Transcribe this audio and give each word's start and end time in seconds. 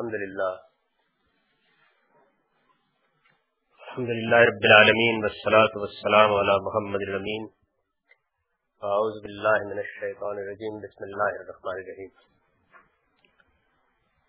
الحمد 0.00 0.14
للہ۔ 0.14 0.52
الحمد 3.80 4.08
للہ 4.08 4.36
رب 4.36 4.62
العالمین 4.62 5.20
والصلاة 5.22 5.72
والسلام 5.74 6.34
علی 6.34 6.64
محمد 6.64 6.98
الامین۔ 7.08 7.48
اعوذ 8.80 9.22
باللہ 9.22 9.64
من 9.64 9.78
الشیطان 9.78 10.36
الرجیم، 10.36 10.78
بسم 10.78 11.04
اللہ 11.04 11.42
الرحمن 11.42 11.74
الرحیم۔ 11.74 12.08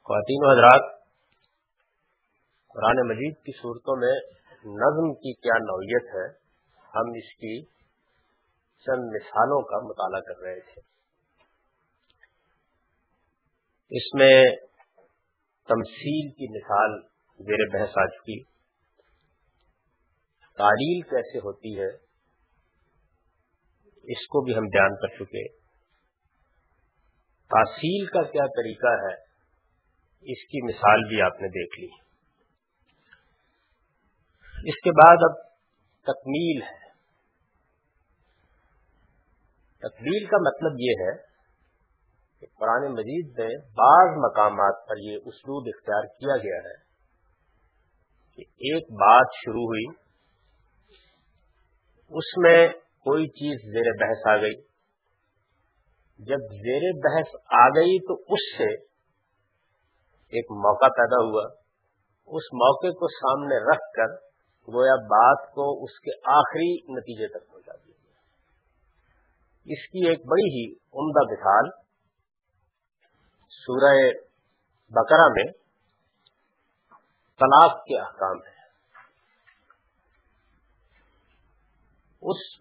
خواتین 0.03 0.45
و 0.45 0.51
حضرات، 0.51 1.01
قرآن 2.67 3.07
مجید 3.07 3.35
کی 3.37 3.51
صورتوں 3.51 3.95
میں 3.95 4.15
نظم 4.65 5.13
کی 5.13 5.33
کیا 5.33 5.57
نوعیت 5.57 6.15
ہے، 6.15 6.27
ہم 6.79 7.11
اس 7.17 7.35
کی 7.35 7.65
چند 8.85 9.03
مثالوں 9.15 9.61
کا 9.61 9.87
مطالعہ 9.87 10.19
کر 10.19 10.41
رہے 10.41 10.59
تھے۔ 10.59 10.81
اس 13.89 14.13
میں 14.13 14.45
تمثیل 15.71 16.31
کی 16.31 16.47
مثال 16.57 17.01
زیر 17.39 17.65
بحث 17.73 17.97
آ 17.97 18.05
چکی 18.05 18.43
تعلیل 20.57 21.01
کیسے 21.01 21.37
ہوتی 21.37 21.79
ہے، 21.79 21.89
اس 24.13 24.27
کو 24.27 24.41
بھی 24.41 24.55
ہم 24.55 24.65
بیان 24.65 24.95
کر 24.95 25.07
چکے 25.07 25.47
تاثیل 27.51 28.05
کا 28.05 28.23
کیا 28.23 28.45
طریقہ 28.45 28.93
ہے، 29.03 29.13
اس 30.33 30.43
کی 30.47 30.65
مثال 30.67 31.07
بھی 31.09 31.21
آپ 31.21 31.41
نے 31.41 31.47
دیکھ 31.47 31.79
لی۔ 31.79 31.89
اس 34.69 34.83
کے 34.83 34.91
بعد 34.91 35.17
اب 35.21 35.41
تکمیل 36.05 36.61
ہے۔ 36.61 36.81
تکمیل 39.77 40.25
کا 40.25 40.37
مطلب 40.37 40.79
یہ 40.79 40.93
ہے 40.99 41.30
قرآن 42.61 42.91
مجید 42.91 43.39
میں 43.39 43.49
بعض 43.77 44.17
مقامات 44.17 44.87
پر 44.87 44.97
یہ 44.97 45.17
اسلوب 45.25 45.63
اختیار 45.67 46.03
کیا 46.03 46.37
گیا 46.37 46.57
ہے 46.57 46.75
کہ 48.35 48.41
ایک 48.41 48.91
بات 48.91 49.25
شروع 49.45 49.63
ہوئی، 49.63 49.85
اس 52.09 52.37
میں 52.37 52.67
کوئی 53.05 53.27
چیز 53.27 53.73
زیر 53.73 53.91
بحث 53.99 54.27
آ 54.27 54.35
گئی۔ 54.37 54.53
جب 56.19 56.53
زیر 56.65 56.85
بحث 57.03 57.35
آ 57.49 57.67
گئی 57.69 57.99
تو 58.07 58.13
اس 58.13 58.57
سے 58.57 58.73
ایک 60.33 60.51
موقع 60.51 60.87
پیدا 60.87 61.23
ہوا۔ 61.23 61.43
اس 62.27 62.53
موقع 62.53 62.87
کو 62.87 63.07
سامنے 63.07 63.55
رکھ 63.55 63.91
کر 63.95 64.15
گویا 64.67 64.95
بات 64.95 65.51
کو 65.51 65.83
اس 65.83 65.99
کے 65.99 66.11
آخری 66.31 66.73
نتیجے 66.99 67.27
تک 67.27 67.51
پہنچا 67.51 67.71
دیا۔ 67.85 67.93
اس 69.65 69.87
کی 69.87 70.07
ایک 70.07 70.19
بڑی 70.29 70.49
ہی 70.49 70.71
عمدہ 70.71 71.31
مثال 71.31 71.80
سورہ 73.51 74.11
بقرہ 74.89 75.27
میں 75.29 75.51
طلاق 77.39 77.83
کے 77.83 77.99
احکام 77.99 78.37
ہے 78.37 78.61
اس 82.21 82.59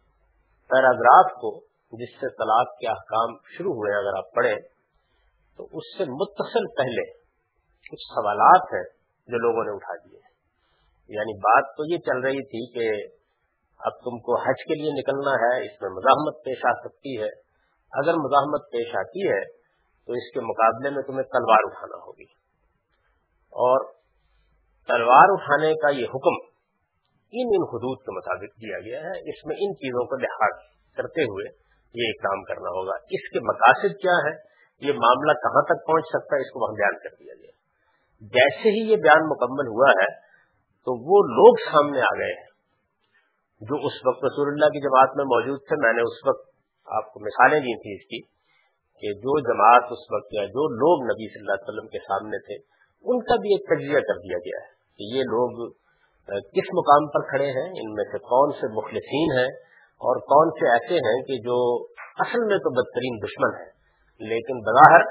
پیراگراف 0.68 1.32
کو 1.32 1.60
جس 1.92 2.14
سے 2.14 2.28
طلاق 2.28 2.68
کے 2.68 2.88
احکام 2.88 3.36
شروع 3.56 3.72
ہوئے 3.72 3.98
اگر 3.98 4.18
آپ 4.18 4.32
پڑھیں، 4.32 4.56
تو 5.56 5.64
اس 5.64 5.98
سے 5.98 6.04
متصل 6.04 6.66
پہلے 6.76 7.12
کچھ 7.90 8.00
سوالات 8.00 8.62
ہیں 8.74 8.84
جو 9.28 9.38
لوگوں 9.38 9.64
نے 9.64 9.70
اٹھا 9.74 10.08
دیے۔ 10.08 10.20
یعنی 11.08 11.38
بات 11.38 11.64
تو 11.76 11.92
یہ 11.92 11.98
چل 11.98 12.20
رہی 12.20 12.44
تھی 12.44 12.72
کہ 12.72 13.06
اب 13.78 13.92
تم 13.92 14.18
کو 14.18 14.40
حج 14.40 14.64
کے 14.64 14.74
لیے 14.74 14.90
نکلنا 14.90 15.30
ہے، 15.30 15.66
اس 15.66 15.82
میں 15.82 15.90
مزاحمت 15.90 16.44
پیش 16.44 16.58
آ 16.64 16.72
سکتی 16.72 17.22
ہے۔ 17.22 17.28
اگر 17.92 18.14
مزاحمت 18.14 18.62
پیش 18.70 18.96
آتی 18.96 19.28
ہے 19.28 19.59
تو 20.10 20.14
اس 20.14 20.32
کے 20.34 20.40
مقابلے 20.40 20.90
میں 20.90 21.02
تمہیں 21.02 21.22
تلوار 21.22 21.58
اٹھانا 21.62 22.04
ہوگی۔ 22.04 22.24
اور 23.50 23.92
تلوار 24.86 25.26
اٹھانے 25.28 25.74
کا 25.74 25.88
یہ 25.88 26.04
حکم 26.04 26.34
ان 27.32 27.46
ان 27.46 27.62
حدود 27.62 27.98
کے 27.98 28.16
مطابق 28.16 28.60
دیا 28.60 28.78
گیا 28.78 29.00
ہے۔ 29.00 29.30
اس 29.30 29.46
میں 29.46 29.56
ان 29.56 29.74
چیزوں 29.74 30.06
کو 30.06 30.16
لحاظ 30.16 30.60
کرتے 30.96 31.22
ہوئے 31.22 31.46
یہ 31.94 32.12
کام 32.12 32.42
کرنا 32.42 32.68
ہوگا۔ 32.68 32.92
اس 33.10 33.30
کے 33.32 33.40
مقاصد 33.40 34.02
کیا 34.02 34.12
ہے 34.12 34.34
یہ 34.80 34.92
معاملہ 34.92 35.32
کہاں 35.32 35.62
تک 35.62 35.86
پہنچ 35.86 36.04
سکتا 36.04 36.36
ہے؟ 36.36 36.40
اس 36.40 36.50
کو 36.50 36.60
وہاں 36.60 36.74
بیان 36.74 36.98
کر 36.98 37.16
دیا 37.20 37.34
گیا۔ 37.34 37.50
جیسے 38.20 38.68
ہی 38.68 38.90
یہ 38.90 38.96
بیان 38.96 39.26
مکمل 39.28 39.68
ہوا 39.68 39.90
ہے، 39.90 40.14
تو 40.84 40.92
وہ 40.94 41.22
لوگ 41.22 41.72
سامنے 41.72 42.00
آ 42.00 42.18
گئے 42.18 42.40
ہیں 42.40 42.50
جو 43.60 43.86
اس 43.86 44.06
وقت 44.06 44.24
رسول 44.24 44.48
اللہ 44.48 44.66
کی 44.66 44.80
جماعت 44.80 45.16
میں 45.16 45.24
موجود 45.24 45.58
تھے۔ 45.68 45.76
میں 45.84 45.92
نے 45.92 46.02
اس 46.02 46.28
وقت 46.28 46.48
آپ 46.86 47.12
کو 47.12 47.20
مثالیں 47.20 47.60
دی 47.60 47.78
تھی 47.82 47.94
اس 47.94 48.08
کی۔ 48.08 48.39
کہ 49.02 49.12
جو 49.20 49.34
جماعت 49.44 49.92
اس 49.94 50.02
وقت 50.12 50.34
یا 50.34 50.44
جو 50.54 50.64
لوگ 50.76 51.04
نبی 51.06 51.28
صلی 51.28 51.42
اللہ 51.42 51.56
علیہ 51.56 51.68
وسلم 51.68 51.88
کے 51.92 52.00
سامنے 52.04 52.40
تھے، 52.46 52.56
ان 53.04 53.20
کا 53.28 53.36
بھی 53.44 53.52
ایک 53.54 53.62
تجزیہ 53.68 54.02
کر 54.08 54.18
دیا 54.24 54.40
گیا 54.46 54.62
ہے 54.62 54.70
کہ 54.98 55.08
یہ 55.12 55.28
لوگ 55.30 55.60
کس 56.56 56.68
مقام 56.78 57.06
پر 57.12 57.22
کھڑے 57.28 57.46
ہیں، 57.52 57.68
ان 57.82 57.94
میں 57.94 58.06
سے 58.08 58.18
کون 58.24 58.52
سے 58.56 58.68
مخلصین 58.74 59.32
ہیں 59.36 59.48
اور 60.00 60.20
کون 60.26 60.50
سے 60.58 60.68
ایسے 60.72 60.98
ہیں 61.06 61.14
کہ 61.28 61.38
جو 61.46 61.56
اصل 62.24 62.44
میں 62.50 62.58
تو 62.64 62.72
بدترین 62.74 63.16
دشمن 63.22 63.56
ہیں، 63.60 63.70
لیکن 64.20 64.60
بظاہر 64.66 65.06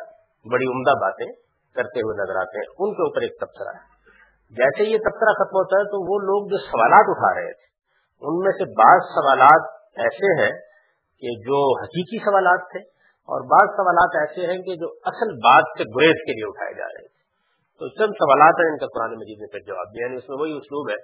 بڑی 0.45 0.69
عمدہ 0.73 0.95
باتیں 1.01 1.25
کرتے 1.75 2.05
ہوئے 2.05 2.15
نظر 2.19 2.39
آتے 2.41 2.61
ہیں، 2.61 2.67
ان 2.67 2.93
کے 2.93 3.03
اوپر 3.05 3.25
ایک 3.27 3.35
تبصرہ 3.41 3.73
ہے۔ 3.73 3.81
جیسے 4.53 4.87
یہ 4.89 5.03
تبصرہ 5.03 5.33
ختم 5.39 5.57
ہوتا 5.57 5.81
ہے، 5.81 5.89
تو 5.89 5.99
وہ 6.05 6.21
لوگ 6.27 6.47
جو 6.53 6.61
سوالات 6.61 7.11
اٹھا 7.15 7.33
رہے 7.39 7.51
تھے، 7.57 7.67
ان 8.21 8.39
میں 8.45 8.53
سے 8.53 8.69
بعض 8.77 9.11
سوالات 9.11 9.67
ایسے 10.05 10.31
ہیں 10.39 10.53
کہ 11.23 11.35
جو 11.43 11.59
حقیقی 11.79 12.23
سوالات 12.23 12.65
تھے 12.71 12.81
اور 13.29 13.41
بعض 13.41 13.67
سوالات 13.75 14.11
ایسے 14.15 14.41
ہیں 14.51 14.61
کہ 14.61 14.75
جو 14.75 14.87
اصل 15.03 15.29
بات 15.33 15.63
سے 15.77 15.83
گریز 15.83 16.19
کے 16.25 16.31
لیے 16.33 16.47
اٹھائے 16.47 16.73
جا 16.73 16.87
رہے 16.87 17.01
ہیں۔ 17.01 17.13
تو 17.79 17.87
چند 17.87 18.13
سوالات 18.13 18.55
ہیں 18.59 18.71
ان 18.71 18.77
کا 18.77 18.85
قرآن 18.85 19.15
مجید 19.15 19.39
نے 19.39 19.51
پھر 19.51 19.59
جواب 19.59 19.85
دیا۔ 19.85 20.05
یعنی 20.05 20.17
اس 20.17 20.29
میں 20.29 20.37
وہی 20.37 20.51
اسلوب 20.51 20.89
ہے 20.89 20.95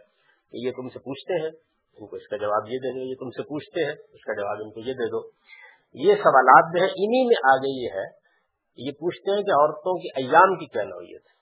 کہ 0.52 0.58
یہ 0.68 0.72
تم 0.72 0.90
سے 0.90 1.00
پوچھتے 1.00 1.41
ہیں، 1.41 1.52
ان 1.97 2.08
کو 2.08 2.16
اس 2.16 2.28
کا 2.28 2.38
جواب 2.38 2.64
یہ 2.68 2.78
دیں 2.78 2.96
گے 2.96 3.09
یہ 3.09 3.16
تم 3.19 3.30
سے 3.30 3.44
پوچھتے 3.44 3.85
ہیں، 3.85 3.96
اس 4.14 4.24
کا 4.24 4.34
جواب 4.41 4.58
ان 4.62 4.72
کو 4.72 4.80
یہ 4.80 4.94
دے 4.94 5.06
دو۔ 5.06 5.30
یہ 5.94 6.16
سوالات 6.16 6.75
جو 6.75 6.81
ہے 6.81 6.88
انہی 6.88 7.28
میں 7.28 7.52
آگے 7.52 7.84
یہ 7.84 7.90
ہے 7.94 8.25
یہ 8.78 8.91
پوچھتے 8.91 9.31
ہیں 9.31 9.44
کہ 9.44 9.52
عورتوں 9.52 9.97
کی 9.97 10.08
ایام 10.16 10.56
کی 10.56 10.66
کیا 10.66 10.84
نوعیت 10.84 11.22
ہے۔ 11.22 11.35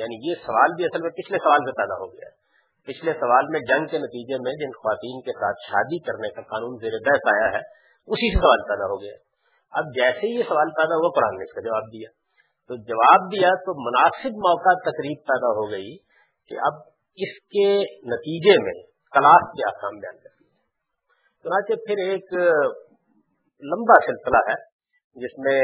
یعنی 0.00 0.30
یہ 0.30 0.34
سوال 0.34 0.70
بھی 0.76 0.84
اصل 0.84 1.02
میں 1.02 1.10
پچھلے 1.10 1.38
سوال 1.38 1.58
سے 1.58 1.72
پیدا 1.72 1.94
ہو 1.94 2.12
گیا۔ 2.12 2.28
ہے 2.28 2.44
پچھلے 2.86 3.12
سوال 3.12 3.44
میں 3.48 3.60
جنگ 3.60 3.86
کے 3.86 3.98
نتیجے 3.98 4.34
میں 4.34 4.52
جن 4.52 4.70
خواتین 4.70 5.20
کے 5.20 5.32
ساتھ 5.32 5.56
شادی 5.70 5.98
کرنے 5.98 6.28
کا 6.28 6.42
قانون 6.42 6.76
زیر 6.80 6.92
بحث 6.92 7.34
آیا 7.34 7.52
ہے، 7.52 7.62
اسی 8.06 8.34
سے 8.34 8.40
سوال 8.40 8.58
پیدا 8.68 8.84
ہو 8.84 9.00
گیا۔ 9.02 9.33
اب 9.74 9.84
جیسے 9.94 10.26
ہی 10.26 10.38
یہ 10.38 10.42
سوال 10.48 10.70
پیدا 10.70 10.96
ہوا 10.96 11.10
قرآن 11.14 11.38
نے 11.38 11.44
اس 11.44 11.54
کا 11.54 11.60
جواب 11.60 11.92
دیا۔ 11.92 12.08
تو 12.70 12.76
جواب 12.76 13.32
دیا 13.32 13.48
تو 13.48 13.72
مناسب 13.86 14.36
موقع 14.44 14.74
تقریب 14.90 15.18
پیدا 15.26 15.48
ہو 15.48 15.70
گئی 15.70 15.96
کہ 16.50 16.54
اب 16.66 16.74
اس 17.16 17.34
کے 17.56 17.66
نتیجے 18.10 18.62
میں 18.62 18.72
کلاس 19.12 19.48
کے 19.56 19.66
آسام 19.68 19.98
بیان 19.98 20.16
کر 20.18 20.30
دیا 20.40 20.52
چنانچہ 21.44 21.72
پھر 21.86 21.96
ایک 22.08 22.32
لمبا 23.62 23.98
سلسلہ 24.06 24.40
ہے 24.48 24.54
جس 25.16 25.38
میں 25.38 25.60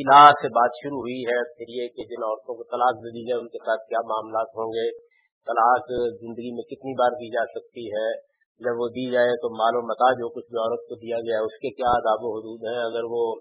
علا 0.00 0.30
سے 0.42 0.48
بات 0.48 0.70
شروع 0.82 0.98
ہوئی 0.98 1.20
ہے۔ 1.20 1.54
پھر 1.54 1.64
یہ 1.68 1.88
کہ 1.88 2.04
جن 2.04 2.24
عورتوں 2.24 2.54
کو 2.54 2.62
طلاق 2.62 2.94
دے 2.94 3.10
دی 3.10 3.28
جائے، 3.28 3.40
ان 3.40 3.48
کے 3.48 3.58
ساتھ 3.58 3.88
کیا 3.88 3.98
معاملات 4.06 4.46
ہوں 4.46 4.72
گے؟ 4.72 4.90
طلاق 5.46 5.92
زندگی 6.20 6.50
میں 6.54 6.62
کتنی 6.62 6.92
بار 6.94 7.10
دی 7.10 7.30
جا 7.32 7.44
سکتی 7.46 7.86
ہے؟ 7.86 8.08
جب 8.58 8.74
وہ 8.78 8.88
دی 8.88 9.10
جائے 9.10 9.32
تو 9.36 9.48
مال 9.54 9.76
و 9.76 9.82
متا 9.86 10.12
جو 10.12 10.28
کچھ 10.28 10.48
بھی 10.50 10.58
عورت 10.58 10.80
کو 10.88 10.94
دیا 10.94 11.16
گیا 11.16 11.36
ہے، 11.38 11.44
اس 11.44 11.56
کے 11.62 11.70
کیا 11.70 11.90
آداب 11.90 12.18
و 12.22 12.30
حدود 12.36 12.60
ہیں؟ 12.72 12.82
اگر 12.84 13.04
وہ 13.04 13.34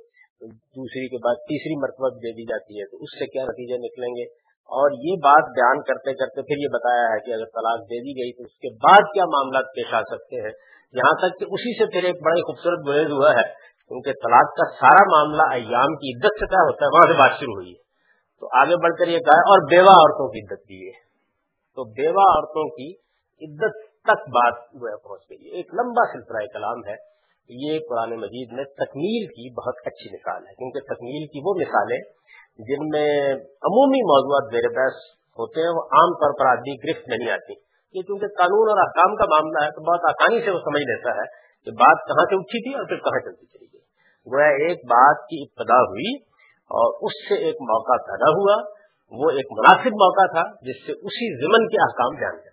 دوسری 0.51 1.07
کے 1.07 1.17
بعد 1.17 1.35
تیسری 1.35 1.75
مرتبہ 1.81 2.09
دے 2.09 2.31
دی 2.31 2.45
جاتی 2.45 2.79
ہے 2.79 2.85
تو 2.85 2.97
اس 2.97 3.19
سے 3.19 3.25
کیا 3.25 3.43
نتیجے 3.43 3.77
نکلیں 3.77 4.15
گے؟ 4.15 4.23
اور 4.69 4.91
یہ 4.91 5.15
بات 5.23 5.43
بیان 5.49 5.81
کرتے 5.81 6.13
کرتے 6.13 6.41
پھر 6.41 6.57
یہ 6.57 6.67
بتایا 6.73 7.05
ہے 7.13 7.19
کہ 7.19 7.31
اگر 7.31 7.45
طلاق 7.45 7.79
دے 7.79 7.99
دی 7.99 8.13
گئی 8.21 8.31
تو 8.31 8.43
اس 8.43 8.57
کے 8.57 8.69
بعد 8.75 9.13
کیا 9.13 9.25
معاملات 9.25 9.63
پیش 9.75 9.93
آ 9.93 10.01
سکتے 10.01 10.41
ہیں؟ 10.41 10.51
یہاں 10.93 11.15
تک 11.17 11.39
کہ 11.39 11.45
اسی 11.49 11.77
سے 11.77 11.85
پھر 11.85 12.03
ایک 12.03 12.15
بڑے 12.25 12.41
خوبصورت 12.41 12.87
گریز 12.87 13.11
ہوا 13.11 13.31
ہے 13.31 13.63
کیونکہ 13.87 14.11
طلاق 14.11 14.55
کا 14.55 14.75
سارا 14.75 15.03
معاملہ 15.03 15.53
ایام 15.53 15.95
کی 15.95 16.17
عدت 16.17 16.39
سے 16.39 16.45
کیا 16.45 16.63
ہوتا 16.63 16.85
ہے، 16.85 16.89
وہاں 16.93 17.13
سے 17.13 17.13
بات 17.13 17.39
شروع 17.39 17.53
ہوئی 17.53 17.69
ہے۔ 17.69 17.81
تو 18.39 18.47
آگے 18.61 18.75
بڑھ 18.75 18.95
کر 18.99 19.07
یہ 19.07 19.19
کہا 19.19 19.39
اور 19.53 19.69
بیوہ 19.69 19.89
عورتوں 19.89 20.27
کی 20.27 20.39
عدت 20.39 20.69
دی 20.69 20.87
ہے۔ 20.87 21.13
تو 21.75 21.83
بیوہ 21.83 22.21
عورتوں 22.21 22.69
کی 22.69 22.93
عدت 23.41 23.92
تک 24.03 24.29
بات 24.29 24.53
پہنچ 25.03 25.21
گئی۔ 25.29 25.49
ایک 25.49 25.73
لمبا 25.73 26.13
سلسلہ 26.13 26.45
کلام 26.53 26.79
ہے۔ 26.87 26.95
یہ 27.49 27.79
قرآن 27.89 28.09
مجید 28.09 28.51
میں 28.51 28.63
تکمیل 28.63 29.27
کی 29.27 29.53
بہت 29.53 29.73
اچھی 29.85 30.13
مثال 30.13 30.47
ہے۔ 30.47 30.53
کیونکہ 30.53 30.79
تکمیل 30.79 31.27
کی 31.27 31.39
وہ 31.45 31.53
مثالیں 31.61 31.99
جن 32.57 32.87
میں 32.87 33.33
عمومی 33.41 34.01
موضوعات 34.01 34.53
زیر 34.53 34.69
بحث 34.69 34.93
ہوتے 35.39 35.61
ہیں، 35.61 35.69
وہ 35.69 35.81
عام 35.81 36.13
طور 36.13 36.39
پر 36.39 36.45
آدمی 36.45 36.75
گرفت 36.75 37.07
نہیں 37.07 37.31
آتی۔ 37.31 37.53
یہ 37.93 38.01
کیونکہ 38.01 38.27
قانون 38.27 38.69
اور 38.69 38.77
احکام 38.77 39.15
کا 39.15 39.25
معاملہ 39.25 39.65
ہے، 39.65 39.69
تو 39.69 39.81
بہت 39.81 39.99
آسانی 40.09 40.45
سے 40.45 40.51
وہ 40.51 40.59
سمجھ 40.59 40.81
لیتا 40.81 41.09
ہے 41.09 41.25
کہ 41.65 41.71
بات 41.71 42.07
کہاں 42.07 42.25
سے 42.25 42.35
اٹھی 42.35 42.63
تھی 42.63 42.77
اور 42.77 42.85
پھر 42.85 42.95
کہاں 42.95 43.19
چلتی 43.19 43.45
چلی 43.45 43.67
گئی۔ 43.73 43.81
گویا 44.33 44.47
ایک 44.47 44.77
بات 44.77 45.17
کی 45.17 45.43
ابتدا 45.43 45.79
ہوئی 45.79 46.15
اور 46.51 47.05
اس 47.05 47.29
سے 47.29 47.35
ایک 47.35 47.55
موقع 47.55 48.03
پیدا 48.03 48.29
ہوا۔ 48.29 48.83
وہ 49.11 49.29
ایک 49.29 49.45
مناسب 49.51 49.87
موقع 49.87 50.33
تھا 50.33 50.43
جس 50.61 50.85
سے 50.85 50.91
اسی 50.91 51.45
ضمن 51.45 51.67
کے 51.67 51.81
احکام 51.81 52.21
جان 52.21 52.43
گئے۔ 52.43 52.52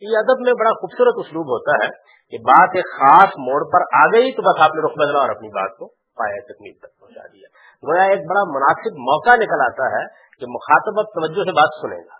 یہ 0.00 0.16
ادب 0.18 0.40
میں 0.40 0.52
بڑا 0.52 0.70
خوبصورت 0.70 1.26
اسلوب 1.26 1.46
ہوتا 1.46 1.86
ہے 1.86 1.90
کہ 2.30 2.38
بات 2.38 2.68
ایک 2.74 2.84
خاص 2.84 3.28
موڑ 3.28 3.70
پر 3.72 3.80
آ 3.92 4.06
گئی 4.06 4.32
تو 4.32 4.42
بس 4.42 4.60
آپ 4.60 4.74
نے 4.74 4.80
رخ 4.82 4.98
بدلا 4.98 5.18
اور 5.18 5.28
اپنی 5.28 5.48
بات 5.48 5.78
کو 5.78 5.88
پایا 5.88 6.52
تکمیل 6.52 6.72
تک 6.72 7.00
پہنچا 7.00 7.26
دیا۔ 7.26 7.48
گویا 7.88 8.02
ایک 8.02 8.28
بڑا 8.28 8.44
مناسب 8.44 8.92
موقع 8.92 9.36
نکل 9.36 9.60
آتا 9.60 10.00
ہے 10.00 10.06
کہ 10.38 10.46
مخاطب 10.46 10.98
اب 10.98 11.04
توجہ 11.04 11.44
سے 11.44 11.52
بات 11.52 11.80
سنے 11.80 11.96
گا 11.96 12.14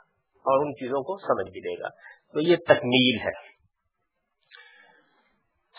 اور 0.46 0.66
ان 0.66 0.72
چیزوں 0.74 1.02
کو 1.02 1.18
سمجھ 1.18 1.52
بھی 1.52 1.60
لے 1.60 1.82
گا۔ 1.82 1.88
تو 2.32 2.40
یہ 2.40 2.56
تکمیل 2.56 3.26
ہے۔ 3.26 3.58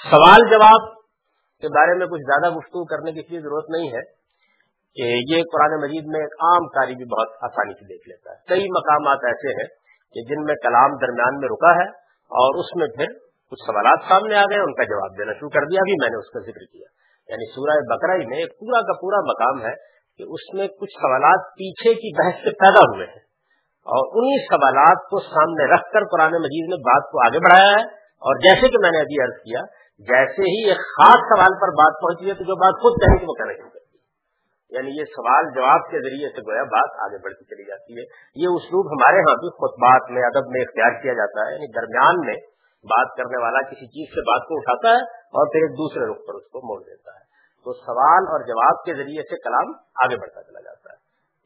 سوال 0.09 0.49
جواب 0.49 0.93
کے 1.61 1.67
بارے 1.67 1.97
میں 1.97 2.07
کچھ 2.07 2.21
زیادہ 2.21 2.55
گفتگو 2.55 2.85
کرنے 2.85 3.11
کی 3.11 3.39
ضرورت 3.39 3.69
نہیں 3.69 3.87
ہے 3.87 4.01
کہ 4.95 5.35
یہ 5.35 5.43
قرآن 5.43 5.81
مجید 5.81 6.03
میں 6.05 6.19
ایک 6.19 6.33
عام 6.33 6.67
کاری 6.67 6.95
بھی 6.95 7.05
بہت 7.05 7.27
آسانی 7.41 7.73
سے 7.73 7.85
دیکھ 7.85 8.09
لیتا 8.09 8.31
ہے۔ 8.31 8.35
کئی 8.49 8.69
مقامات 8.69 9.17
ایسے 9.23 9.61
ہیں 9.61 9.88
کہ 10.13 10.21
جن 10.21 10.43
میں 10.43 10.55
کلام 10.55 10.89
درمیان 11.01 11.39
میں 11.39 11.49
رکا 11.51 11.71
ہے 11.83 11.89
اور 12.39 12.59
اس 12.59 12.75
میں 12.75 12.87
پھر 12.87 13.13
کچھ 13.49 13.63
سوالات 13.65 13.99
سامنے 14.09 14.35
آ 14.35 14.43
گئے، 14.43 14.59
ان 14.59 14.73
کا 14.73 14.83
جواب 14.83 15.19
دینا 15.19 15.33
شروع 15.33 15.49
کر 15.49 15.61
دیا، 15.61 15.79
ابھی 15.81 15.93
میں 16.01 16.09
نے 16.09 16.17
اس 16.17 16.29
کا 16.29 16.39
ذکر 16.39 16.65
کیا۔ 16.71 16.87
یعنی 17.29 17.51
سورہ 17.51 17.95
بکرائی 17.95 18.25
میں 18.25 18.37
ایک 18.37 18.59
پورا 18.59 18.81
کا 18.81 18.93
پورا 18.93 19.19
مقام 19.19 19.65
ہے 19.65 19.75
کہ 20.17 20.23
اس 20.23 20.53
میں 20.53 20.67
کچھ 20.67 20.93
سوالات 20.93 21.39
پیچھے 21.53 21.93
کی 21.93 22.09
بحث 22.17 22.33
سے 22.33 22.49
پیدا 22.49 22.79
ہوئے 22.79 23.05
ہیں۔ 23.05 23.23
اور 23.79 24.17
انہی 24.17 24.45
سوالات 24.45 24.97
کو 25.09 25.19
سامنے 25.19 25.73
رکھ 25.73 25.91
کر 25.93 25.99
قرآن 26.11 26.31
مجید 26.31 26.69
نے 26.69 26.75
بات 26.75 27.11
کو 27.11 27.25
آگے 27.25 27.39
بڑھایا 27.39 27.71
ہے۔ 27.71 27.83
اور 27.99 28.35
جیسے 28.35 28.67
کہ 28.67 28.77
میں 28.81 28.91
نے 28.91 28.97
ابھی 28.97 29.23
عرض 29.23 29.41
کیا، 29.41 29.61
جیسے 29.99 30.41
ہی 30.41 30.69
ایک 30.69 30.77
خاص 30.77 31.19
سوال 31.19 31.53
پر 31.61 31.67
بات 31.67 32.01
پہنچی 32.01 32.29
ہے 32.29 32.33
تو 32.33 32.43
جو 32.43 32.55
بات 32.55 32.81
خود 32.81 33.01
کہنے 33.01 33.19
کی 33.19 33.25
وہ 33.29 33.33
کہنا 33.33 33.53
شروع 33.53 33.78
یعنی 34.69 34.99
یہ 34.99 35.05
سوال 35.05 35.43
جواب 35.55 35.91
کے 35.91 35.97
ذریعے 35.97 36.29
سے 36.29 36.41
گویا 36.41 36.63
بات 36.63 36.99
آگے 36.99 37.17
بڑھتی 37.23 37.45
چلی 37.45 37.65
جاتی 37.67 37.93
ہے۔ 37.93 38.03
یہ 38.35 38.47
اسلوب 38.55 38.91
ہمارے 38.91 39.19
ہاں 39.19 39.35
بھی 39.35 39.49
خطبات 39.49 40.11
میں، 40.11 40.21
ادب 40.21 40.47
میں 40.47 40.61
اختیار 40.61 41.01
کیا 41.01 41.13
جاتا 41.13 41.47
ہے 41.47 41.53
یعنی 41.53 41.71
درمیان 41.71 42.19
میں 42.27 42.35
بات 42.83 43.17
کرنے 43.17 43.43
والا 43.43 43.61
کسی 43.61 43.87
چیز 43.87 44.09
سے 44.13 44.21
بات 44.21 44.47
کو 44.47 44.57
اٹھاتا 44.57 44.89
ہے 44.89 45.01
اور 45.17 45.47
پھر 45.47 45.59
ایک 45.61 45.71
دوسرے 45.71 46.11
رخ 46.11 46.17
پر 46.27 46.33
اس 46.33 46.43
کو 46.43 46.59
موڑ 46.59 46.83
دیتا 46.83 47.11
ہے۔ 47.11 47.29
تو 47.65 47.73
سوال 47.73 48.23
اور 48.27 48.39
جواب 48.39 48.83
کے 48.85 48.93
ذریعے 48.93 49.21
سے 49.21 49.35
کلام 49.37 49.71
آگے 50.03 50.17
بڑھتا 50.17 50.43
چلا 50.43 50.59
جاتا 50.59 50.93
ہے۔ 50.93 50.97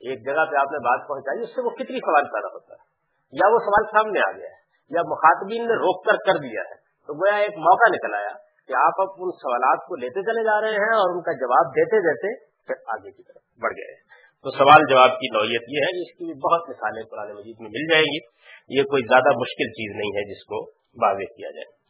ایک 0.10 0.26
جگہ 0.26 0.46
پہ 0.52 0.56
آپ 0.56 0.72
نے 0.72 0.78
بات 0.78 1.08
پہنچائی، 1.08 1.44
اس 1.44 1.50
سے 1.50 1.62
وہ 1.62 1.70
کتنی 1.70 2.00
سوال 2.00 2.24
پیدا 2.24 2.48
ہوتا 2.48 2.74
ہے؟ 2.74 2.84
یا 3.32 3.54
وہ 3.54 3.60
سوال 3.60 3.86
سامنے 3.92 4.20
آ 4.20 4.32
گیا 4.32 4.50
ہے، 4.50 4.64
یا 4.90 5.02
مخاطبین 5.08 5.68
نے 5.68 5.74
روک 5.74 6.06
کر 6.06 6.16
کر 6.16 6.40
دیا 6.40 6.62
ہے۔ 6.62 6.76
تو 7.08 7.14
گویا 7.14 7.36
ایک 7.36 7.50
موقع 7.50 7.90
نکل 7.96 8.14
آیا 8.14 8.34
کہ 8.68 8.74
آپ 8.78 9.02
اب 9.02 9.08
ان 9.18 9.32
سوالات 9.32 9.88
کو 9.88 9.96
لیتے 9.96 10.22
چلے 10.22 10.44
جا 10.44 10.62
رہے 10.62 10.72
ہیں 10.72 10.96
اور 10.96 11.16
ان 11.16 11.22
کا 11.22 11.32
جواب 11.32 11.72
دیتے 11.72 12.00
دیتے 12.00 12.53
پھر 12.68 12.76
آگے 12.88 13.12
کی 13.12 13.24
طرف 13.24 13.42
بڑھ 13.62 13.72
گئے۔ 13.72 13.96
تو 14.44 14.52
سوال 14.52 14.82
جواب 14.90 15.10
کی 15.10 15.28
نوعیت 15.34 15.62
یہ 15.68 15.78
ہے 15.78 15.92
کہ 15.92 16.02
اس 16.02 16.18
کی 16.18 16.26
بھی 16.26 16.34
بہت 16.34 16.70
مثالیں 16.70 17.04
قرآن 17.04 17.34
مجید 17.34 17.56
میں 17.60 17.70
مل 17.70 17.86
جائیں 17.92 18.06
گی۔ 18.06 18.44
یہ 18.80 18.84
کوئی 18.84 19.04
زیادہ 19.04 19.30
مشکل 19.38 19.70
چیز 19.70 19.96
نہیں 19.96 20.12
ہے 20.18 20.34
جس 20.34 20.44
کو 20.44 20.66
واضح 21.06 21.34
کیا 21.38 21.52
جائے۔ 21.52 21.84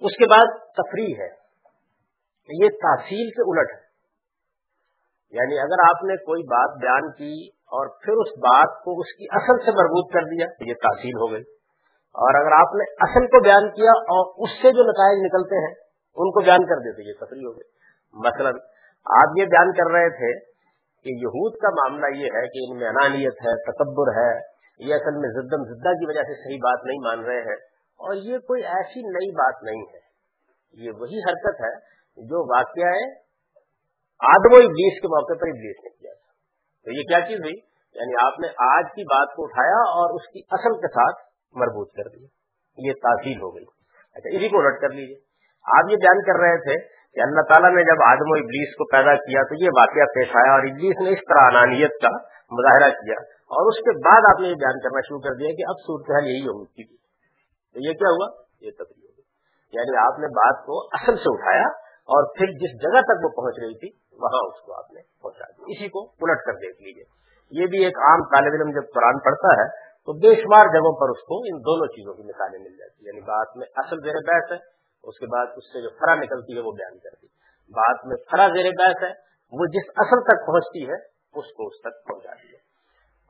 اس 0.00 0.16
کے 0.16 0.26
بعد 0.30 0.72
تفریح 0.72 1.14
ہے۔ 1.18 1.40
یہ 2.64 2.68
تحصیل 2.68 3.30
سے 3.30 3.50
الٹ 3.50 3.70
ہے۔ 3.70 3.90
یعنی 5.30 5.58
اگر 5.58 5.94
آپ 5.94 6.04
نے 6.04 6.16
کوئی 6.16 6.42
بات 6.42 6.82
بیان 6.82 7.12
کی 7.12 7.48
اور 7.48 7.86
پھر 8.02 8.12
اس 8.12 8.38
بات 8.38 8.84
کو 8.84 9.00
اس 9.00 9.16
کی 9.18 9.24
اصل 9.30 9.64
سے 9.64 9.70
مربوط 9.70 10.12
کر 10.12 10.22
دیا 10.22 10.46
یہ 10.68 10.74
تحصیل 10.74 11.12
ہو 11.14 11.32
گئی۔ 11.32 11.42
اور 12.14 12.34
اگر 12.40 12.52
آپ 12.52 12.74
نے 12.74 12.92
اصل 12.92 13.26
کو 13.26 13.42
بیان 13.42 13.70
کیا 13.70 13.90
اور 13.90 14.42
اس 14.42 14.50
سے 14.50 14.72
جو 14.72 14.82
نتائج 14.82 15.18
نکلتے 15.26 15.66
ہیں، 15.66 15.74
ان 16.14 16.30
کو 16.30 16.44
بیان 16.44 16.66
کر 16.66 16.78
دیتے 16.78 17.08
یہ 17.08 17.14
تفریح 17.20 17.42
ہو 17.46 17.52
گئی۔ 17.52 17.68
مثلا 18.12 18.79
آپ 19.04 19.28
یہ 19.38 19.44
بیان 19.44 19.72
کر 19.72 19.92
رہے 19.92 20.10
تھے 20.10 20.38
کہ 21.02 21.08
یہود 21.24 21.56
کا 21.56 21.68
معاملہ 21.68 22.16
یہ 22.16 22.24
ہے 22.24 22.46
کہ 22.46 22.72
ان 22.72 22.78
میں 22.78 22.88
انانیت 22.88 23.32
ہے، 23.32 23.62
تکبر 23.62 24.08
ہے، 24.08 24.40
یہ 24.78 24.94
اصل 24.94 25.16
میں 25.18 25.28
زدم 25.28 25.64
زدہ 25.64 25.92
کی 25.92 26.06
وجہ 26.08 26.22
سے 26.22 26.34
صحیح 26.34 26.58
بات 26.58 26.84
نہیں 26.84 26.98
مان 27.04 27.24
رہے 27.24 27.40
ہیں۔ 27.40 27.56
اور 28.00 28.14
یہ 28.14 28.38
کوئی 28.38 28.62
ایسی 28.62 29.00
نئی 29.00 29.30
بات 29.30 29.62
نہیں 29.62 29.82
ہے۔ 29.82 30.10
یہ 30.72 30.90
وہی 30.90 31.18
حرکت 31.18 31.60
ہے 31.60 31.74
جو 32.16 32.56
واقعہ 32.56 32.88
ہے 32.88 33.18
آدم 34.20 34.52
و 34.52 34.56
ابلیس 34.56 35.00
کے 35.00 35.08
موقع 35.08 35.32
پر 35.32 35.48
ابلیس 35.48 35.76
نے 35.84 35.90
کیا 35.90 36.12
تھا۔ 36.12 36.32
تو 36.84 36.92
یہ 36.92 37.02
کیا 37.02 37.20
چیز 37.20 37.40
ہوئی؟ 37.40 37.54
یعنی 37.94 38.26
آپ 38.26 38.40
نے 38.40 38.48
آج 38.48 38.84
کی 38.94 39.02
بات 39.02 39.36
کو 39.36 39.44
اٹھایا 39.44 39.80
اور 39.80 40.14
اس 40.14 40.26
کی 40.28 40.40
اصل 40.50 40.80
کے 40.80 40.88
ساتھ 40.88 41.26
مربوط 41.52 41.90
کر 41.92 42.08
دیا۔ 42.08 42.26
یہ 42.76 42.92
تاثیر 42.92 43.36
ہو 43.42 43.56
گئی۔ 43.56 43.64
اچھا 44.14 44.36
اسی 44.36 44.48
کو 44.48 44.58
الٹ 44.58 44.80
کر 44.80 44.88
لیجیے 44.88 45.16
آپ 45.78 45.90
یہ 45.90 45.96
بیان 45.96 46.22
کر 46.22 46.40
رہے 46.40 46.56
تھے 46.56 46.99
کہ 47.14 47.20
اللہ 47.20 47.40
تعالیٰ 47.48 47.70
نے 47.74 47.82
جب 47.82 48.02
آدم 48.06 48.30
و 48.30 48.34
ابلیس 48.38 48.74
کو 48.74 48.84
پیدا 48.84 49.14
کیا 49.14 49.42
تو 49.42 49.64
یہ 49.64 49.68
واقعہ 49.78 50.04
پیش 50.14 50.28
آیا 50.34 50.52
اور 50.52 50.62
ابلیس 50.62 50.96
نے 51.00 51.10
اس 51.10 51.24
طرح 51.28 51.46
انانیت 51.50 52.02
کا 52.02 52.12
مظاہرہ 52.50 52.90
کیا 52.90 53.14
اور 53.50 53.72
اس 53.72 53.84
کے 53.84 53.98
بعد 53.98 54.28
آپ 54.34 54.40
نے 54.40 54.48
یہ 54.48 54.54
بیان 54.54 54.78
کرنا 54.78 55.00
شروع 55.00 55.20
کر 55.20 55.34
دیا 55.34 55.48
کہ 55.48 55.68
اب 55.68 55.74
صورتحال 55.82 56.26
یہی 56.26 56.42
ہوگی۔ 56.42 56.96
تو 57.74 57.80
یہ 57.88 57.92
کیا 57.92 58.10
ہوا؟ 58.10 58.42
یہ 58.60 58.70
تبدیل 58.78 59.10
ہو 59.10 59.22
یعنی 59.72 59.96
آپ 59.96 60.18
نے 60.18 60.26
بات 60.26 60.66
کو 60.66 60.86
اصل 60.92 61.16
سے 61.16 61.32
اٹھایا 61.32 61.68
اور 62.00 62.38
پھر 62.38 62.46
جس 62.46 62.82
جگہ 62.82 63.00
تک 63.00 63.24
وہ 63.24 63.28
پہنچ 63.28 63.54
رہی 63.62 63.74
تھی، 63.78 63.88
وہاں 64.12 64.48
اس 64.48 64.66
کو 64.66 64.74
آپ 64.74 64.92
نے 64.92 65.00
پہنچا 65.22 65.44
دیا۔ 65.44 65.64
اسی 65.68 65.88
کو 65.88 66.04
الٹ 66.04 66.38
کر 66.46 66.52
دیکھ 66.52 66.82
لیجیے 66.82 67.20
یہ 67.52 67.66
بھی 67.66 67.84
ایک 67.84 67.98
عام 67.98 68.22
طالب 68.22 68.52
علم 68.52 68.70
جب 68.70 68.82
قرآن 68.94 69.18
پڑھتا 69.18 69.62
ہے 69.62 69.68
تو 70.06 70.12
بے 70.12 70.42
شمار 70.42 70.66
جگہوں 70.66 71.00
پر 71.00 71.08
اس 71.08 71.18
کو 71.18 71.38
ان 71.38 71.60
دونوں 71.60 71.86
چیزوں 71.86 72.14
کی 72.14 72.22
مثالیں 72.22 72.58
مل 72.58 72.76
جاتی 72.78 73.06
یعنی 73.06 73.20
بات 73.20 73.56
میں 73.56 73.66
اصل 73.76 73.96
زیر 74.04 74.14
بحث 74.14 74.52
ہے۔ 74.52 74.79
اس 75.04 75.18
کے 75.18 75.26
بعد 75.26 75.46
اس 75.56 75.64
سے 75.64 75.82
جو 75.82 75.88
فرا 75.88 76.14
نکلتی 76.14 76.54
ہے 76.54 76.60
وہ 76.60 76.72
بیان 76.72 76.98
کرتی 76.98 77.26
بات 77.70 78.06
میں 78.06 78.16
فرا 78.16 78.46
زیر 78.48 78.70
بحث 78.78 79.02
ہے، 79.02 79.12
وہ 79.52 79.66
جس 79.66 79.90
اصل 79.96 80.20
تک 80.22 80.46
پہنچتی 80.46 80.88
ہے، 80.88 80.94
اس 81.40 81.52
کو 81.56 81.66
اس 81.66 81.80
تک 81.80 82.08
پہنچاتی 82.08 82.48
ہے۔ 82.48 82.70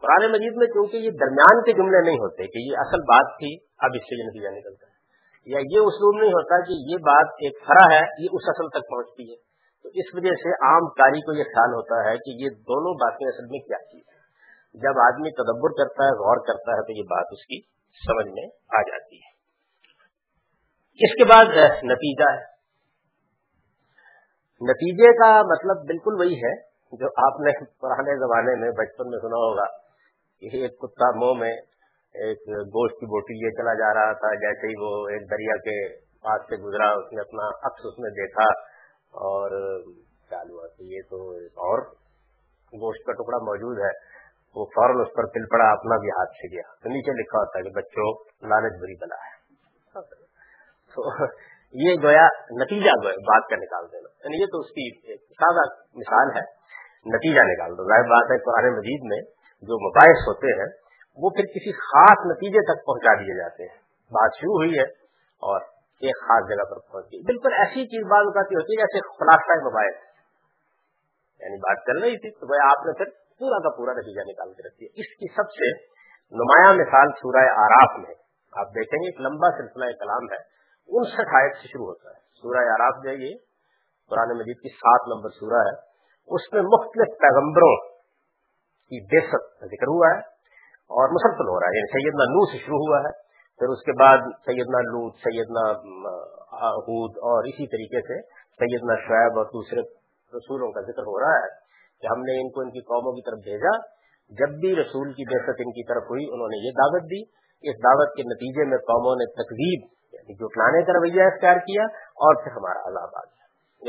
قرآن 0.01 0.33
مجید 0.33 0.57
میں 0.57 0.67
کیونکہ 0.67 0.97
یہ 0.97 1.11
درمیان 1.11 1.63
کے 1.63 1.73
جملے 1.73 2.05
نہیں 2.05 2.19
ہوتے 2.19 2.47
کہ 2.47 2.59
یہ 2.59 2.77
اصل 2.79 3.01
بات 3.01 3.39
تھی، 3.39 3.57
اب 3.79 3.91
اس 3.95 4.03
سے 4.03 4.23
یہ 4.23 4.27
نتیجہ 4.27 4.49
نکلتا 4.49 4.87
ہے۔ 4.87 5.01
یا 5.47 5.59
یہ 5.59 5.79
اسلوب 5.79 6.21
نہیں 6.21 6.33
ہوتا 6.33 6.65
کہ 6.65 6.73
یہ 6.73 6.97
بات 6.97 7.27
ایک 7.33 7.59
فرا 7.67 7.95
ہے، 7.95 8.01
یہ 8.19 8.29
اس 8.33 8.43
اصل 8.47 8.69
تک 8.69 8.91
پہنچتی 8.91 9.31
ہے۔ 9.31 9.37
تو 9.83 9.89
اس 9.89 10.15
وجہ 10.15 10.31
سے 10.31 10.51
عام 10.51 10.89
کاری 10.89 11.21
کو 11.21 11.33
یہ 11.33 11.45
خیال 11.45 11.71
ہوتا 11.71 12.11
ہے 12.11 12.17
کہ 12.17 12.31
یہ 12.45 12.49
دونوں 12.51 12.95
باتیں 12.95 13.29
اصل 13.29 13.47
میں 13.51 13.61
کیا 13.61 13.79
چیز 13.79 14.03
ہے 14.09 14.21
جب 14.75 15.01
آدمی 15.01 15.31
تدبر 15.31 15.71
کرتا 15.71 16.05
ہے، 16.05 16.11
غور 16.11 16.37
کرتا 16.47 16.73
ہے، 16.73 16.83
تو 16.83 16.93
یہ 16.93 17.03
بات 17.03 17.27
اس 17.31 17.47
کی 17.47 17.61
سمجھ 18.07 18.27
میں 18.27 18.45
آ 18.79 18.83
جاتی 18.83 19.17
ہے۔ 19.17 19.40
اس 21.01 21.15
کے 21.15 21.25
بعد 21.25 21.45
نتیجہ 21.83 22.31
ہے۔ 22.31 22.51
نتیجے 24.71 25.13
کا 25.13 25.43
مطلب 25.43 25.87
بالکل 25.87 26.15
وہی 26.15 26.35
ہے 26.35 26.61
جو 26.97 27.07
آپ 27.07 27.41
نے 27.41 27.65
پرانے 27.65 28.19
زمانے 28.19 28.61
میں 28.61 28.71
بچپن 28.71 29.11
میں 29.11 29.19
سنا 29.19 29.37
ہوگا۔ 29.37 29.81
کہ 30.41 30.57
ایک 30.57 30.79
کتا 30.79 31.17
منہ 31.17 31.41
میں 31.41 31.53
ایک 32.15 32.39
گوشت 32.49 33.01
کی 33.01 33.07
بوٹی 33.07 33.47
یہ 33.47 33.51
چلا 33.51 33.75
جا 33.75 33.95
رہا 33.95 34.13
تھا، 34.13 34.35
جیسے 34.35 34.67
ہی 34.67 34.73
وہ 34.81 35.09
ایک 35.09 35.31
دریا 35.31 35.57
کے 35.57 35.97
پاس 35.97 36.43
سے 36.43 36.57
گزرا، 36.57 36.91
اس 36.91 37.13
نے 37.13 37.21
اپنا 37.21 37.49
عکس 37.49 37.81
اس 37.85 37.99
میں 37.99 38.11
دیکھا 38.11 38.45
اور 39.11 39.51
خیال 40.31 40.51
ہوا 40.51 40.67
کہ 40.67 40.83
یہ 40.83 41.01
تو 41.11 41.31
ایک 41.31 41.53
اور 41.53 41.79
گوشت 42.73 43.07
کا 43.07 43.13
ٹکڑا 43.13 43.39
موجود 43.39 43.79
ہے۔ 43.79 44.21
وہ 44.57 44.65
فوراً 44.65 45.01
اس 45.01 45.15
پر 45.17 45.27
پل 45.27 45.47
پڑا 45.47 45.65
اپنا 45.65 45.97
بھی 45.97 46.09
ہاتھ 46.09 46.31
سے 46.31 46.55
گیا۔ 46.55 46.75
تو 46.83 46.89
نیچے 46.89 47.11
لکھا 47.11 47.39
ہوتا 47.39 47.59
ہے 47.59 47.65
کہ 47.65 47.71
بچوں، 47.71 48.25
لالچ 48.49 48.83
بری 48.83 48.95
بلا 48.95 49.17
ہے۔ 49.17 49.41
تو 50.95 51.27
یہ 51.73 51.95
گویا 52.03 52.27
نتیجہ 52.63 52.95
گویا 53.05 53.21
بات 53.31 53.49
کا 53.51 53.57
نکال 53.57 53.85
دینا۔ 53.93 54.09
یعنی 54.25 54.41
یہ 54.41 54.47
تو 54.47 54.61
اس 54.61 54.71
کی 54.71 55.17
سادہ 55.17 55.67
مثال 55.95 56.33
ہے، 56.37 56.43
نتیجہ 57.17 57.41
نکال 57.41 57.77
دو۔ 57.79 57.85
ظاہر 57.85 58.09
بات 58.09 58.31
ہے، 58.31 58.39
قرآن 58.39 58.79
مجید 58.79 59.01
میں 59.05 59.21
جو 59.63 59.79
مباحث 59.89 60.25
ہوتے 60.29 60.61
ہیں، 60.61 60.71
وہ 61.17 61.31
پھر 61.31 61.45
کسی 61.45 61.73
خاص 61.73 62.27
نتیجے 62.27 62.65
تک 62.73 62.87
پہنچا 62.87 63.15
دیے 63.15 63.37
جاتے 63.39 63.63
ہیں۔ 63.63 63.79
بات 64.11 64.31
شروع 64.35 64.55
ہوئی 64.55 64.79
ہے 64.79 64.85
اور 65.43 65.61
ایک 66.01 66.17
خاص 66.17 66.49
جگہ 66.49 66.65
پر 66.71 66.79
پہنچ 66.79 67.05
گئی 67.05 67.23
بالکل 67.23 67.53
ایسی 67.53 67.87
چیز 67.87 68.07
بات 68.07 68.23
اٹھاتی 68.27 68.55
ہوتی 68.55 68.73
ہے 68.73 68.85
جیسے 68.85 69.01
خلاصہ 69.19 69.59
مباحث۔ 69.65 69.99
یعنی 71.41 71.57
بات 71.57 71.85
چل 71.87 71.99
رہی 72.03 72.17
تھی 72.19 72.31
تو 72.31 72.47
آپ 72.69 72.87
نے 72.87 72.93
پھر 72.93 73.05
پورا 73.39 73.59
کا 73.59 73.77
پورا 73.77 73.93
نتیجہ 73.93 74.21
نکال 74.21 74.53
کے 74.53 74.69
رکھیے 74.69 74.89
اس 74.89 75.17
کی 75.17 75.29
سب 75.37 75.51
سے 75.51 75.71
نمایاں 76.33 76.75
مثال 76.75 77.13
سورہ 77.13 77.45
آراف 77.65 77.99
میں 77.99 78.15
آپ 78.53 78.69
دیکھیں 78.69 78.99
گے 79.03 79.07
ایک 79.07 79.21
لمبا 79.21 79.51
سلسلہ 79.51 79.85
کلام 80.01 80.25
ہے۔ 80.33 80.60
انسٹھ 80.91 81.35
آیت 81.35 81.57
سے 81.57 81.69
شروع 81.69 81.87
ہوتا 81.87 82.09
ہے۔ 82.11 82.21
سورہ 82.21 82.59
آراف 82.59 83.05
جو 83.05 83.11
یہ 83.11 83.35
قرآن 84.11 84.39
مجید 84.39 84.57
کی 84.57 84.69
سات 84.69 85.01
نمبر 85.09 85.31
سورہ 85.31 85.63
ہے۔ 85.69 85.77
اس 86.35 86.53
میں 86.53 86.63
مختلف 86.63 87.19
پیغمبروں 87.21 87.77
کی 88.91 89.05
بےست 89.05 89.61
کا 89.61 89.67
ذکر 89.67 89.87
ہوا 89.87 90.07
ہے 90.15 90.21
اور 90.75 91.09
مسلسل 91.09 91.49
ہو 91.49 91.61
رہا 91.61 91.67
ہے۔ 91.67 91.79
یعنی 91.79 92.03
سیدنا 92.03 92.25
نو 92.25 92.53
سے 92.53 92.59
شروع 92.59 92.79
ہوا 92.79 92.99
ہے، 92.99 93.13
پھر 93.59 93.69
اس 93.69 93.83
کے 93.83 93.93
بعد 93.93 94.19
سیدنا 94.19 94.81
لوت 94.81 95.15
سیدنا 95.15 95.71
حود 96.61 97.11
اور 97.17 97.45
اسی 97.45 97.67
طریقے 97.67 98.01
سے 98.01 98.23
سیدنا 98.37 98.95
شعیب 98.95 99.39
اور 99.39 99.45
دوسرے 99.45 99.81
رسولوں 100.37 100.73
کا 100.73 100.81
ذکر 100.81 101.03
ہو 101.03 101.21
رہا 101.21 101.39
ہے 101.39 101.49
کہ 102.01 102.07
ہم 102.07 102.21
نے 102.21 102.43
ان 102.43 102.51
کو 102.51 102.61
ان 102.61 102.71
کی 102.71 102.81
قوموں 102.81 103.13
کی 103.13 103.31
طرف 103.31 103.39
بھیجا۔ 103.39 104.01
جب 104.31 104.61
بھی 104.61 104.77
رسول 104.77 105.13
کی 105.13 105.25
بحثت 105.25 105.57
ان 105.59 105.73
کی 105.73 105.85
طرف 105.85 106.03
ہوئی، 106.03 106.25
انہوں 106.33 106.49
نے 106.49 106.67
یہ 106.67 106.71
دعوت 106.71 107.03
دی۔ 107.03 107.23
اس 107.63 107.77
دعوت 107.77 108.17
کے 108.17 108.23
نتیجے 108.23 108.65
میں 108.65 108.79
قوموں 108.79 109.17
نے 109.17 109.33
تقریب 109.33 110.00
جٹلانے 110.29 110.83
کا 110.83 110.93
رویہ 110.93 111.23
اختیار 111.23 111.57
کیا 111.57 111.83
اور 112.01 112.43
پھر 112.43 112.53
ہمارا 112.53 112.89
عذاب 112.89 113.09
آ 113.15 113.21
گیا۔ 113.21 113.41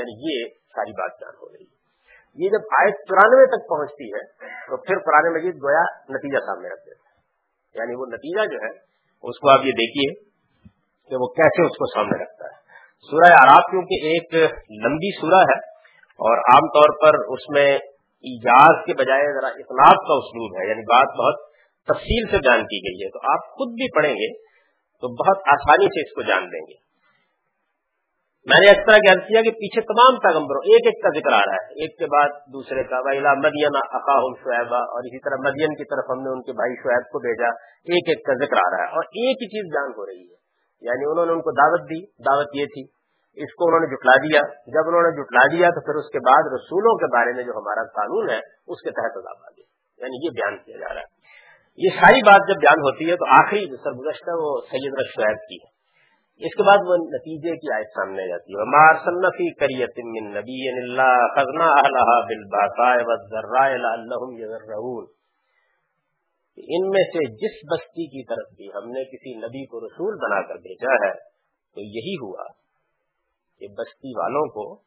یعنی 0.02 0.12
یہ 0.12 0.46
ساری 0.50 0.92
بات 0.92 1.22
جان 1.22 1.34
ہو 1.42 1.48
رہی 1.48 1.64
ہے۔ 1.64 1.82
یہ 2.36 2.50
جب 2.50 2.60
آیت 2.80 2.96
چورانوے 2.96 3.46
تک 3.46 3.70
پہنچتی 3.70 4.08
ہے، 4.14 4.24
تو 4.68 4.78
پھر 4.78 5.00
قرآن 5.00 5.34
مجید 5.34 5.56
گویا 5.56 5.84
نتیجہ 6.10 6.38
سامنے 6.38 6.68
رکھ 6.68 6.86
دیتا 6.86 7.10
ہے۔ 7.10 7.12
یعنی 7.80 7.96
وہ 7.96 8.06
نتیجہ 8.06 8.46
جو 8.46 8.58
ہے، 8.58 8.70
اس 9.24 9.40
کو 9.40 9.50
آپ 9.50 9.60
یہ 9.60 9.72
دیکھیے 9.72 10.24
کہ 11.10 11.16
وہ 11.16 11.28
کیسے 11.28 11.62
اس 11.62 11.72
کو 11.72 11.86
سامنے 11.94 12.24
رکھتا 12.24 12.46
ہے۔ 12.46 12.62
سورہ 13.12 13.34
آراب 13.34 13.72
کیونکہ 13.72 13.94
ایک 13.94 14.36
لمبی 14.86 15.22
سورہ 15.22 15.42
ہے، 15.42 15.60
اور 16.12 16.38
عام 16.38 16.68
طور 16.68 16.90
پر 17.02 17.34
اس 17.34 17.50
میں 17.50 17.76
ایجاز 18.24 18.86
کے 18.86 18.94
بجائے 18.94 19.40
ذرا 19.40 19.48
اطلاق 19.48 19.96
کا 19.96 20.14
اسلوب 20.14 20.62
ہے 20.62 20.70
یعنی 20.70 20.82
بات 20.82 21.08
بہت 21.20 21.52
تفصیل 21.88 22.32
سے 22.32 22.38
جان 22.38 22.64
کی 22.64 22.78
گئی 22.78 23.06
ہے۔ 23.06 23.10
تو 23.10 23.20
آپ 23.32 23.40
خود 23.52 23.68
بھی 23.68 23.96
پڑھیں 23.96 24.14
گے 24.14 24.51
تو 25.02 25.08
بہت 25.08 25.38
آسانی 25.48 25.86
سے 25.86 26.02
اس 26.02 26.14
کو 26.16 26.22
جان 26.22 26.44
دیں 26.44 26.66
گے۔ 26.70 26.92
میں 28.50 28.60
نے 28.60 28.70
اس 28.72 28.82
طرح 28.86 28.98
عرض 29.12 29.24
کیا 29.28 29.42
کہ 29.42 29.52
پیچھے 29.52 29.82
تمام 29.82 30.20
پیغمبروں، 30.20 30.62
ایک 30.62 30.82
ایک 30.86 31.04
کا 31.04 31.10
ذکر 31.20 31.34
آ 31.34 31.40
رہا 31.40 31.54
ہے۔ 31.54 31.66
ایک 31.82 32.00
کے 32.00 32.06
بعد 32.06 32.30
دوسرے 32.54 32.84
کا 32.84 33.02
بھائی 33.02 33.20
مدین 33.20 33.76
اقاہم 33.76 34.34
شعیبہ 34.44 34.82
اور 34.94 35.00
اسی 35.00 35.20
طرح 35.20 35.38
مدین 35.50 35.72
کی 35.76 35.84
طرف 35.84 36.06
ہم 36.10 36.20
نے 36.24 36.30
ان 36.30 36.42
کے 36.42 36.52
بھائی 36.52 36.76
شعیب 36.76 37.04
کو 37.04 37.20
بھیجا۔ 37.20 37.50
ایک 37.92 38.10
ایک 38.10 38.26
کا 38.26 38.34
ذکر 38.46 38.58
آ 38.58 38.70
رہا 38.72 38.84
ہے۔ 38.84 38.90
اور 38.90 39.04
ایک 39.04 39.38
ہی 39.42 39.48
چیز 39.48 39.74
جان 39.74 39.90
ہو 39.98 40.06
رہی 40.06 40.26
ہے۔ 40.32 40.38
یعنی 40.82 41.12
انہوں 41.12 41.26
نے 41.26 41.32
ان 41.32 41.42
کو 41.42 41.52
دعوت 41.52 41.90
دی۔ 41.90 42.06
دعوت 42.06 42.48
یہ 42.54 42.66
تھی، 42.66 42.84
اس 43.44 43.54
کو 43.54 43.68
انہوں 43.68 43.80
نے 43.80 43.88
جٹلا 43.96 44.16
دیا۔ 44.16 44.42
جب 44.68 44.88
انہوں 44.88 45.02
نے 45.02 45.12
جٹلا 45.22 45.44
دیا 45.52 45.68
تو 45.70 45.82
پھر 45.82 45.96
اس 45.96 46.10
کے 46.12 46.20
بعد 46.26 46.44
رسولوں 46.56 46.96
کے 46.98 47.06
بارے 47.06 47.34
میں 47.34 47.44
جو 47.44 47.52
ہمارا 47.52 47.84
قانون 47.84 48.30
ہے، 48.30 48.40
اس 48.68 48.82
کے 48.82 48.90
تحت 48.90 49.18
عذاب 49.18 49.38
آ 49.46 49.50
گیا۔ 49.58 49.68
یعنی 49.98 50.26
یہ 50.26 50.30
بیان 50.30 50.64
کیا 50.64 50.78
جا 50.78 50.94
رہا 50.94 51.02
ہے۔ 51.02 51.21
یہ 51.78 51.90
ساری 51.90 52.22
بات 52.22 52.50
جب 52.50 52.56
بیان 52.56 52.80
ہوتی 52.80 53.10
ہے 53.10 53.16
تو 53.16 53.26
آخری 53.30 53.60
جو 53.60 53.78
سرگزشت 53.78 54.24
ہے 54.24 54.34
وہ 54.34 54.62
سید 54.62 54.94
شعیب 55.06 55.38
کی 55.50 55.56
ہے۔ 55.56 55.82
اس 56.48 56.56
کے 56.56 56.64
بعد 56.64 56.78
وہ 56.88 56.96
نتیجے 56.96 57.56
کی 57.56 57.74
آیت 57.74 57.86
سامنے 57.86 58.28
جاتی 58.28 58.54
ہے۔ 58.54 58.64
مار 58.64 58.94
کریت 59.60 60.00
من 60.06 60.32
نبی 60.32 60.70
اللہ 60.70 61.28
خزنا 61.36 61.72
ان 66.58 66.90
میں 66.90 67.04
سے 67.04 67.34
جس 67.34 67.56
بستی 67.72 68.08
کی 68.08 68.24
طرف 68.24 68.58
بھی 68.58 68.68
ہم 68.68 68.92
نے 68.92 69.04
کسی 69.04 69.38
نبی 69.38 69.66
کو 69.66 69.80
رسول 69.80 70.16
بنا 70.16 70.42
کر 70.48 70.56
بھیجا 70.56 71.08
ہے، 71.08 71.14
تو 71.76 71.82
یہی 71.82 72.16
ہوا 72.16 72.44
کہ 73.60 73.68
بستی 73.68 74.20
والوں 74.20 74.48
کو 74.48 74.82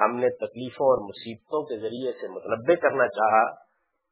ہم 0.00 0.16
نے 0.16 0.28
تکلیفوں 0.28 0.86
اور 0.86 1.08
مصیبتوں 1.08 1.62
کے 1.62 1.76
ذریعے 1.78 2.12
سے 2.12 2.28
متنوع 2.28 2.74
کرنا 2.74 3.06
چاہا۔ 3.06 3.69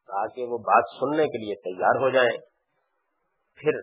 تاکہ 0.09 0.45
وہ 0.45 0.59
بات 0.59 0.85
سننے 1.01 1.27
کے 1.27 1.39
لیے 1.39 1.55
تیار 1.55 2.03
ہو 2.03 2.11
جائیں۔ 2.11 2.37
پھر 3.59 3.81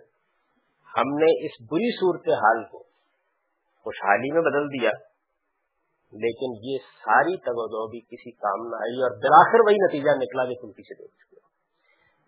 ہم 0.98 1.16
نے 1.16 1.46
اس 1.46 1.52
بری 1.72 1.92
صورت 1.96 2.30
حال 2.44 2.64
کو 2.64 2.84
خوشحالی 3.86 4.34
میں 4.34 4.42
بدل 4.42 4.68
دیا۔ 4.68 4.92
لیکن 6.14 6.54
یہ 6.64 6.78
ساری 6.78 7.38
تگو 7.38 7.90
بھی 7.90 8.00
کسی 8.00 8.32
کام 8.32 8.68
نہ 8.68 8.76
آئی 8.76 9.02
اور 9.02 9.18
بلاخر 9.18 9.64
وہی 9.66 9.76
نتیجہ 9.76 10.12
نکلا 10.16 10.46
کہ 10.46 10.56
تم 10.62 10.72
پیچھے 10.72 10.96
دیکھ 10.96 11.16
چکے 11.16 11.36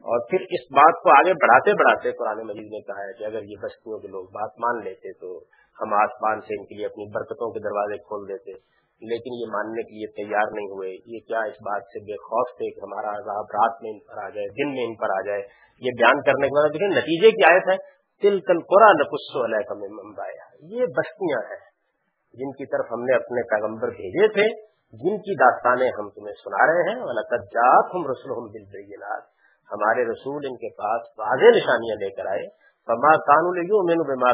اور 0.06 0.20
پھر 0.30 0.46
اس 0.50 0.72
بات 0.72 1.04
کو 1.04 1.10
آگے 1.18 1.34
بڑھاتے 1.34 1.74
بڑھاتے 1.74 2.12
قرآن 2.12 2.48
مجید 2.48 2.72
نے 2.72 2.82
کہا 2.82 3.06
ہے 3.08 3.14
کہ 3.14 3.24
اگر 3.24 3.44
یہ 3.44 3.56
بستیوں 3.62 4.00
کے 4.00 4.08
لوگ 4.08 4.26
بات 4.26 4.60
مان 4.60 4.84
لیتے 4.84 5.14
تو 5.14 5.40
ہم 5.82 5.94
آسمان 5.94 6.42
سے 6.42 6.60
ان 6.60 6.66
کے 6.66 6.76
لیے 6.76 6.86
اپنی 6.86 7.06
برکتوں 7.12 7.52
کے 7.54 7.60
دروازے 7.60 7.98
کھول 7.98 8.28
دیتے۔ 8.30 8.52
لیکن 9.02 9.34
یہ 9.34 9.46
ماننے 9.54 9.84
کے 9.84 9.96
لیے 9.96 10.08
تیار 10.08 10.48
نہیں 10.52 10.66
ہوئے۔ 10.66 10.90
یہ 11.06 11.20
کیا 11.28 11.40
اس 11.40 11.54
بات 11.54 11.82
سے 11.82 12.00
بے 12.00 12.18
خوف 12.18 12.58
تھے 12.58 12.72
کہ 12.72 12.80
ہمارا 12.84 13.10
عذاب 13.10 13.46
رات 13.46 13.84
میں 13.84 13.92
ان 13.92 14.00
پر 14.00 14.24
آ 14.24 14.30
جائے، 14.30 14.48
دن 14.48 14.76
میں 14.76 14.84
ان 14.86 14.96
پر 14.96 15.10
آ 15.10 15.22
جائے؟ 15.26 15.42
یہ 15.80 15.92
بیان 15.98 16.22
کرنے 16.22 16.48
کے 16.48 16.62
بعد 16.62 16.74
دیکھیں، 16.74 16.88
نتیجے 16.88 17.32
کی 17.32 17.54
آیت 17.54 17.64
ہے 17.70 17.98
تل 18.22 18.40
کل 18.40 18.60
قرآن 18.60 18.96
ممبایا 20.04 20.46
یہ 20.60 20.86
بستیاں 20.86 21.40
ہیں 21.50 21.68
جن 22.34 22.52
کی 22.52 22.66
طرف 22.66 22.86
ہم 22.92 23.04
نے 23.04 23.16
اپنے 23.16 23.42
پیغمبر 23.42 23.88
بھیجے 23.88 24.28
تھے، 24.28 24.68
جن 24.92 25.18
کی 25.18 25.36
داستانیں 25.36 25.92
ہم 26.00 26.10
تمہیں 26.10 26.34
سنا 26.34 26.68
رہے 26.68 26.90
ہیں۔ 26.90 27.02
ہم 27.96 28.08
رسول 28.08 28.50
ہمارے 29.72 30.06
رسول 30.12 30.46
ان 30.50 30.56
کے 30.56 30.70
پاس 30.70 31.20
واضح 31.20 31.58
نشانیاں 31.58 31.96
لے 31.96 32.10
کر 32.10 32.26
آئے۔ 32.26 32.48
فما 32.86 33.18
قانون 33.18 33.68
بما 33.98 34.32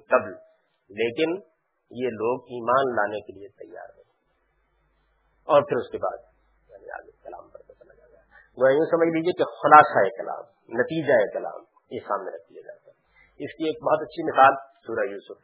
قبل۔ 0.00 0.32
لیکن 0.90 1.49
یہ 1.90 2.08
لوگ 2.08 2.40
ایمان 2.40 2.96
لانے 2.96 3.20
کے 3.20 3.32
لیے 3.32 3.48
تیار 3.48 3.88
ہیں۔ 3.96 4.10
اور 5.44 5.62
پھر 5.62 5.76
اس 5.76 5.90
کے 5.90 5.98
بعد 5.98 6.18
یعنی 6.70 6.90
آگے 6.90 7.10
کلام 7.10 7.48
پر 7.48 7.58
چلا 7.58 7.94
جائے 7.94 8.12
گا 8.12 8.18
وہ 8.56 8.72
یوں 8.72 8.84
سمجھ 8.84 9.08
لیجیے 9.08 9.32
کہ 9.32 9.44
خلاصہ 9.44 10.22
کلام، 10.22 10.44
نتیجہ 10.80 11.38
کلام 11.38 11.60
یہ 11.90 11.98
سامنے 12.08 12.30
رکھ 12.30 12.50
دیا 12.50 12.62
جاتا 12.66 12.90
ہے۔ 12.90 12.96
اس 13.44 13.54
کی 13.56 13.64
ایک 13.64 13.84
بہت 13.84 14.02
اچھی 14.02 14.22
مثال 14.22 14.54
سورہ 14.86 15.04
یوسف۔ 15.10 15.38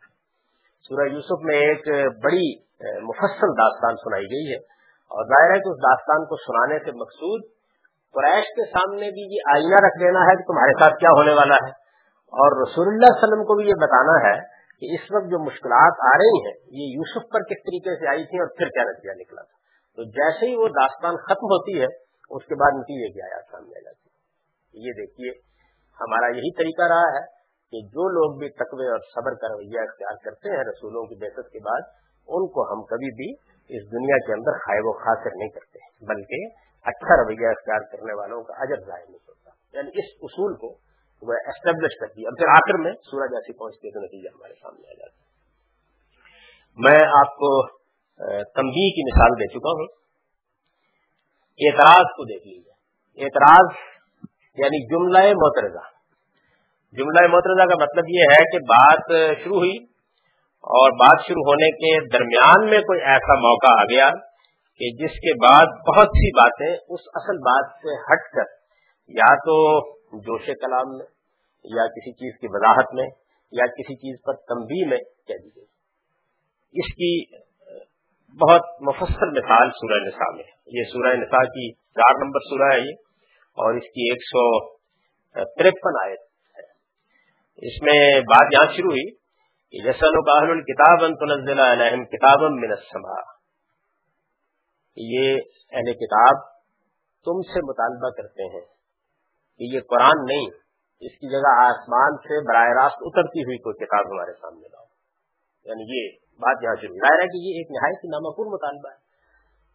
سورہ 0.83 1.09
یوسف 1.09 1.45
میں 1.45 1.57
ایک 1.57 1.89
بڑی 2.25 2.67
مفصل 3.03 3.49
داستان 3.49 3.97
سنائی 3.97 4.25
گئی 4.25 4.53
ہے۔ 4.53 4.59
اور 5.07 5.25
ظاہر 5.25 5.51
ہے 5.55 5.59
کہ 5.59 5.69
اس 5.69 5.77
داستان 5.77 6.25
کو 6.25 6.37
سنانے 6.37 6.79
سے 6.79 6.93
مقصود 6.93 7.43
قریش 8.13 8.45
کے 8.45 8.71
سامنے 8.71 9.11
بھی 9.11 9.37
یہ 9.37 9.41
آئینہ 9.55 9.87
رکھ 9.87 10.01
دینا 10.01 10.21
ہے 10.21 10.37
کہ 10.37 10.43
تمہارے 10.43 10.81
ساتھ 10.81 10.95
کیا 11.01 11.09
ہونے 11.09 11.35
والا 11.35 11.55
ہے۔ 11.55 11.71
اور 12.27 12.69
رسول 12.69 12.87
اللہ 12.87 13.07
علیہ 13.07 13.25
وسلم 13.25 13.45
کو 13.45 13.55
بھی 13.55 13.67
یہ 13.67 13.75
بتانا 13.75 14.29
ہے 14.29 14.56
کہ 14.83 14.95
اس 14.95 15.05
وقت 15.11 15.25
جو 15.25 15.39
مشکلات 15.45 16.03
آ 16.07 16.17
رہی 16.17 16.41
ہیں، 16.47 16.57
یہ 16.71 16.95
یوسف 16.95 17.31
پر 17.33 17.43
کس 17.43 17.63
طریقے 17.63 17.95
سے 18.01 18.09
آئی 18.09 18.25
تھی 18.25 18.39
اور 18.39 18.47
پھر 18.57 18.69
کیا 18.69 18.83
نتیجہ 18.83 19.13
نکلا 19.13 19.43
تھا؟ 19.43 19.57
تو 19.99 20.05
جیسے 20.05 20.47
ہی 20.47 20.57
وہ 20.57 20.69
داستان 20.69 21.17
ختم 21.17 21.53
ہوتی 21.53 21.81
ہے، 21.81 21.87
اس 22.31 22.45
کے 22.45 22.55
بعد 22.55 22.79
نتیجے 22.79 23.13
کی 23.13 23.23
آیا 23.23 23.41
سامنے 23.53 23.85
جاتی 23.85 24.09
ہے 24.09 24.87
یہ 24.87 24.93
دیکھیے، 24.93 25.31
ہمارا 26.01 26.27
یہی 26.27 26.55
طریقہ 26.57 26.83
رہا 26.83 27.09
ہے 27.19 27.25
کہ 27.73 27.81
جو 27.87 28.09
لوگ 28.09 28.39
بھی 28.39 28.49
تقوی 28.49 28.87
اور 28.87 28.99
صبر 28.99 29.35
کا 29.35 29.49
رویہ 29.53 29.81
اختیار 29.81 30.17
کرتے 30.25 30.51
ہیں 30.51 30.65
رسولوں 30.65 31.05
کی 31.05 31.15
بحثت 31.15 31.53
کے 31.53 31.59
بعد، 31.59 31.81
ان 32.29 32.49
کو 32.49 32.73
ہم 32.73 32.85
کبھی 32.85 33.11
بھی 33.15 33.33
اس 33.71 33.93
دنیا 33.93 34.19
کے 34.19 34.33
اندر 34.33 34.59
خائب 34.59 34.87
و 34.87 34.93
خاصر 34.93 35.31
نہیں 35.37 35.49
کرتے، 35.49 35.79
بلکہ 36.07 36.47
اچھا 36.87 37.23
رویہ 37.23 37.47
اختیار 37.47 37.81
کرنے 37.93 38.13
والوں 38.13 38.43
کا 38.43 38.55
اجر 38.59 38.81
ظاہر 38.87 39.05
نہیں 39.09 39.25
ہوتا۔ 39.29 39.79
یعنی 39.79 39.89
اس 39.89 40.13
اصول 40.23 40.55
کو 40.55 40.75
وہ 41.23 41.39
اسٹیبلش 41.47 41.99
کرتی 42.01 42.23
ہے 42.23 42.35
پھر 42.37 42.49
آخر 42.49 42.79
میں 42.79 42.93
سورج 42.93 43.35
ایسی 43.35 43.53
پہنچتی 43.59 43.89
ہے 43.89 43.93
تو 43.93 44.01
نتیجہ 44.01 44.29
ہمارے 44.29 44.55
سامنے 44.55 44.89
آ 44.89 44.99
جاتا 44.99 45.25
میں 46.79 47.01
آپ 47.19 47.35
کو 47.37 47.51
تمبی 48.55 48.87
کی 48.91 49.05
مثال 49.05 49.37
دے 49.41 49.47
چکا 49.47 49.73
ہوں۔ 49.73 49.87
اعتراض 51.61 52.15
کو 52.17 52.25
دیکھ 52.25 52.47
لیجیے 52.47 53.25
اعتراض 53.25 53.77
یعنی 54.59 54.81
جملہ 54.87 55.23
مترزہ 55.37 55.85
جملہ 56.95 57.27
محترضہ 57.27 57.67
کا 57.69 57.79
مطلب 57.83 58.09
یہ 58.09 58.33
ہے 58.33 58.43
کہ 58.53 58.59
بات 58.67 59.13
شروع 59.45 59.57
ہوئی 59.57 59.77
اور 60.65 60.93
بات 60.93 61.27
شروع 61.27 61.43
ہونے 61.43 61.71
کے 61.71 61.91
درمیان 62.13 62.71
میں 62.71 62.81
کوئی 62.81 63.01
ایسا 63.01 63.35
موقع 63.41 63.73
آ 63.81 63.83
گیا 63.85 64.09
کہ 64.81 64.91
جس 64.97 65.19
کے 65.19 65.35
بعد 65.43 65.75
بہت 65.89 66.17
سی 66.17 66.31
باتیں 66.31 66.71
اس 66.71 67.05
اصل 67.15 67.39
بات 67.39 67.69
سے 67.83 67.99
ہٹ 68.03 68.27
کر 68.33 68.55
یا 69.11 69.35
تو 69.35 69.57
جوش 70.13 70.47
کلام 70.61 70.93
میں، 70.97 71.07
یا 71.65 71.87
کسی 71.95 72.13
چیز 72.15 72.39
کی 72.41 72.51
وضاحت 72.51 72.95
میں، 72.95 73.07
یا 73.53 73.67
کسی 73.73 73.95
چیز 73.97 74.21
پر 74.27 74.39
تنبی 74.51 74.85
میں 74.91 74.99
کہہ 74.99 75.41
دی 75.43 75.51
گئی۔ 75.51 75.69
اس 76.75 76.93
کی 76.95 77.11
بہت 78.39 78.65
مفصل 78.87 79.35
مثال 79.35 79.71
سورہ 79.77 79.99
نساء 80.05 80.31
میں 80.37 80.47
یہ 80.75 80.89
سورہ 80.93 81.13
نساء 81.17 81.45
کی 81.53 81.67
چار 81.99 82.19
نمبر 82.23 82.47
سورہ 82.49 82.73
ہے 82.73 82.81
یہ، 82.81 82.97
اور 83.59 83.77
اس 83.77 83.87
کی 83.93 84.09
ایک 84.09 84.25
سو 84.27 84.43
ترپن 85.57 85.99
آئے 86.01 86.17
اس 87.63 87.77
میں 87.83 88.01
بات 88.31 88.53
یہاں 88.53 88.73
شروع 88.73 88.91
ہوئی 88.91 89.05
کہ 89.75 89.85
جسن 89.85 90.19
باہل 90.27 90.51
الکتاب 90.51 91.05
تنزل 91.21 91.61
علیہم 91.61 92.05
کتاب 92.11 92.43
من 92.57 92.75
السماء۔ 92.75 93.23
یہ 94.97 95.39
اہل 95.73 95.93
کتاب 96.01 96.45
تم 97.27 97.41
سے 97.53 97.63
مطالبہ 97.67 98.11
کرتے 98.17 98.49
ہیں 98.55 98.65
کہ 99.59 99.75
یہ 99.75 99.81
قرآن 99.81 100.25
نہیں، 100.25 100.47
اس 101.01 101.13
کی 101.13 101.31
جگہ 101.31 101.61
آسمان 101.61 102.17
سے 102.17 102.49
براہ 102.49 102.83
راست 102.83 102.97
اترتی 103.01 103.41
ہوئی 103.43 103.59
کوئی 103.59 103.85
کتاب 103.85 104.05
ہمارے 104.13 104.33
سامنے 104.33 104.69
لاؤ 104.69 104.85
یعنی 105.65 105.85
یہ 105.97 106.11
بات 106.41 106.57
یہاں 106.63 106.75
شروع 106.81 106.97
ظاہر 106.97 107.19
ہے 107.19 107.27
کہ 107.27 107.37
یہ 107.37 107.53
ایک 107.59 107.71
نہایت 107.71 108.05
ہی 108.05 108.09
نامپور 108.09 108.47
مطالبہ 108.47 108.91
ہے۔ 108.91 109.07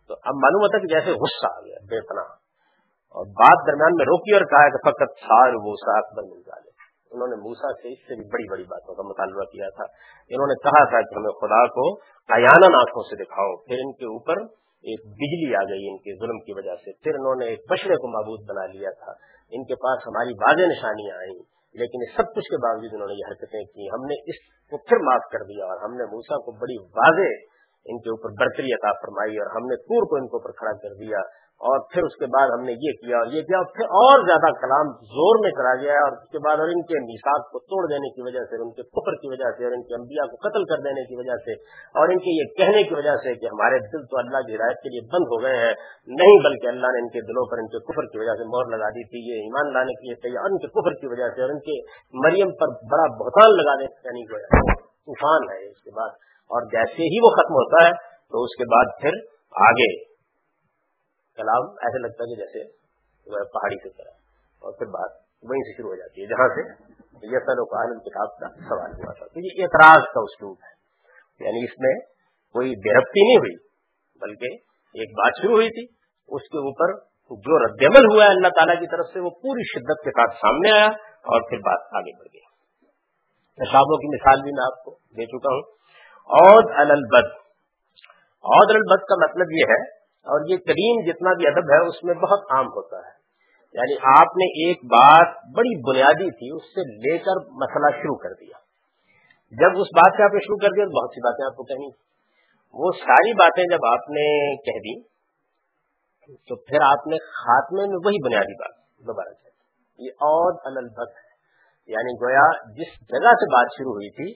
تو 0.07 0.13
اب 0.13 0.35
معلوم 0.35 0.61
ہوتا 0.61 0.77
کہ 0.77 0.87
جیسے 0.87 1.11
غصہ 1.11 1.47
آ 1.57 1.59
گیا، 1.61 1.75
بے 1.83 2.01
پناہ۔ 2.01 2.41
اور 3.11 3.25
بات 3.25 3.67
درمیان 3.67 3.95
میں 3.95 4.05
روکی 4.05 4.35
اور 4.35 4.45
کہا 4.45 4.69
کہ 4.69 4.91
فقط 4.91 5.19
سار 5.19 5.53
وہ 5.53 5.75
ساخ 5.75 6.13
بن 6.17 6.41
جائے 6.41 6.71
انہوں 7.11 7.27
نے 7.27 7.35
موسا 7.35 7.73
سے 7.73 7.93
اس 7.93 7.99
سے 7.99 8.15
بھی 8.15 8.29
بڑی 8.29 8.51
بڑی 8.51 8.63
باتوں 8.63 8.95
کا 8.95 9.03
مطالبہ 9.03 9.43
کیا 9.43 9.69
تھا۔ 9.69 9.83
انہوں 10.29 10.47
نے 10.47 10.53
کہا 10.63 10.83
تھا 10.83 11.01
کہ 11.01 11.15
ہمیں 11.15 11.31
خدا 11.31 11.67
کو 11.67 11.99
آیانہ 12.33 12.65
آنکھوں 12.65 13.03
سے 13.03 13.23
دکھاؤ، 13.23 13.55
پھر 13.55 13.75
ان 13.75 13.91
کے 13.91 14.05
اوپر 14.05 14.37
ایک 14.81 14.99
بجلی 15.05 15.55
آ 15.55 15.59
گئی، 15.59 15.89
ان 15.89 15.97
کے 15.97 16.19
ظلم 16.19 16.39
کی 16.39 16.53
وجہ 16.53 16.75
سے۔ 16.75 16.91
پھر 17.03 17.11
انہوں 17.19 17.35
نے 17.35 17.45
ایک 17.45 17.59
بچڑے 17.69 17.95
کو 17.95 18.07
معبود 18.07 18.49
بنا 18.49 18.65
لیا 18.65 18.89
تھا۔ 18.89 19.11
ان 19.51 19.63
کے 19.63 19.75
پاس 19.75 20.07
ہماری 20.07 20.33
واضح 20.41 20.69
نشانیاں 20.71 21.17
آئیں، 21.17 21.39
لیکن 21.75 22.05
اس 22.07 22.15
سب 22.17 22.33
کچھ 22.35 22.49
کے 22.49 22.57
باوجود 22.57 22.93
انہوں 22.93 23.07
نے 23.07 23.13
یہ 23.13 23.29
حرکتیں 23.29 23.63
کی۔ 23.63 23.87
ہم 23.87 24.05
نے 24.05 24.15
اس 24.31 24.41
کو 24.71 24.77
پھر 24.77 24.97
معاف 24.97 25.29
کر 25.31 25.45
دیا 25.45 25.65
اور 25.65 25.83
ہم 25.83 25.95
نے 25.95 26.05
موسا 26.05 26.37
کو 26.37 26.51
بڑی 26.51 26.77
واضح 26.99 27.31
ان 27.85 27.99
کے 27.99 28.09
اوپر 28.09 28.29
برتری 28.39 28.73
عطا 28.73 28.91
فرمائی 28.91 29.37
اور 29.37 29.47
ہم 29.55 29.65
نے 29.65 29.75
تور 29.75 30.07
کو 30.09 30.15
ان 30.15 30.27
کے 30.27 30.37
اوپر 30.37 30.51
کھڑا 30.51 30.73
کر 30.77 30.93
دیا۔ 30.99 31.21
اور 31.61 31.81
پھر 31.89 32.05
اس 32.05 32.13
کے 32.15 32.27
بعد 32.33 32.51
ہم 32.51 32.61
نے 32.67 32.73
یہ 32.83 32.93
کیا 32.99 33.17
اور 33.17 33.33
یہ 33.33 33.43
کیا 33.49 33.59
پھر 33.73 33.91
اور 33.97 34.21
زیادہ 34.23 34.49
کلام 34.61 34.87
زور 35.09 35.39
میں 35.41 35.51
کرا 35.57 35.73
گیا 35.81 35.97
اور 36.03 36.15
اس 36.15 36.31
کے 36.31 36.39
بعد 36.45 36.63
اور 36.63 36.71
ان 36.73 36.79
کے 36.91 37.01
نصاب 37.03 37.43
کو 37.51 37.61
توڑ 37.65 37.81
دینے 37.91 38.09
کی 38.15 38.25
وجہ 38.27 38.45
سے 38.45 38.61
ان 38.65 38.71
کے 38.79 38.85
فکر 38.91 39.17
کی 39.17 39.31
وجہ 39.33 39.51
سے 39.57 39.67
اور 39.67 39.75
ان 39.77 39.83
کے 39.89 39.95
انبیاء 39.97 40.25
کو 40.31 40.39
قتل 40.45 40.65
کر 40.71 40.83
دینے 40.85 41.05
کی 41.11 41.19
وجہ 41.19 41.37
سے 41.45 41.57
اور 41.95 42.15
ان 42.15 42.23
کے 42.25 42.35
یہ 42.35 42.49
کہنے 42.55 42.83
کی 42.83 42.97
وجہ 42.97 43.15
سے 43.25 43.35
کہ 43.43 43.53
ہمارے 43.53 43.81
دل 43.87 44.07
تو 44.13 44.19
اللہ 44.23 44.47
کی 44.47 44.57
ہدایت 44.57 44.81
کے 44.83 44.93
لیے 44.95 45.05
بند 45.13 45.33
ہو 45.33 45.41
گئے 45.45 45.61
ہیں، 45.61 45.71
نہیں 46.13 46.43
بلکہ 46.43 46.73
اللہ 46.73 46.97
نے 46.97 47.05
ان 47.05 47.13
کے 47.15 47.25
دلوں 47.29 47.49
پر 47.51 47.63
ان 47.63 47.71
کے 47.75 47.85
کفر 47.85 48.11
کی 48.11 48.23
وجہ 48.23 48.37
سے 48.41 48.51
مور 48.51 48.71
لگا 48.71 48.91
دی 48.91 49.07
تھی، 49.07 49.25
یہ 49.29 49.45
ایمان 49.45 49.73
لانے 49.73 49.97
کے 50.01 50.09
لیے 50.09 50.19
تیار، 50.21 50.51
ان 50.51 50.59
کے 50.59 50.73
کفر 50.75 51.01
کی 51.01 51.15
وجہ 51.15 51.33
سے 51.35 51.47
اور 51.47 51.57
ان 51.57 51.65
کے 51.65 51.79
مریم 52.19 52.59
پر 52.59 52.77
بڑا 52.91 53.09
بہتان 53.17 53.57
لگانے 53.57 53.95
یعنی 54.05 54.29
طوفان 54.31 55.51
ہے 55.51 55.63
اس 55.65 55.83
کے 55.83 55.91
بعد 55.95 56.21
اور 56.51 56.71
جیسے 56.71 57.11
ہی 57.11 57.19
وہ 57.23 57.29
ختم 57.35 57.57
ہوتا 57.57 57.83
ہے 57.83 57.99
تو 58.33 58.41
اس 58.43 58.55
کے 58.55 58.73
بعد 58.73 58.97
پھر 59.01 59.21
آگے 59.65 59.87
کلام 61.35 61.69
ایسے 61.69 62.01
لگتا 62.01 62.23
ہے 62.23 62.35
کہ 62.35 62.41
جیسے 62.41 62.81
پہاڑی 63.53 63.75
سے 63.75 63.89
طرح۔ 63.89 64.11
اور 64.59 64.73
پھر 64.73 64.85
بات 64.85 65.11
وہیں 65.43 65.63
سے 65.63 65.77
شروع 65.77 65.89
ہو 65.89 65.95
جاتی 65.95 66.21
ہے، 66.21 66.27
جہاں 66.27 66.47
سے 66.47 66.93
یہ 67.27 67.37
سر 67.37 67.63
کتاب 67.99 68.39
کا 68.39 68.47
سوال 68.47 68.91
ہوا 68.91 69.13
تھا۔ 69.13 69.25
تو 69.25 69.39
یہ 69.39 69.63
اعتراض 69.63 70.03
کا 70.13 70.19
اسلوب 70.19 70.57
ہے۔ 70.63 70.81
یعنی 71.45 71.63
اس 71.63 71.79
میں 71.79 71.95
کوئی 72.53 72.69
بےربتی 72.69 73.21
نہیں 73.23 73.37
ہوئی، 73.37 73.55
بلکہ 74.21 74.55
ایک 74.99 75.09
بات 75.09 75.31
شروع 75.41 75.55
ہوئی 75.55 75.69
تھی، 75.69 75.95
اس 76.27 76.41
کے 76.41 76.57
اوپر 76.57 77.11
جو 77.31 77.65
رد 77.65 77.83
عمل 77.85 78.15
ہوا 78.15 78.23
ہے 78.23 78.29
اللہ 78.29 78.47
تعالیٰ 78.47 78.79
کی 78.79 78.87
طرف 78.87 79.05
سے، 79.13 79.19
وہ 79.19 79.29
پوری 79.29 79.63
شدت 79.63 80.03
کے 80.03 80.09
ساتھ 80.09 80.35
سامنے 80.35 80.71
آیا 80.71 80.87
اور 81.05 81.49
پھر 81.49 81.57
بات 81.57 81.79
آگے 81.93 82.19
بڑھ 82.19 82.27
گئی۔ 82.33 82.41
پیشابوں 83.57 83.97
کی 83.97 84.07
مثال 84.07 84.41
بھی 84.41 84.51
میں 84.51 84.65
آپ 84.71 84.83
کو 84.83 84.91
دے 84.91 85.25
چکا 85.25 85.53
ہوں۔ 85.53 85.81
عود 86.41 86.71
البد 86.75 87.31
عود 88.43 88.69
البد 88.69 89.03
کا 89.03 89.15
مطلب 89.29 89.45
یہ 89.51 89.65
ہے 89.69 90.00
اور 90.23 90.49
یہ 90.49 90.57
کریم 90.57 91.11
جتنا 91.11 91.33
بھی 91.33 91.47
ادب 91.47 91.71
ہے 91.71 91.87
اس 91.87 92.03
میں 92.03 92.13
بہت 92.13 92.39
عام 92.51 92.65
ہوتا 92.65 92.97
ہے۔ 92.97 93.21
یعنی 93.73 93.95
آپ 94.17 94.27
نے 94.37 94.67
ایک 94.67 94.77
بات 94.85 95.27
بڑی 95.57 95.91
بنیادی 95.91 96.31
تھی، 96.31 96.55
اس 96.55 96.63
سے 96.63 96.81
لے 96.81 97.17
کر 97.17 97.51
مسئلہ 97.51 98.01
شروع 98.01 98.15
کر 98.15 98.29
دیا۔ 98.29 98.57
جب 99.51 99.81
اس 99.81 99.87
بات 99.87 100.13
سے 100.17 100.23
آپ 100.23 100.33
نے 100.33 100.39
شروع 100.39 100.57
کر 100.57 100.69
دیا 100.75 100.85
تو 100.85 101.01
بہت 101.01 101.09
سی 101.13 101.19
باتیں 101.19 101.45
آپ 101.45 101.55
کو 101.55 101.63
کہیں۔ 101.63 101.89
وہ 102.73 102.91
ساری 102.91 103.33
باتیں 103.33 103.63
جب 103.63 103.85
آپ 103.85 104.09
نے 104.09 104.55
کہہ 104.55 104.79
دی، 104.79 105.03
تو 106.47 106.55
پھر 106.55 106.77
آپ 106.81 107.07
نے 107.07 107.17
خاتمے 107.17 107.81
میں 107.81 107.99
وہی 108.05 108.25
بنیادی 108.25 108.53
بات 108.53 108.89
دوبارہ 108.99 109.33
کہہ 109.33 109.51
یہ 109.99 110.09
اور 110.09 110.59
البت 110.65 111.09
ہے۔ 111.09 111.31
یعنی 111.87 112.25
گویا 112.25 112.71
جس 112.71 113.07
جگہ 113.09 113.31
سے 113.31 113.45
بات 113.53 113.67
شروع 113.77 113.91
ہوئی 113.91 114.09
تھی، 114.09 114.33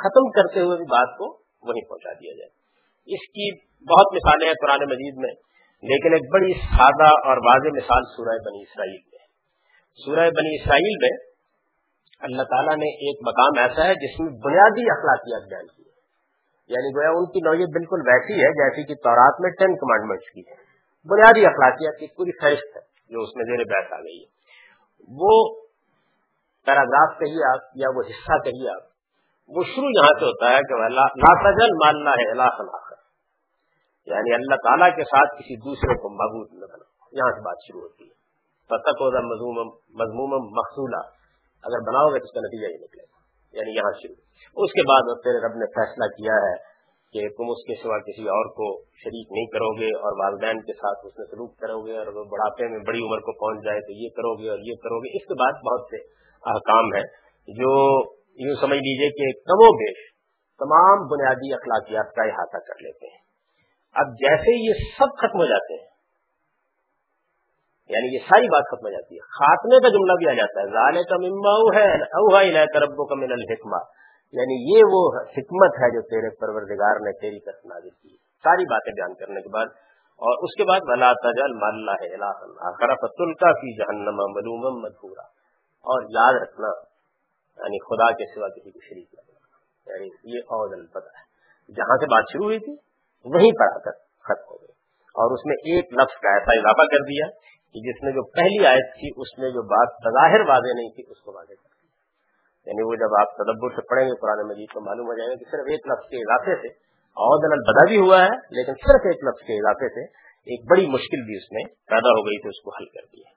ختم 0.00 0.30
کرتے 0.30 0.60
ہوئے 0.60 0.76
بھی 0.76 0.84
بات 0.84 1.18
کو 1.18 1.24
وہیں 1.62 1.88
پہنچا 1.88 2.12
دیا 2.12 2.32
جائے۔ 2.38 2.57
اس 3.08 3.26
کی 3.28 3.48
بہت 3.86 4.14
مثالیں 4.14 4.46
ہیں 4.46 4.54
پرانے 4.62 4.86
مجید 4.86 5.20
میں، 5.24 5.30
لیکن 5.82 6.12
ایک 6.12 6.28
بڑی 6.32 6.52
سادہ 6.62 7.08
اور 7.30 7.40
واضح 7.46 7.74
مثال 7.74 8.06
سورہ 8.16 8.36
بنی 8.46 8.62
اسرائیل 8.62 9.00
میں 9.02 9.26
سورہ 10.00 10.28
بنی 10.30 10.54
اسرائیل 10.54 10.96
میں 11.02 11.10
اللہ 12.20 12.42
تعالیٰ 12.42 12.76
نے 12.76 12.88
ایک 13.08 13.20
مقام 13.26 13.58
ایسا 13.58 13.86
ہے 13.86 13.94
جس 13.94 14.18
میں 14.20 14.30
بنیادی 14.44 14.86
اخلاقیات 14.90 15.44
بیان 15.50 15.66
کی 15.66 15.82
ہے 15.82 16.76
یعنی 16.76 16.90
گویا 16.96 17.12
ان 17.18 17.28
کی 17.32 17.40
نوعیت 17.40 17.76
بالکل 17.76 18.02
ویسی 18.06 18.40
ہے 18.40 18.50
جیسی 18.52 18.86
کہ 18.88 18.96
تورات 19.02 19.40
میں 19.40 19.50
ٹین 19.50 19.76
کمانڈمنٹس 19.76 20.32
کی 20.32 20.44
ہے 20.48 20.58
بنیادی 21.08 21.46
اخلاقیات 21.46 22.00
کی 22.00 22.10
پوری 22.16 22.34
فہرست 22.40 22.76
ہے 22.76 22.82
جو 23.10 23.22
اس 23.22 23.36
میں 23.36 23.44
زیر 23.44 23.64
بحث 23.64 23.92
آ 23.92 24.00
گئی 24.00 24.18
ہے۔ 24.18 24.26
وہ 25.10 25.36
پیراگراف 26.66 27.18
کہیے 27.18 27.46
آپ 27.50 27.70
یا 27.74 27.92
وہ 27.96 28.02
حصہ 28.08 28.38
کہیے 28.44 28.68
آپ، 28.70 28.82
وہ 29.50 29.62
شروع 29.68 29.90
یہاں 29.90 30.14
سے 30.20 30.24
ہوتا 30.24 30.50
ہے 30.50 30.58
کہ 30.62 30.88
لا 30.88 31.06
ماننا 31.84 32.10
ہے 32.10 32.30
اللہ 32.30 32.50
یعنی 34.10 34.34
اللہ 34.34 34.54
تعالیٰ 34.54 34.96
کے 34.96 35.04
ساتھ 35.04 35.30
کسی 35.38 35.56
دوسرے 35.56 35.94
کو 35.94 36.08
محبوب 36.10 36.52
نہ 36.52 36.66
بنا 36.66 36.86
یہاں 37.12 37.32
سے 37.32 37.40
بات 37.40 37.58
شروع 37.66 37.80
ہوتی 37.80 38.04
ہے۔ 38.04 38.16
فتق 38.68 39.02
مضموم 39.02 39.58
مضموم 39.94 40.32
مقصولہ 40.44 41.02
اگر 41.62 41.80
بناؤ 41.88 42.08
گے 42.14 42.18
تو 42.18 42.24
اس 42.24 42.34
کا 42.34 42.40
نتیجہ 42.40 42.66
یہ 42.66 42.78
نکلے۔ 42.84 43.02
گا 43.02 43.18
یعنی 43.52 43.76
یہاں 43.76 43.92
شروع۔ 44.02 44.18
اس 44.64 44.72
کے 44.72 44.82
بعد 44.82 45.04
تیرے 45.22 45.38
رب 45.46 45.56
نے 45.56 45.66
فیصلہ 45.66 46.04
کیا 46.04 46.36
ہے 46.48 46.56
کہ 47.12 47.28
تم 47.28 47.44
اس 47.50 47.64
کے 47.66 47.74
سوا 47.82 47.98
کسی 47.98 48.22
اور 48.22 48.46
کو 48.48 48.84
شریک 48.84 49.32
نہیں 49.32 49.46
کرو 49.46 49.80
گے 49.80 49.86
اور 49.86 50.12
والدین 50.18 50.60
کے 50.60 50.72
ساتھ 50.72 51.06
اس 51.06 51.18
میں 51.18 51.26
سلوک 51.26 51.56
کرو 51.56 51.86
گے 51.86 51.98
اور 51.98 52.06
بڑھاپے 52.06 52.68
میں 52.68 52.78
بڑی 52.78 52.98
عمر 52.98 53.18
کو 53.18 53.32
پہنچ 53.32 53.64
جائے 53.64 53.80
تو 53.80 53.92
یہ 53.92 54.08
کرو 54.08 54.42
گے 54.42 54.48
اور 54.50 54.58
یہ 54.58 54.74
کرو 54.74 54.98
گے۔ 54.98 55.16
اس 55.16 55.28
کے 55.28 55.34
بعد 55.34 55.52
بہت 55.52 55.80
سے 55.90 55.96
احکام 56.50 56.84
ہیں 56.84 57.06
جو 57.48 57.72
یوں 58.46 58.54
سمجھ 58.60 58.78
لیجیے 58.78 59.10
کہ 59.10 59.38
کم 59.40 59.60
و 59.60 59.76
بیش 59.76 59.98
تمام 60.58 61.06
بنیادی 61.06 61.54
اخلاقیات 61.54 62.14
کا 62.14 62.22
احاطہ 62.22 62.58
کر 62.58 62.82
لیتے 62.82 63.06
ہیں۔ 63.06 63.17
اب 63.94 64.06
جیسے 64.06 64.68
یہ 64.68 64.72
سب 64.98 65.16
ختم 65.18 65.38
ہو 65.38 65.44
جاتے 65.44 65.74
ہیں 65.74 65.88
یعنی 67.88 68.14
یہ 68.14 68.18
ساری 68.18 68.46
بات 68.46 68.62
ختم 68.70 68.86
ہو 68.86 68.90
جاتی 68.90 69.14
ہے۔ 69.14 69.20
خاتمے 69.20 69.80
کا 69.80 69.88
جملہ 69.88 70.12
بھی 70.12 70.28
آ 70.28 70.32
جاتا 70.32 70.60
ہے 70.60 70.66
ظال 70.66 71.02
کا 71.04 71.16
ممبا 71.16 71.78
ہے 71.78 73.06
کا 73.08 73.14
من 73.14 73.32
الحکمہ۔ 73.32 73.80
یعنی 74.32 74.76
یہ 74.76 74.82
وہ 74.92 75.20
حکمت 75.20 75.70
ہے 75.70 75.94
جو 75.94 76.00
تیرے 76.00 76.36
پروردگار 76.36 77.00
نے 77.00 77.12
تیری 77.12 77.40
طرف 77.40 77.66
نازل 77.66 77.90
کی۔ 77.90 78.16
ساری 78.16 78.64
باتیں 78.64 78.92
بیان 78.92 79.14
کرنے 79.14 79.40
کے 79.40 79.48
بعد، 79.48 79.66
اور 80.16 80.44
اس 80.44 80.56
کے 80.56 80.64
بعد 80.64 80.80
ولا 80.82 81.12
تجل 81.12 81.52
مالا 81.52 81.96
کا 83.32 83.52
فی 83.52 83.76
جہنم 83.76 84.16
ملوم 84.16 84.82
مدھورا 84.82 85.22
اور 85.84 86.02
یاد 86.02 86.42
رکھنا 86.42 86.68
یعنی 87.58 87.78
خدا 87.78 88.12
کے 88.12 88.24
سوا 88.34 88.48
کسی 88.48 88.70
کو 88.70 88.80
شریک 88.80 89.14
لگنا 89.14 89.38
یعنی 89.92 90.36
یہ 90.36 90.38
اور 90.38 90.86
پتہ 90.86 91.18
ہے۔ 91.18 91.28
جہاں 91.74 91.96
سے 91.96 92.06
بات 92.06 92.24
شروع 92.32 92.44
ہوئی 92.44 92.58
تھی 92.58 92.87
وہیں 93.24 93.52
پر 93.58 93.74
آ 93.74 93.78
کر 93.78 93.90
ختم 94.24 94.46
ہو 94.50 94.56
گئی۔ 94.60 94.74
اور 95.18 95.32
اس 95.32 95.46
میں 95.46 95.54
ایک 95.54 95.84
لفظ 95.92 96.20
کا 96.20 96.28
ایسا 96.28 96.52
اضافہ 96.52 96.86
کر 96.86 97.02
دیا 97.04 97.26
کہ 97.72 97.78
جس 97.80 98.02
میں 98.02 98.12
جو 98.12 98.22
پہلی 98.22 98.66
آیت 98.66 98.94
تھی، 98.98 99.08
اس 99.16 99.38
میں 99.38 99.50
جو 99.50 99.62
بات 99.62 99.88
بظاہر 100.06 100.40
واضح 100.40 100.74
نہیں 100.76 100.90
تھی، 100.90 101.02
اس 101.08 101.20
کو 101.20 101.32
واضح 101.32 101.52
کر 101.52 101.68
دیا۔ 101.68 101.88
یعنی 102.66 102.82
وہ 102.82 102.94
جب 102.94 103.20
آپ 103.20 103.36
تدبر 103.36 103.68
سے 103.68 103.80
پڑھیں 103.88 104.04
گے 104.04 104.20
قرآن 104.20 104.48
مجید 104.48 104.68
تو 104.74 104.80
معلوم 104.80 105.06
ہو 105.06 105.16
جائے 105.18 105.30
گا 105.30 105.34
کہ 105.34 105.44
صرف 105.44 105.66
ایک 105.70 105.80
لفظ 105.86 106.08
کے 106.10 106.16
اضافے 106.16 106.56
سے 106.56 106.68
اور 107.08 107.34
دل 107.42 107.72
بدا 107.72 107.84
بھی 107.88 107.98
ہوا 107.98 108.22
ہے، 108.24 108.36
لیکن 108.50 108.72
صرف 108.72 109.00
ایک 109.04 109.24
لفظ 109.24 109.46
کے 109.46 109.52
اضافے 109.52 109.88
سے 109.88 110.02
ایک 110.38 110.70
بڑی 110.70 110.86
مشکل 110.86 111.24
بھی 111.26 111.36
اس 111.36 111.52
میں 111.52 111.64
پیدا 111.64 112.08
ہو 112.08 112.26
گئی 112.26 112.42
تھی، 112.42 112.48
اس 112.48 112.62
کو 112.62 112.70
حل 112.70 112.84
کر 112.84 113.06
دیا۔ 113.12 113.28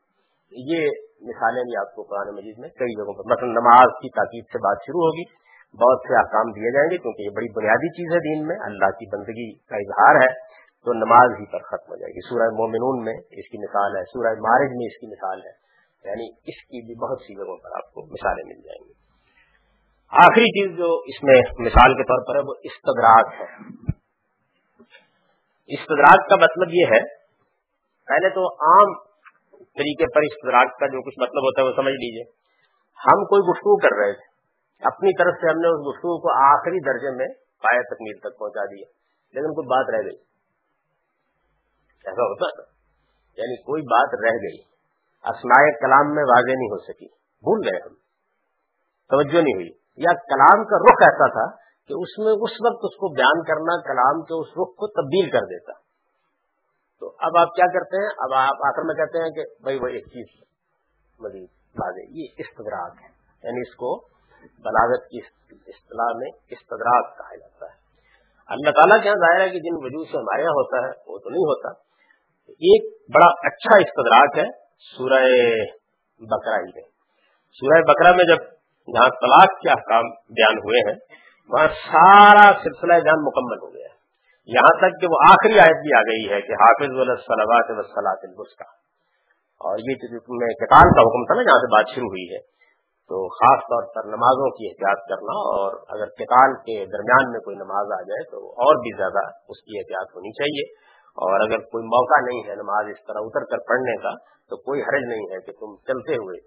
یہ 0.52 0.90
مثالیں 1.22 1.64
بھی 1.64 1.80
آپ 1.80 1.96
کو 1.96 2.04
قرآن 2.04 2.36
مجید 2.36 2.58
میں 2.58 2.70
کئی 2.70 2.94
جگہوں 2.96 3.14
پر، 3.14 3.32
مثلا 3.32 3.46
نماز 3.46 3.90
کی 4.02 4.10
تاکید 4.10 4.44
سے 4.44 4.58
بات 4.58 4.78
شروع 4.86 5.02
ہوگی۔ 5.02 5.41
بہت 5.74 6.00
سے 6.08 6.18
احکام 6.18 6.52
دیے 6.52 6.74
جائیں 6.74 6.92
گے 6.92 6.98
کیونکہ 6.98 7.22
یہ 7.22 7.30
بڑی 7.36 7.52
بنیادی 7.52 7.90
چیز 7.90 8.14
ہے 8.14 8.20
دین 8.20 8.48
میں، 8.48 8.56
اللہ 8.62 8.86
کی 8.86 9.18
بندگی 9.18 9.54
کا 9.56 9.76
اظہار 9.76 10.16
ہے، 10.16 10.34
تو 10.86 10.94
نماز 10.94 11.32
ہی 11.40 11.46
پر 11.52 11.60
ختم 11.60 11.92
ہو 11.92 11.96
جائے 11.96 12.12
گی۔ 12.12 12.30
سورہ 12.30 12.50
مومنون 12.50 13.06
میں 13.06 13.14
اس 13.14 13.50
کی 13.52 13.58
مثال 13.58 13.98
ہے، 13.98 14.04
سورہ 14.04 14.28
مارج 14.28 14.70
میں 14.72 14.86
اس 14.86 15.00
کی 15.00 15.08
مثال 15.08 15.42
ہے۔ 15.46 15.72
یعنی 16.06 16.30
اس 16.30 16.64
کی 16.64 16.86
بھی 16.86 16.96
بہت 16.96 17.22
سی 17.22 17.36
جگہوں 17.36 17.58
پر 17.58 17.70
آپ 17.76 17.94
کو 17.94 18.06
مثالیں 18.06 18.44
مل 18.48 18.62
جائیں 18.62 18.88
گی۔ 18.88 18.94
آخری 20.12 20.46
چیز 20.46 20.78
جو 20.78 21.02
اس 21.06 21.24
میں 21.24 21.36
مثال 21.60 21.94
کے 21.94 22.04
طور 22.04 22.26
پر 22.28 22.36
ہے، 22.36 22.42
وہ 22.48 22.54
استدراک 22.64 23.34
ہے۔ 23.40 23.46
استدراک 25.68 26.30
کا 26.30 26.36
مطلب 26.36 26.74
یہ 26.74 26.86
ہے، 26.86 27.02
پہلے 28.08 28.30
تو 28.30 28.54
عام 28.54 28.94
طریقے 29.60 30.06
پر 30.16 30.22
استدراک 30.22 30.80
کا 30.80 30.88
جو 30.88 31.02
کچھ 31.02 31.20
مطلب 31.20 31.44
ہوتا 31.44 31.62
ہے، 31.62 31.68
وہ 31.68 31.74
سمجھ 31.76 31.94
لیجیے۔ 31.94 32.24
ہم 33.06 33.26
کوئی 33.26 33.52
گفتگو 33.52 33.78
کر 33.78 34.06
رہے 34.06 34.14
تھے 34.14 34.31
اپنی 34.82 35.24
طرف 35.24 35.34
سے 35.42 35.52
ہم 35.52 35.58
نے 35.58 35.68
اس 35.68 35.80
گفتگو 35.88 36.22
کو 36.22 36.44
آخری 36.44 36.80
درجے 36.80 37.18
میں 37.18 37.28
پایا 37.64 37.82
تکمیل 37.82 38.20
تک 38.20 38.40
پہنچا 38.40 38.66
دیا۔ 38.66 38.86
لیکن 39.34 39.54
کوئی 39.54 39.68
بات 39.68 39.90
رہ 39.90 40.10
گئی۔ 40.10 40.16
ایسا 42.06 42.24
ہوتا 42.24 42.56
تھا۔ 42.56 42.72
یعنی 43.38 43.62
کوئی 43.62 43.82
بات 43.82 44.10
رہ 44.24 44.36
گئی۔ 44.36 44.62
اسماء 45.24 45.80
کلام 45.82 46.16
میں 46.16 46.24
واضح 46.24 46.52
نہیں 46.52 46.72
ہو 46.72 46.78
سکی۔ 46.78 47.08
بھول 47.16 47.60
گئے 47.66 47.80
ہم۔ 47.82 47.94
توجہ 49.10 49.42
نہیں 49.42 49.56
ہوئی۔ 49.56 49.70
یا 49.98 50.14
کلام 50.14 50.64
کا 50.64 50.78
رخ 50.78 51.02
ایسا 51.02 51.28
تھا 51.28 51.56
کہ 51.88 51.94
اس 51.94 52.20
میں 52.20 52.34
اس 52.34 52.52
وقت 52.66 52.80
اس 52.84 52.96
کو 52.96 53.14
بیان 53.14 53.44
کرنا 53.44 53.82
کلام 53.82 54.22
کے 54.22 54.42
اس 54.42 54.48
رخ 54.48 54.76
کو 54.76 54.88
تبدیل 54.88 55.32
کر 55.32 55.46
دیتا۔ 55.46 55.72
تو 57.00 57.16
اب 57.20 57.38
آپ 57.38 57.48
کیا 57.56 57.66
کرتے 57.74 57.98
ہیں؟ 57.98 58.10
اب 58.18 58.34
آپ 58.34 58.68
آخر 58.68 58.82
میں 58.82 58.96
کہتے 58.96 59.18
ہیں 59.18 59.30
کہ 59.30 59.64
بھائی 59.64 59.80
وہ 59.80 59.88
ایک 59.88 60.06
چیز 60.06 60.44
مزید 61.20 61.48
واضح۔ 61.80 62.02
یہ 62.10 62.28
استدراک 62.38 62.94
ہے۔ 63.02 63.08
یعنی 63.44 63.70
اس 63.70 63.76
کو 63.76 64.21
بلاغت 64.48 65.10
کی 65.10 65.20
اصطلاح 65.52 66.18
میں 66.18 66.32
استدراک 66.50 67.18
کہا 67.18 67.36
جاتا 67.36 67.66
ہے۔ 67.66 67.82
اللہ 68.48 68.72
تعالیٰ 68.72 69.04
کے 69.04 69.10
یہاں 69.10 69.16
ظاہر 69.16 69.42
ہے 69.42 69.50
کہ 69.50 69.60
جن 69.60 69.76
وجود 69.76 70.08
سے 70.08 70.18
ہمارے 70.18 70.42
یہاں 70.42 70.52
ہوتا 70.52 70.78
ہے، 70.78 70.92
وہ 71.08 71.18
تو 71.18 71.30
نہیں 71.30 71.42
ہوتا۔ 71.42 71.70
ایک 72.50 72.94
بڑا 73.16 73.26
اچھا 73.26 73.78
استدراک 73.78 74.38
ہے 74.38 74.46
سورہ 74.78 75.24
بکرا 76.20 76.56
ہی 76.56 76.70
میں۔ 76.76 76.84
سورہ 77.54 77.82
بکرا 77.82 78.12
میں 78.12 78.24
جب 78.24 78.38
جہاں 78.94 79.10
طلاق 79.10 79.60
کے 79.60 79.70
احکام 79.70 80.10
بیان 80.10 80.58
ہوئے 80.58 80.92
ہیں، 80.92 81.00
وہاں 81.50 81.68
سارا 81.68 82.52
سلسلہ 82.64 82.94
جان 82.94 83.24
مکمل 83.24 83.68
ہو 83.68 83.74
گیا۔ 83.74 83.88
ہے 83.88 84.02
یہاں 84.46 84.78
تک 84.78 85.02
کہ 85.02 85.08
وہ 85.10 85.18
آخری 85.30 85.60
آیت 85.60 85.82
بھی 85.82 85.98
آ 85.98 86.02
گئی 86.02 86.30
ہے 86.30 86.42
کہ 86.42 86.52
حافظ 86.52 86.90
وسلات 86.92 87.66
وسلاط 87.70 88.54
کا 88.58 88.66
اور 89.62 89.78
یہ 89.80 89.96
کتاب 90.54 90.96
کا 90.96 91.02
حکم 91.02 91.26
تھا 91.26 91.36
نا، 91.36 91.44
جہاں 91.44 91.60
سے 91.60 91.76
بات 91.76 91.96
شروع 91.96 92.08
ہوئی 92.08 92.36
ہے 92.36 92.61
تو 93.12 93.20
خاص 93.28 93.64
طور 93.64 93.88
پر 93.96 94.06
نمازوں 94.10 94.50
کی 94.50 94.68
احتیاط 94.68 95.02
کرنا 95.10 95.34
اور 95.56 95.74
اگر 95.96 96.12
کتال 96.20 96.54
کے 96.54 96.86
درمیان 96.86 97.32
میں 97.32 97.40
کوئی 97.40 97.56
نماز 97.56 97.92
آ 97.92 98.02
جائے 98.02 98.24
تو 98.32 98.52
اور 98.66 98.76
بھی 98.76 98.98
زیادہ 98.98 99.24
اس 99.50 99.62
کی 99.62 99.80
احتیاط 99.80 100.16
ہونی 100.16 100.32
چاہیے۔ 100.32 100.92
اور 101.12 101.40
اگر 101.40 101.58
کوئی 101.58 101.84
موقع 101.86 102.20
نہیں 102.26 102.50
ہے 102.50 102.56
نماز 102.56 102.86
اس 102.90 103.02
طرح 103.08 103.20
اتر 103.22 103.44
کر 103.44 103.58
پڑھنے 103.58 103.98
کا 103.98 104.14
تو 104.50 104.58
کوئی 104.58 104.82
حرج 104.82 105.04
نہیں 105.08 105.26
ہے 105.32 105.40
کہ 105.40 105.52
تم 105.52 105.76
چلتے 105.88 106.14
ہوئے 106.14 106.40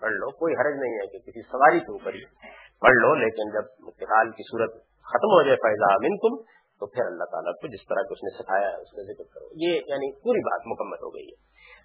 پڑھ 0.00 0.12
لو۔ 0.12 0.30
کوئی 0.30 0.54
حرج 0.54 0.80
نہیں 0.80 0.92
ہے 0.92 1.06
کہ 1.06 1.18
کسی 1.18 1.42
سواری 1.42 1.80
کے 1.80 1.92
اوپر 1.92 2.14
ہی 2.14 2.24
پڑھ 2.80 2.94
لو 2.94 3.14
لیکن 3.14 3.54
جب 3.54 3.70
کتال 3.96 4.30
کی 4.30 4.42
صورت 4.42 4.70
ختم 5.04 5.36
ہو 5.36 5.42
جائے 5.42 5.56
فائدہ 5.56 5.92
امن 5.94 6.16
تم 6.16 6.42
تو 6.80 6.86
پھر 6.86 7.06
اللہ 7.06 7.24
تعالیٰ 7.24 7.52
کو 7.52 7.66
جس 7.66 7.86
طرح 7.88 8.00
اس 8.10 8.22
نے 8.22 8.42
سکھایا 8.42 8.68
ہے 8.68 8.76
اس 8.76 8.90
کا 8.90 9.02
ذکر 9.02 9.24
کرو۔ 9.34 9.48
یہ 9.56 9.80
یعنی 9.86 10.12
پوری 10.22 10.40
بات 10.40 10.60
مکمل 10.66 11.02
ہو 11.02 11.14
گئی 11.14 11.26
ہے۔ 11.26 11.38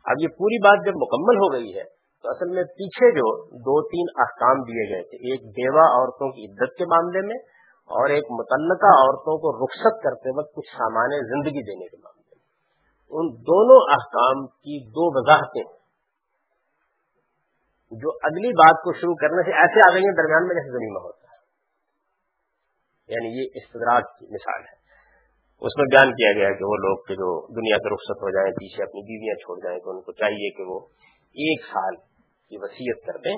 اب 0.05 0.15
یہ 0.21 0.27
پوری 0.27 0.58
بات 0.58 0.86
جب 0.86 0.93
مکمل 0.95 1.38
ہو 1.38 1.53
گئی 1.53 1.75
ہے 1.77 1.99
تو 2.21 2.29
اصل 2.29 2.55
میں 2.55 2.63
پیچھے 2.63 3.12
جو 3.12 3.45
دو 3.45 3.88
تین 3.88 4.21
احکام 4.21 4.63
دیے 4.63 4.95
گئے 4.95 5.03
تھے، 5.03 5.17
ایک 5.17 5.41
بیوہ 5.41 5.82
عورتوں 5.82 6.32
کی 6.32 6.51
عدت 6.51 6.77
کے 6.77 6.86
معاملے 6.86 7.21
میں 7.21 7.36
اور 7.89 8.10
ایک 8.10 8.23
متعلقہ 8.32 8.86
عورتوں 8.86 9.38
کو 9.38 9.65
رخصت 9.65 10.03
کرتے 10.03 10.39
وقت 10.39 10.53
کچھ 10.55 10.67
سامان 10.67 11.10
زندگی 11.10 11.63
دینے 11.63 11.88
کے 11.88 11.97
معاملے 11.97 12.36
میں۔ 12.36 12.45
ان 13.10 13.27
دونوں 13.36 13.82
احکام 13.91 14.47
کی 14.47 14.88
دو 14.89 15.19
وضاحتیں۔ 15.19 15.79
جو 17.91 18.10
اگلی 18.23 18.47
بات 18.47 18.75
کو 18.84 18.93
شروع 18.93 19.15
کرنے 19.15 19.43
سے 19.43 19.51
ایسے 19.58 19.91
آ 19.91 19.93
گئی 19.93 20.03
ہیں 20.03 20.15
درمیان 20.15 20.47
میں 20.47 20.55
جیسے 20.55 20.71
زمینہ 20.71 20.99
ہوتا 20.99 21.27
ہے۔ 21.32 21.38
یعنی 23.13 23.41
یہ 23.41 23.49
استدراج 23.55 24.03
کی 24.19 24.25
مثال 24.25 24.62
ہے۔ 24.62 24.79
اس 25.62 25.71
میں 25.77 25.86
بیان 25.86 26.12
کیا 26.12 26.34
گیا 26.34 26.49
کہ 26.58 26.65
وہ 26.65 26.75
لوگ 26.75 26.97
کہ 27.08 27.13
جو 27.13 27.47
دنیا 27.55 27.77
سے 27.77 27.93
رخصت 27.93 28.23
ہو 28.23 28.29
جائیں، 28.29 28.51
پیچھے 28.51 28.84
اپنی 28.84 29.01
بیویاں 29.01 29.36
چھوڑ 29.36 29.58
جائیں، 29.63 29.79
تو 29.79 29.89
ان 29.89 30.01
کو 30.01 30.12
چاہیے 30.12 30.58
کہ 30.58 30.63
وہ 30.63 30.79
ایک 31.29 31.65
سال 31.65 32.09
کی 32.50 32.58
وصیت 32.58 33.06
کر 33.06 33.18
دیں 33.18 33.38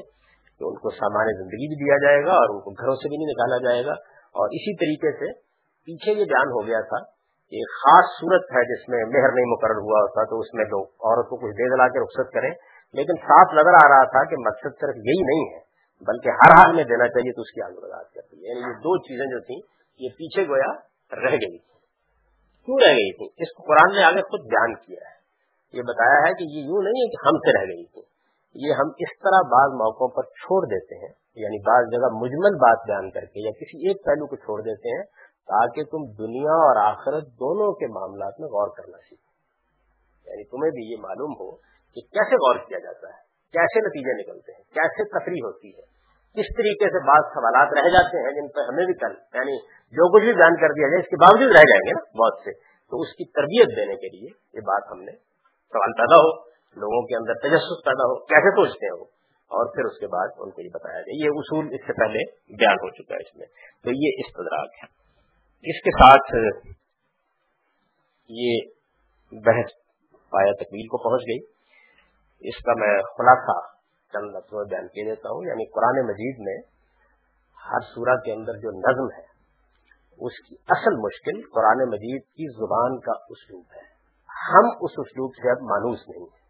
کہ 0.60 0.64
ان 0.64 0.76
کو 0.76 0.90
سامان 0.90 1.28
زندگی 1.38 1.68
بھی 1.68 1.78
دیا 1.84 1.98
جائے 1.98 2.26
گا 2.26 2.32
اور 2.32 2.56
ان 2.56 2.62
کو 2.62 2.72
گھروں 2.72 2.96
سے 2.96 3.10
بھی 3.10 3.18
نہیں 3.18 3.32
نکالا 3.32 3.58
جائے 3.58 3.86
گا۔ 3.86 3.92
اور 4.40 4.48
اسی 4.48 4.76
طریقے 4.76 5.12
سے 5.12 5.40
پیچھے 5.88 6.12
یہ 6.12 6.26
بیان 6.26 6.48
ہو 6.48 6.68
گیا 6.68 6.82
تھا 6.82 7.00
کہ 7.52 7.56
ایک 7.56 7.72
خاص 7.72 8.06
صورت 8.20 8.44
ہے 8.44 8.64
جس 8.64 8.90
میں 8.90 9.00
مہر 9.00 9.34
نہیں 9.34 9.46
مقرر 9.46 9.80
ہوا 9.80 10.02
ہوتا 10.02 10.24
تو 10.24 10.40
اس 10.40 10.54
میں 10.54 10.66
لوگ 10.66 10.84
عورت 10.84 11.30
کو 11.30 11.36
کچھ 11.36 11.56
دے 11.56 11.70
دلا 11.70 11.88
کے 11.88 12.04
رخصت 12.04 12.34
کریں۔ 12.34 12.52
لیکن 12.94 13.14
صاف 13.14 13.54
نظر 13.54 13.74
آ 13.86 13.88
رہا 13.88 14.04
تھا 14.04 14.24
کہ 14.30 14.36
مقصد 14.40 14.82
صرف 14.82 14.96
یہی 14.96 15.22
نہیں 15.22 15.54
ہے، 15.54 15.60
بلکہ 16.08 16.30
ہر 16.30 16.58
حال 16.60 16.76
میں 16.76 16.84
دینا 16.84 17.08
چاہیے 17.08 17.32
تو 17.32 17.42
اس 17.42 17.52
کی 17.52 17.62
آگ 17.62 17.72
وضاحت 17.76 18.14
کرتی 18.14 18.38
ہے۔ 18.38 18.50
یعنی 18.50 18.60
یہ 18.60 18.80
دو 18.80 18.98
چیزیں 18.98 19.26
جو 19.26 19.40
تھیں، 19.40 19.60
یہ 20.00 20.10
پیچھے 20.10 20.48
گویا 20.48 20.72
رہ 21.24 21.32
گئی 21.32 21.58
تھی 21.58 21.72
کیوں 22.66 22.78
رہ 22.86 22.94
گئی 22.94 23.12
تھی 23.18 23.44
اس 23.44 23.54
کو 23.54 23.64
قرآن 23.64 23.96
نے 23.96 24.04
آگے 24.04 24.22
خود 24.22 24.40
بیان 24.40 24.76
کیا 24.76 25.10
ہے۔ 25.10 25.16
یہ 25.74 25.82
بتایا 25.82 26.20
ہے 26.28 26.34
کہ 26.34 26.44
یہ 26.44 26.62
یوں 26.64 26.84
نہیں 26.84 27.02
ہے 27.02 27.08
کہ 27.08 27.28
ہم 27.28 27.38
سے 27.38 27.60
رہ 27.60 27.66
گئی 27.66 27.86
تھی 27.86 28.11
یہ 28.56 28.74
ہم 28.74 28.88
اس 28.98 29.20
طرح 29.20 29.42
بعض 29.52 29.70
موقعوں 29.72 30.08
پر 30.08 30.24
چھوڑ 30.24 30.66
دیتے 30.66 30.96
ہیں 30.96 31.14
یعنی 31.36 31.60
بعض 31.60 31.86
جگہ 31.92 32.10
مجمل 32.14 32.56
بات 32.56 32.88
بیان 32.88 33.10
کر 33.10 33.26
کے 33.26 33.46
یا 33.46 33.52
کسی 33.52 33.88
ایک 33.88 34.06
پہلو 34.06 34.28
کو 34.28 34.36
چھوڑ 34.36 34.62
دیتے 34.62 34.98
ہیں 34.98 35.04
تاکہ 35.48 35.84
تم 35.84 36.12
دنیا 36.12 36.52
اور 36.52 36.76
آخرت 36.76 37.24
دونوں 37.24 37.74
کے 37.74 37.88
معاملات 37.88 38.40
میں 38.40 38.48
غور 38.48 38.68
کرنا 38.78 38.98
سیکھو۔ 38.98 39.32
یعنی 40.30 40.44
تمہیں 40.44 40.72
بھی 40.72 40.92
یہ 40.92 40.98
معلوم 41.00 41.32
ہو 41.32 41.56
کہ 41.96 42.02
کیسے 42.02 42.36
غور 42.36 42.56
کیا 42.68 42.80
جاتا 42.80 43.08
ہے، 43.08 43.20
کیسے 43.52 43.80
نتیجے 43.80 44.14
نکلتے 44.22 44.52
ہیں، 44.52 44.64
کیسے 44.74 45.20
تفریح 45.20 45.40
ہوتی 45.44 45.70
ہے، 45.70 46.02
کس 46.32 46.56
طریقے 46.58 46.90
سے 46.90 47.08
بعض 47.08 47.34
سوالات 47.34 47.74
رہ 47.74 47.90
جاتے 47.90 48.18
ہیں 48.18 48.42
جن 48.42 48.48
پر 48.48 48.62
ہمیں 48.68 48.86
بھی 48.86 48.94
کل 48.94 49.38
یعنی 49.38 49.58
جو 49.68 50.14
کچھ 50.14 50.24
بھی 50.24 50.34
بیان 50.34 50.56
کر 50.56 50.68
دیا 50.68 50.88
جائے 50.88 51.00
اس 51.00 51.08
کے 51.08 51.16
باوجود 51.16 51.48
رہ 51.48 51.62
جائیں 51.62 51.82
گے 51.86 51.92
نا 51.92 52.24
بہت 52.24 52.40
سے۔ 52.44 52.52
تو 52.92 53.02
اس 53.02 53.08
کی 53.08 53.26
تربیت 53.26 53.78
دینے 53.78 53.96
کے 53.96 54.18
لیے 54.18 54.30
یہ 54.54 54.60
بات 54.60 54.92
ہم 54.92 55.02
نے 55.02 55.12
سوال 55.74 55.92
پیدا 55.92 56.16
ہو۔ 56.16 56.51
لوگوں 56.76 57.08
کے 57.08 57.16
اندر 57.16 57.34
تجسس 57.34 57.86
پیدا 57.86 58.04
ہو، 58.04 58.26
کیسے 58.26 58.52
سوچتے 58.52 58.86
ہیں 58.86 59.00
وہ؟ 59.00 59.06
اور 59.52 59.76
پھر 59.76 59.84
اس 59.84 60.00
کے 60.00 60.08
بعد 60.08 60.28
ان 60.38 60.52
کو 60.52 60.62
یہ 60.62 60.70
بتایا 60.74 60.96
جائے 60.96 61.26
یہ 61.26 61.30
اصول 61.34 61.66
اس 61.66 61.82
سے 61.88 61.94
پہلے 61.94 62.32
بیان 62.56 62.76
ہو 62.76 62.90
چکا 62.90 63.16
ہے 63.16 63.20
اس 63.20 63.36
میں۔ 63.36 63.46
تو 63.84 63.90
یہ 63.90 64.12
استدراک 64.18 64.70
ہے۔ 64.84 65.02
اس 65.70 65.84
کے 65.84 65.92
ساتھ 65.92 66.36
یہ 68.30 68.60
بحث 69.32 69.70
پایا 70.30 70.54
تکمیل 70.54 70.88
کو 70.88 70.98
پہنچ 70.98 71.22
گئی۔ 71.22 71.40
اس 72.50 72.64
کا 72.64 72.74
میں 72.74 73.02
خلاصہ 73.02 73.68
چند 74.14 74.36
لفظوں 74.36 74.66
بیان 74.70 74.88
کیے 74.88 75.04
دیتا 75.04 75.30
ہوں۔ 75.30 75.48
یعنی 75.48 75.66
قرآن 75.66 76.08
مجید 76.08 76.36
میں 76.40 76.58
ہر 77.72 77.80
سورہ 77.80 78.20
کے 78.20 78.32
اندر 78.32 78.54
جو 78.54 78.72
نظم 78.72 79.20
ہے، 79.20 79.26
اس 80.26 80.48
کی 80.48 80.56
اصل 80.68 80.96
مشکل 80.96 81.50
قرآن 81.54 81.90
مجید 81.90 82.22
کی 82.24 82.54
زبان 82.54 83.00
کا 83.00 83.12
اسلوب 83.30 83.64
ہے۔ 83.76 83.92
ہم 84.54 84.66
اس 84.82 84.92
اسلوب 84.98 85.34
سے 85.36 85.52
اب 85.52 85.58
مانوس 85.62 86.00
نہیں 86.08 86.24
ہیں۔ 86.24 86.41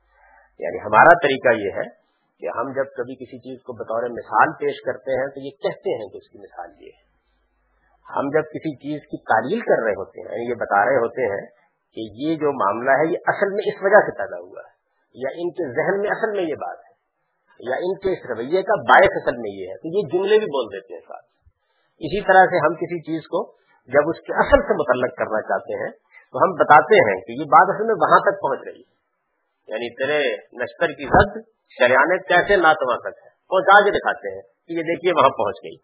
یعنی 0.60 0.78
ہمارا 0.78 1.14
طریقہ 1.14 1.54
یہ 1.54 1.70
ہے 1.72 1.88
کہ 2.42 2.48
ہم 2.58 2.72
جب 2.72 2.86
کبھی 2.98 3.16
کسی 3.16 3.40
چیز 3.40 3.64
کو 3.64 3.74
بطور 3.74 4.10
مثال 4.10 4.54
پیش 4.60 4.82
کرتے 4.82 5.20
ہیں 5.20 5.28
تو 5.28 5.40
یہ 5.40 5.50
کہتے 5.50 5.96
ہیں 5.96 6.10
کہ 6.10 6.18
اس 6.18 6.30
کی 6.30 6.40
مثال 6.40 6.70
یہ 6.80 6.88
ہے۔ 6.88 7.12
ہم 8.18 8.30
جب 8.30 8.42
کسی 8.42 8.76
چیز 8.76 9.02
کی 9.02 9.18
تعلیل 9.18 9.60
کر 9.60 9.84
رہے 9.84 9.92
ہوتے 9.92 10.22
ہیں 10.22 10.32
یعنی 10.32 10.50
یہ 10.50 10.56
بتا 10.56 10.86
رہے 10.86 10.96
ہوتے 10.96 11.22
ہیں 11.22 11.46
کہ 11.96 12.00
یہ 12.00 12.36
جو 12.36 12.52
معاملہ 12.52 12.92
ہے، 12.92 13.12
یہ 13.12 13.18
اصل 13.26 13.50
میں 13.50 13.64
اس 13.68 13.84
وجہ 13.84 14.02
سے 14.06 14.18
پیدا 14.18 14.40
ہوا 14.40 14.62
ہے، 14.68 14.72
یا 15.16 15.30
ان 15.36 15.52
کے 15.52 15.74
ذہن 15.74 16.00
میں 16.00 16.10
اصل 16.10 16.32
میں 16.32 16.44
یہ 16.44 16.56
بات 16.56 16.78
ہے، 16.78 16.94
یا 17.60 17.76
ان 17.76 17.98
کے 17.98 18.14
اس 18.14 18.30
رویے 18.30 18.62
کا 18.62 18.76
باعث 18.82 19.18
اصل 19.22 19.38
میں 19.38 19.52
یہ 19.52 19.68
ہے۔ 19.68 19.76
تو 19.78 19.88
یہ 19.88 20.08
جملے 20.14 20.40
بھی 20.40 20.46
بول 20.46 20.74
دیتے 20.74 20.94
ہیں 20.94 21.02
ساتھ۔ 21.02 21.26
اسی 22.00 22.22
طرح 22.22 22.46
سے 22.46 22.58
ہم 22.58 22.74
کسی 22.74 23.02
چیز 23.02 23.28
کو 23.28 23.52
جب 23.90 24.10
اس 24.10 24.22
کے 24.22 24.34
اصل 24.34 24.64
سے 24.68 24.74
متعلق 24.74 25.18
کرنا 25.18 25.42
چاہتے 25.42 25.84
ہیں، 25.84 25.92
تو 26.34 26.40
ہم 26.40 26.54
بتاتے 26.54 26.96
ہیں 26.96 27.22
کہ 27.22 27.32
یہ 27.32 27.46
بات 27.46 27.76
اصل 27.76 27.86
میں 27.86 27.96
وہاں 27.96 28.20
تک 28.20 28.42
پہنچ 28.42 28.60
رہی 28.66 28.80
ہے۔ 28.80 29.01
یعنی 29.68 29.90
تیرے 29.96 30.20
نشتر 30.64 30.92
کی 30.92 31.06
حد 31.06 31.42
شریانے 31.80 32.18
کیسے 32.18 32.56
ناتواں 32.56 32.98
تک 32.98 33.20
ہے؟ 33.26 33.30
پہنچا 33.50 33.86
کے 33.86 33.92
دکھاتے 33.92 34.36
ہیں 34.36 34.42
کہ 34.42 34.74
یہ 34.74 34.82
دیکھیے 34.82 35.12
وہاں 35.12 35.30
پہنچ 35.30 35.56
گئی۔ 35.64 35.76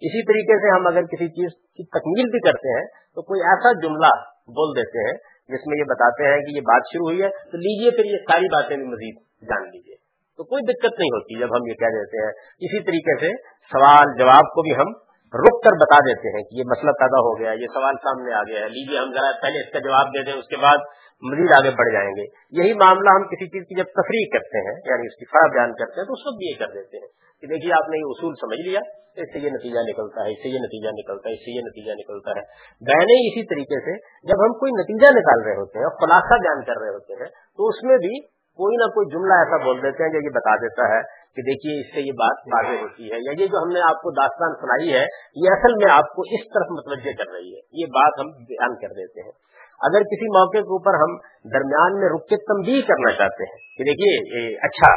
اسی 0.00 0.22
طریقے 0.22 0.58
سے 0.58 0.74
ہم 0.76 0.86
اگر 0.86 1.02
کسی 1.02 1.28
چیز 1.28 1.50
کی 1.54 1.84
تکمیل 1.84 2.30
بھی 2.30 2.38
کرتے 2.38 2.78
ہیں 2.78 2.86
تو 2.86 3.22
کوئی 3.22 3.40
ایسا 3.40 3.72
جملہ 3.72 4.08
بول 4.46 4.76
دیتے 4.76 4.98
ہیں 4.98 5.36
جس 5.48 5.66
میں 5.66 5.78
یہ 5.78 5.84
بتاتے 5.84 6.24
ہیں 6.24 6.40
کہ 6.40 6.56
یہ 6.56 6.60
بات 6.60 6.82
شروع 6.92 7.06
ہوئی 7.06 7.22
ہے، 7.22 7.28
تو 7.28 7.56
لیجیے 7.56 7.90
پھر 7.90 8.04
یہ 8.04 8.16
ساری 8.16 8.46
باتیں 8.46 8.76
بھی 8.76 8.84
مزید 8.84 9.14
جان 9.48 9.62
لیجیے۔ 9.62 9.94
تو 10.36 10.44
کوئی 10.44 10.72
دقت 10.72 10.98
نہیں 10.98 11.08
ہوتی 11.08 11.40
جب 11.40 11.46
ہم 11.46 11.66
یہ 11.66 11.74
کہہ 11.74 11.86
دیتے 11.86 12.24
ہیں۔ 12.24 12.32
اسی 12.58 12.82
طریقے 12.82 13.20
سے 13.20 13.42
سوال 13.46 14.18
جواب 14.18 14.42
کو 14.42 14.62
بھی 14.62 14.74
ہم 14.74 15.06
رک 15.34 15.64
کر 15.64 15.70
بتا 15.70 15.98
دیتے 15.98 16.36
ہیں 16.36 16.42
کہ 16.42 16.54
یہ 16.54 16.62
مسئلہ 16.66 16.90
پیدا 16.90 17.18
ہو 17.18 17.38
گیا، 17.40 17.52
یہ 17.52 17.66
سوال 17.66 17.94
سامنے 17.94 18.34
آ 18.34 18.42
گیا 18.42 18.60
ہے۔ 18.60 18.68
لیجیے 18.68 18.98
ہم 18.98 19.12
ذرا 19.12 19.30
پہلے 19.42 19.66
اس 19.66 19.72
کا 19.72 19.78
جواب 19.78 20.06
دے 20.06 20.22
دیں، 20.22 20.32
اس 20.32 20.46
کے 20.46 20.56
بعد 20.56 20.78
مزید 21.22 21.52
آگے 21.56 21.70
بڑھ 21.70 21.92
جائیں 21.92 22.10
گے۔ 22.16 22.24
یہی 22.50 22.72
معاملہ 22.72 23.08
ہم 23.08 23.22
کسی 23.28 23.46
چیز 23.46 23.62
کی 23.68 23.74
جب 23.74 23.84
تفریح 23.84 24.26
کرتے 24.32 24.58
ہیں 24.58 24.74
یعنی 24.84 25.06
اس 25.06 25.16
کی 25.16 25.24
فرا 25.24 25.46
بیان 25.46 25.72
کرتے 25.72 26.00
ہیں، 26.00 26.06
تو 26.06 26.12
اس 26.12 26.26
وقت 26.26 26.36
بھی 26.36 26.50
یہ 26.50 26.58
کر 26.58 26.74
دیتے 26.74 26.96
ہیں 26.96 27.08
کہ 27.42 27.46
دیکھیے 27.46 27.72
آپ 27.72 27.88
نے 27.88 27.98
یہ 27.98 28.12
اصول 28.14 28.34
سمجھ 28.40 28.60
لیا، 28.60 28.80
اس 29.16 29.32
سے 29.32 29.38
یہ 29.38 29.50
نتیجہ 29.50 29.84
نکلتا 29.88 30.24
ہے، 30.24 30.32
اس 30.32 30.42
سے 30.42 30.48
یہ 30.48 30.58
نتیجہ 30.58 30.88
نکلتا 30.88 31.28
ہے، 31.28 31.34
اس 31.34 31.40
سے 31.40 31.56
یہ 31.56 31.66
نتیجہ 31.66 31.92
نکلتا 31.92 32.30
ہے۔ 32.30 32.42
بہنے 32.82 33.16
اسی 33.28 33.44
طریقے 33.54 33.80
سے 33.88 33.96
جب 34.32 34.44
ہم 34.46 34.56
کوئی 34.58 34.72
نتیجہ 34.72 35.12
نکال 35.16 35.44
رہے 35.44 35.56
ہوتے 35.56 35.78
ہیں 35.78 35.86
اور 35.86 35.96
خلاصہ 36.04 36.40
بیان 36.46 36.64
کر 36.64 36.82
رہے 36.82 36.88
ہوتے 36.88 37.20
ہیں، 37.22 37.30
تو 37.58 37.68
اس 37.68 37.84
میں 37.84 37.96
بھی 37.96 38.14
کوئی 38.58 38.76
نہ 38.76 38.86
کوئی 38.92 39.08
جملہ 39.12 39.32
ایسا 39.32 39.56
بول 39.64 39.82
دیتے 39.82 40.04
ہیں 40.04 40.12
جو 40.12 40.20
یہ 40.20 40.34
بتا 40.36 40.52
دیتا 40.56 40.84
ہے 40.92 41.00
کہ 41.34 41.42
دیکھیے 41.42 41.80
اس 41.80 41.88
سے 41.94 42.00
یہ 42.00 42.12
بات 42.12 42.46
واضح 42.52 42.78
ہوتی 42.82 43.10
ہے 43.12 43.18
یا 43.18 43.34
یہ 43.40 43.46
جو 43.46 43.58
ہم 43.62 43.72
نے 43.72 43.80
آپ 43.88 43.98
کو 44.02 44.10
داستان 44.10 44.54
سنائی 44.60 44.94
ہے، 44.94 45.02
یہ 45.36 45.56
اصل 45.56 45.74
میں 45.74 45.90
آپ 45.92 46.14
کو 46.14 46.22
اس 46.30 46.46
طرف 46.54 46.70
متوجہ 46.70 47.12
کر 47.18 47.32
رہی 47.32 47.50
ہے، 47.56 47.60
یہ 47.72 47.86
بات 47.86 48.20
ہم 48.20 48.30
بیان 48.52 48.74
کر 48.74 48.88
دیتے 48.88 49.20
ہیں۔ 49.20 49.34
اگر 49.80 50.06
کسی 50.10 50.28
موقع 50.34 50.62
کے 50.68 50.76
اوپر 50.76 50.98
ہم 51.00 51.16
درمیان 51.54 51.98
میں 52.02 52.12
رک 52.14 52.28
کے 52.28 52.36
تنبیہ 52.50 52.86
کرنا 52.90 53.12
چاہتے 53.18 53.48
ہیں 53.50 53.58
کہ 53.78 53.88
دیکھیے 53.88 54.12
یہ 54.36 54.68
اچھا 54.68 54.92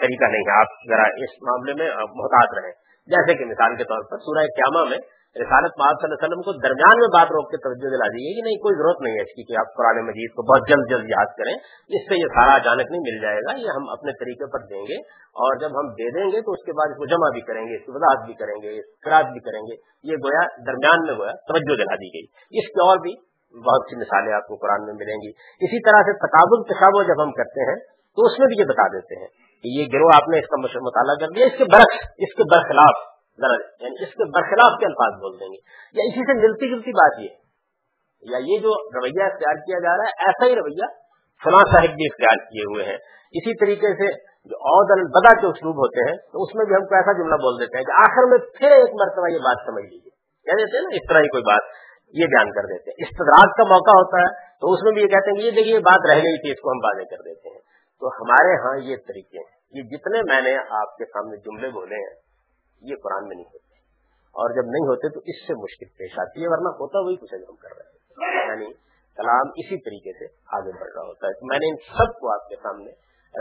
طریقہ 0.00 0.30
نہیں 0.32 0.48
ہے، 0.48 0.56
آپ 0.60 0.78
ذرا 0.90 1.06
اس 1.24 1.36
معاملے 1.48 1.74
میں 1.80 1.90
محتاط 2.20 2.56
رہیں۔ 2.58 2.72
جیسے 3.08 3.34
کہ 3.38 3.44
مثال 3.48 3.76
کے 3.80 3.84
طور 3.90 4.08
پر 4.10 4.24
سورہ 4.26 4.44
قیامہ 4.56 4.84
میں 4.92 4.98
رسالت 5.36 5.74
محمد 5.78 5.98
صلی 6.00 6.08
اللہ 6.08 6.16
علیہ 6.16 6.26
وسلم 6.26 6.42
کو 6.44 6.52
درمیان 6.60 7.00
میں 7.00 7.08
بات 7.14 7.32
روک 7.36 7.48
کے 7.54 7.58
توجہ 7.64 7.90
دلا 7.94 8.06
دی 8.12 8.22
کہ 8.36 8.44
نہیں، 8.44 8.60
کوئی 8.60 8.76
ضرورت 8.76 9.02
نہیں 9.06 9.18
ہے 9.18 9.24
اس 9.26 9.32
کی 9.38 9.44
کہ 9.50 9.58
آپ 9.62 9.74
قرآن 9.80 9.98
مجید 10.06 10.32
کو 10.38 10.44
بہت 10.50 10.70
جلد 10.70 10.86
جلد 10.92 11.10
یاد 11.12 11.34
کریں۔ 11.40 11.50
اس 11.98 12.06
سے 12.06 12.18
یہ 12.20 12.32
سارا 12.36 12.54
اچانک 12.60 12.92
نہیں 12.94 13.04
مل 13.08 13.18
جائے 13.24 13.42
گا، 13.48 13.54
یہ 13.64 13.76
ہم 13.78 13.90
اپنے 13.96 14.14
طریقے 14.22 14.48
پر 14.54 14.64
دیں 14.70 14.84
گے 14.90 14.98
اور 15.44 15.60
جب 15.64 15.76
ہم 15.80 15.90
دے 15.98 16.08
دیں 16.16 16.26
گے 16.36 16.42
تو 16.46 16.56
اس 16.58 16.64
کے 16.68 16.76
بعد 16.78 16.94
اس 16.94 17.00
کو 17.02 17.10
جمع 17.12 17.30
بھی 17.36 17.42
کریں 17.50 17.60
گے، 17.60 17.78
اس 17.80 17.84
کی 17.84 17.96
وضاحت 17.98 18.24
بھی 18.30 18.38
کریں 18.40 18.56
گے 18.64 18.74
قرآد 19.08 19.30
بھی 19.34 19.44
کریں 19.50 19.60
گے۔ 19.68 19.78
یہ 20.12 20.22
گویا 20.26 20.46
درمیان 20.70 21.06
میں 21.10 21.18
گویا 21.20 21.36
توجہ 21.52 21.78
دلا 21.82 22.00
دی 22.04 22.10
گئی۔ 22.16 22.26
اس 22.62 22.72
کی 22.72 22.84
اور 22.86 23.04
بھی 23.06 23.14
بہت 23.64 23.90
سی 23.90 23.96
مثالیں 23.96 24.32
آپ 24.32 24.46
کو 24.46 24.56
قرآن 24.56 24.86
میں 24.86 24.94
ملیں 24.94 25.20
گی۔ 25.24 25.30
اسی 25.60 25.78
طرح 25.84 26.02
سے 26.02 26.12
تقابل 26.26 26.62
تشابہ 26.70 27.02
جب 27.02 27.22
ہم 27.22 27.32
کرتے 27.32 27.66
ہیں، 27.70 27.76
تو 28.18 28.26
اس 28.26 28.38
میں 28.38 28.46
بھی 28.46 28.56
یہ 28.58 28.64
بتا 28.64 28.86
دیتے 28.88 29.20
ہیں 29.20 29.28
کہ 29.64 29.68
یہ 29.78 29.86
گروہ 29.92 30.14
آپ 30.14 30.28
نے 30.28 30.38
اس 30.38 30.46
کا 30.46 30.60
مطالعہ 30.62 31.14
کر 31.20 31.34
دیا، 31.36 31.46
اس 31.46 31.58
کے 31.58 31.64
برعکس 31.64 32.04
اس 32.18 32.34
کے 32.36 32.42
برخلاف 32.54 33.04
یعنی 33.82 34.02
اس 34.02 34.12
کے 34.12 34.24
برخلاف 34.24 34.78
کے 34.80 34.86
الفاظ 34.86 35.16
بول 35.22 35.34
دیں 35.40 35.48
گے۔ 35.48 35.58
یا 35.94 36.06
اسی 36.06 36.22
سے 36.28 36.36
ملتی 36.38 36.70
جلتی 36.70 36.92
بات 36.92 37.18
یہ، 37.20 38.32
یا 38.32 38.38
یہ 38.44 38.58
جو 38.58 38.76
رویہ 38.96 39.24
اختیار 39.24 39.58
کیا 39.66 39.78
جا 39.78 39.96
رہا 39.96 40.04
ہے، 40.04 40.28
ایسا 40.28 40.46
ہی 40.46 40.54
رویہ 40.54 40.88
فلاں 41.42 41.64
صاحب 41.72 41.96
بھی 41.96 42.06
اختیار 42.12 42.44
کیے 42.44 42.64
ہوئے 42.64 42.84
ہیں۔ 42.84 42.96
اسی 43.34 43.54
طریقے 43.64 43.92
سے 43.98 44.08
جو 44.52 44.60
عود 44.72 44.92
البدا 44.96 45.34
کے 45.40 45.46
اسلوب 45.46 45.82
ہوتے 45.84 46.10
ہیں، 46.10 46.16
تو 46.32 46.42
اس 46.42 46.54
میں 46.54 46.64
بھی 46.64 46.74
ہم 46.74 46.86
کو 46.86 46.94
ایسا 46.94 47.12
جملہ 47.12 47.38
بول 47.44 47.60
دیتے 47.60 47.76
ہیں 47.76 47.84
کہ 47.84 47.96
آخر 48.02 48.28
میں 48.32 48.38
پھر 48.58 48.76
ایک 48.76 48.94
مرتبہ 49.02 49.32
یہ 49.32 49.38
بات 49.38 49.66
سمجھ 49.66 49.84
لیجیے 49.84 50.14
کہہ 50.46 50.60
دیتے 50.60 50.76
ہیں 50.76 50.84
نا، 50.84 50.94
اس 51.00 51.08
طرح 51.08 51.20
کی 51.20 51.28
کوئی 51.28 51.42
بات۔ 51.42 51.74
یہ 52.12 52.26
بیان 52.26 52.52
کر 52.52 52.62
دیتے 52.62 52.90
ہیں۔ 52.90 52.96
استدراج 52.98 53.56
کا 53.56 53.64
موقع 53.64 53.90
ہوتا 53.90 54.20
ہے 54.20 54.46
تو 54.60 54.72
اس 54.72 54.82
میں 54.82 54.92
بھی 54.92 55.02
یہ 55.02 55.06
کہتے 55.06 55.30
ہیں 55.30 55.36
کہ 55.36 55.46
یہ 55.46 55.50
دیکھیے 55.50 55.74
یہ 55.74 55.78
بات 55.78 56.10
رہ 56.10 56.16
گئی 56.16 56.40
تھی، 56.40 56.50
اس 56.50 56.60
کو 56.60 56.70
ہم 56.70 56.78
باتیں 56.78 57.04
کر 57.04 57.22
دیتے 57.22 57.48
ہیں۔ 57.48 57.58
تو 58.00 58.08
ہمارے 58.08 58.54
ہاں 58.62 58.76
یہ 58.90 58.96
طریقے 58.96 59.38
ہیں۔ 59.38 59.56
یہ 59.70 59.82
جتنے 59.82 60.18
میں 60.22 60.40
نے 60.42 60.58
آپ 60.70 60.96
کے 60.96 61.04
سامنے 61.04 61.36
جملے 61.36 61.68
بولے 61.68 61.94
ہیں، 61.94 62.14
یہ 62.82 62.94
قرآن 63.02 63.28
میں 63.28 63.36
نہیں 63.36 63.46
ہوتے۔ 63.46 63.74
اور 64.26 64.50
جب 64.50 64.62
نہیں 64.62 64.86
ہوتے 64.86 65.08
تو 65.08 65.20
اس 65.20 65.46
سے 65.46 65.54
مشکل 65.54 65.86
پیش 65.98 66.18
آتی 66.18 66.42
ہے، 66.42 66.48
ورنہ 66.48 66.68
ہوتا 66.68 66.98
وہی 66.98 67.16
کچھ 67.16 67.34
ہم 67.34 67.56
کر 67.56 67.68
رہے 67.76 67.90
ہیں۔ 67.90 67.96
یعنی 68.48 68.72
کلام 69.16 69.48
اسی 69.48 69.76
طریقے 69.76 70.12
سے 70.18 70.24
آگے 70.52 70.80
بڑھ 70.80 70.92
رہا 70.94 71.02
ہوتا 71.02 71.26
ہے۔ 71.26 71.32
تو 71.32 71.46
میں 71.46 71.58
نے 71.58 71.70
ان 71.70 71.76
سب 71.76 72.20
کو 72.20 72.32
آپ 72.32 72.48
کے 72.48 72.56
سامنے 72.62 72.90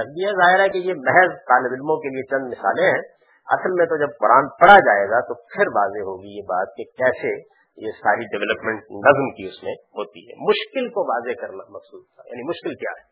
رکھ 0.02 0.10
دیا۔ 0.10 0.32
ظاہر 0.32 0.60
ہے 0.60 0.70
کہ 0.70 0.78
یہ 0.78 0.94
محض 0.94 1.30
طالب 1.30 1.74
علموں 1.74 1.98
کے 1.98 2.10
لیے 2.10 2.24
چند 2.24 2.48
مثالیں 2.52 2.88
ہیں۔ 2.88 3.02
اصل 3.46 3.72
میں 3.72 3.86
تو 3.86 3.98
جب 3.98 4.10
قرآن 4.20 4.48
پڑھا 4.48 4.80
جائے 4.80 5.10
گا 5.10 5.20
تو 5.20 5.34
پھر 5.34 5.68
واضح 5.68 6.00
ہوگی 6.00 6.38
یہ 6.38 6.42
بات 6.42 6.68
کہ 6.78 6.84
کیسے 6.84 7.55
یہ 7.78 7.92
ساری 7.92 8.24
ڈیولپمنٹ 8.24 8.80
نظم 8.92 9.28
کی 9.32 9.44
اس 9.48 9.64
میں 9.64 9.74
ہوتی 9.74 10.20
ہے۔ 10.20 10.34
مشکل 10.50 10.90
کو 10.90 11.02
واضح 11.14 11.42
کرنا 11.42 11.64
مقصود 11.70 12.04
تھا۔ 12.16 12.24
یعنی 12.26 12.44
مشکل 12.50 12.74
کیا 12.76 12.92
ہے؟ 13.00 13.04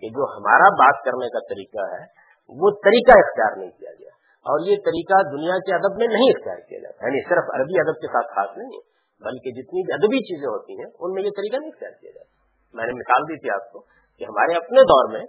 کہ 0.00 0.06
جو 0.08 0.22
ہمارا 0.36 0.68
بات 0.68 1.04
کرنے 1.04 1.28
کا 1.28 1.38
طریقہ 1.38 1.84
ہے، 1.94 2.04
وہ 2.48 2.70
طریقہ 2.70 3.18
اختیار 3.18 3.52
نہیں 3.56 3.70
کیا 3.70 3.90
گیا۔ 3.98 4.12
اور 4.50 4.60
یہ 4.66 4.76
طریقہ 4.76 5.22
دنیا 5.22 5.56
کے 5.58 5.74
ادب 5.74 5.96
میں 5.98 6.06
نہیں 6.06 6.28
اختیار 6.36 6.56
کیا 6.68 6.78
جاتا۔ 6.78 7.06
یعنی 7.06 7.28
صرف 7.28 7.44
عربی 7.54 7.80
ادب 7.80 7.94
کے 7.94 8.06
ساتھ 8.06 8.26
خاص 8.26 8.56
نہیں 8.56 8.68
ہے، 8.68 8.82
بلکہ 9.24 9.50
جتنی 9.50 9.82
بھی 9.82 9.92
ادبی 9.92 10.18
چیزیں 10.18 10.48
ہوتی 10.48 10.72
ہیں، 10.72 10.90
ان 11.00 11.12
میں 11.12 11.22
یہ 11.22 11.30
طریقہ 11.30 11.56
نہیں 11.56 11.68
اختیار 11.68 11.92
کیا 12.00 12.10
جاتا۔ 12.14 12.32
میں 12.76 12.86
نے 12.86 12.92
مثال 12.92 13.22
دی 13.22 13.40
تھی 13.40 13.50
آپ 13.50 13.72
کو 13.72 13.80
کہ 14.18 14.24
ہمارے 14.24 14.54
اپنے 14.54 14.80
دور 14.82 15.12
میں 15.12 15.24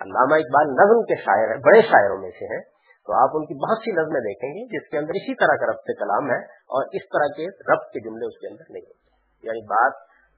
علامہ 0.00 0.34
اقبال 0.34 0.66
نظم 0.80 1.02
کے 1.02 1.16
شاعر 1.16 1.48
ہیں، 1.48 1.60
بڑے 1.66 1.82
شاعروں 1.82 2.18
میں 2.18 2.30
سے 2.30 2.44
ہیں۔ 2.44 2.79
تو 3.06 3.12
آپ 3.22 3.30
ان 3.32 3.46
کی 3.46 3.54
بہت 3.54 3.78
سی 3.78 3.92
نظمیں 3.92 4.20
دیکھیں 4.20 4.50
گے، 4.50 4.78
جس 4.78 4.90
کے 4.90 4.98
اندر 4.98 5.10
اسی 5.10 5.34
طرح 5.34 5.56
کا 5.56 5.72
ربط 5.72 5.90
کلام 5.98 6.30
ہے 6.30 6.40
اور 6.76 6.84
اس 6.92 7.04
طرح 7.12 7.26
کے 7.36 7.72
ربط 7.72 7.92
کے 7.92 8.00
جملے 8.00 8.26
اس 8.26 8.38
کے 8.40 8.48
اندر 8.48 8.64
نہیں 8.70 8.82
ہوتے۔ 8.82 9.10
یعنی 9.46 9.64
بات 9.64 9.92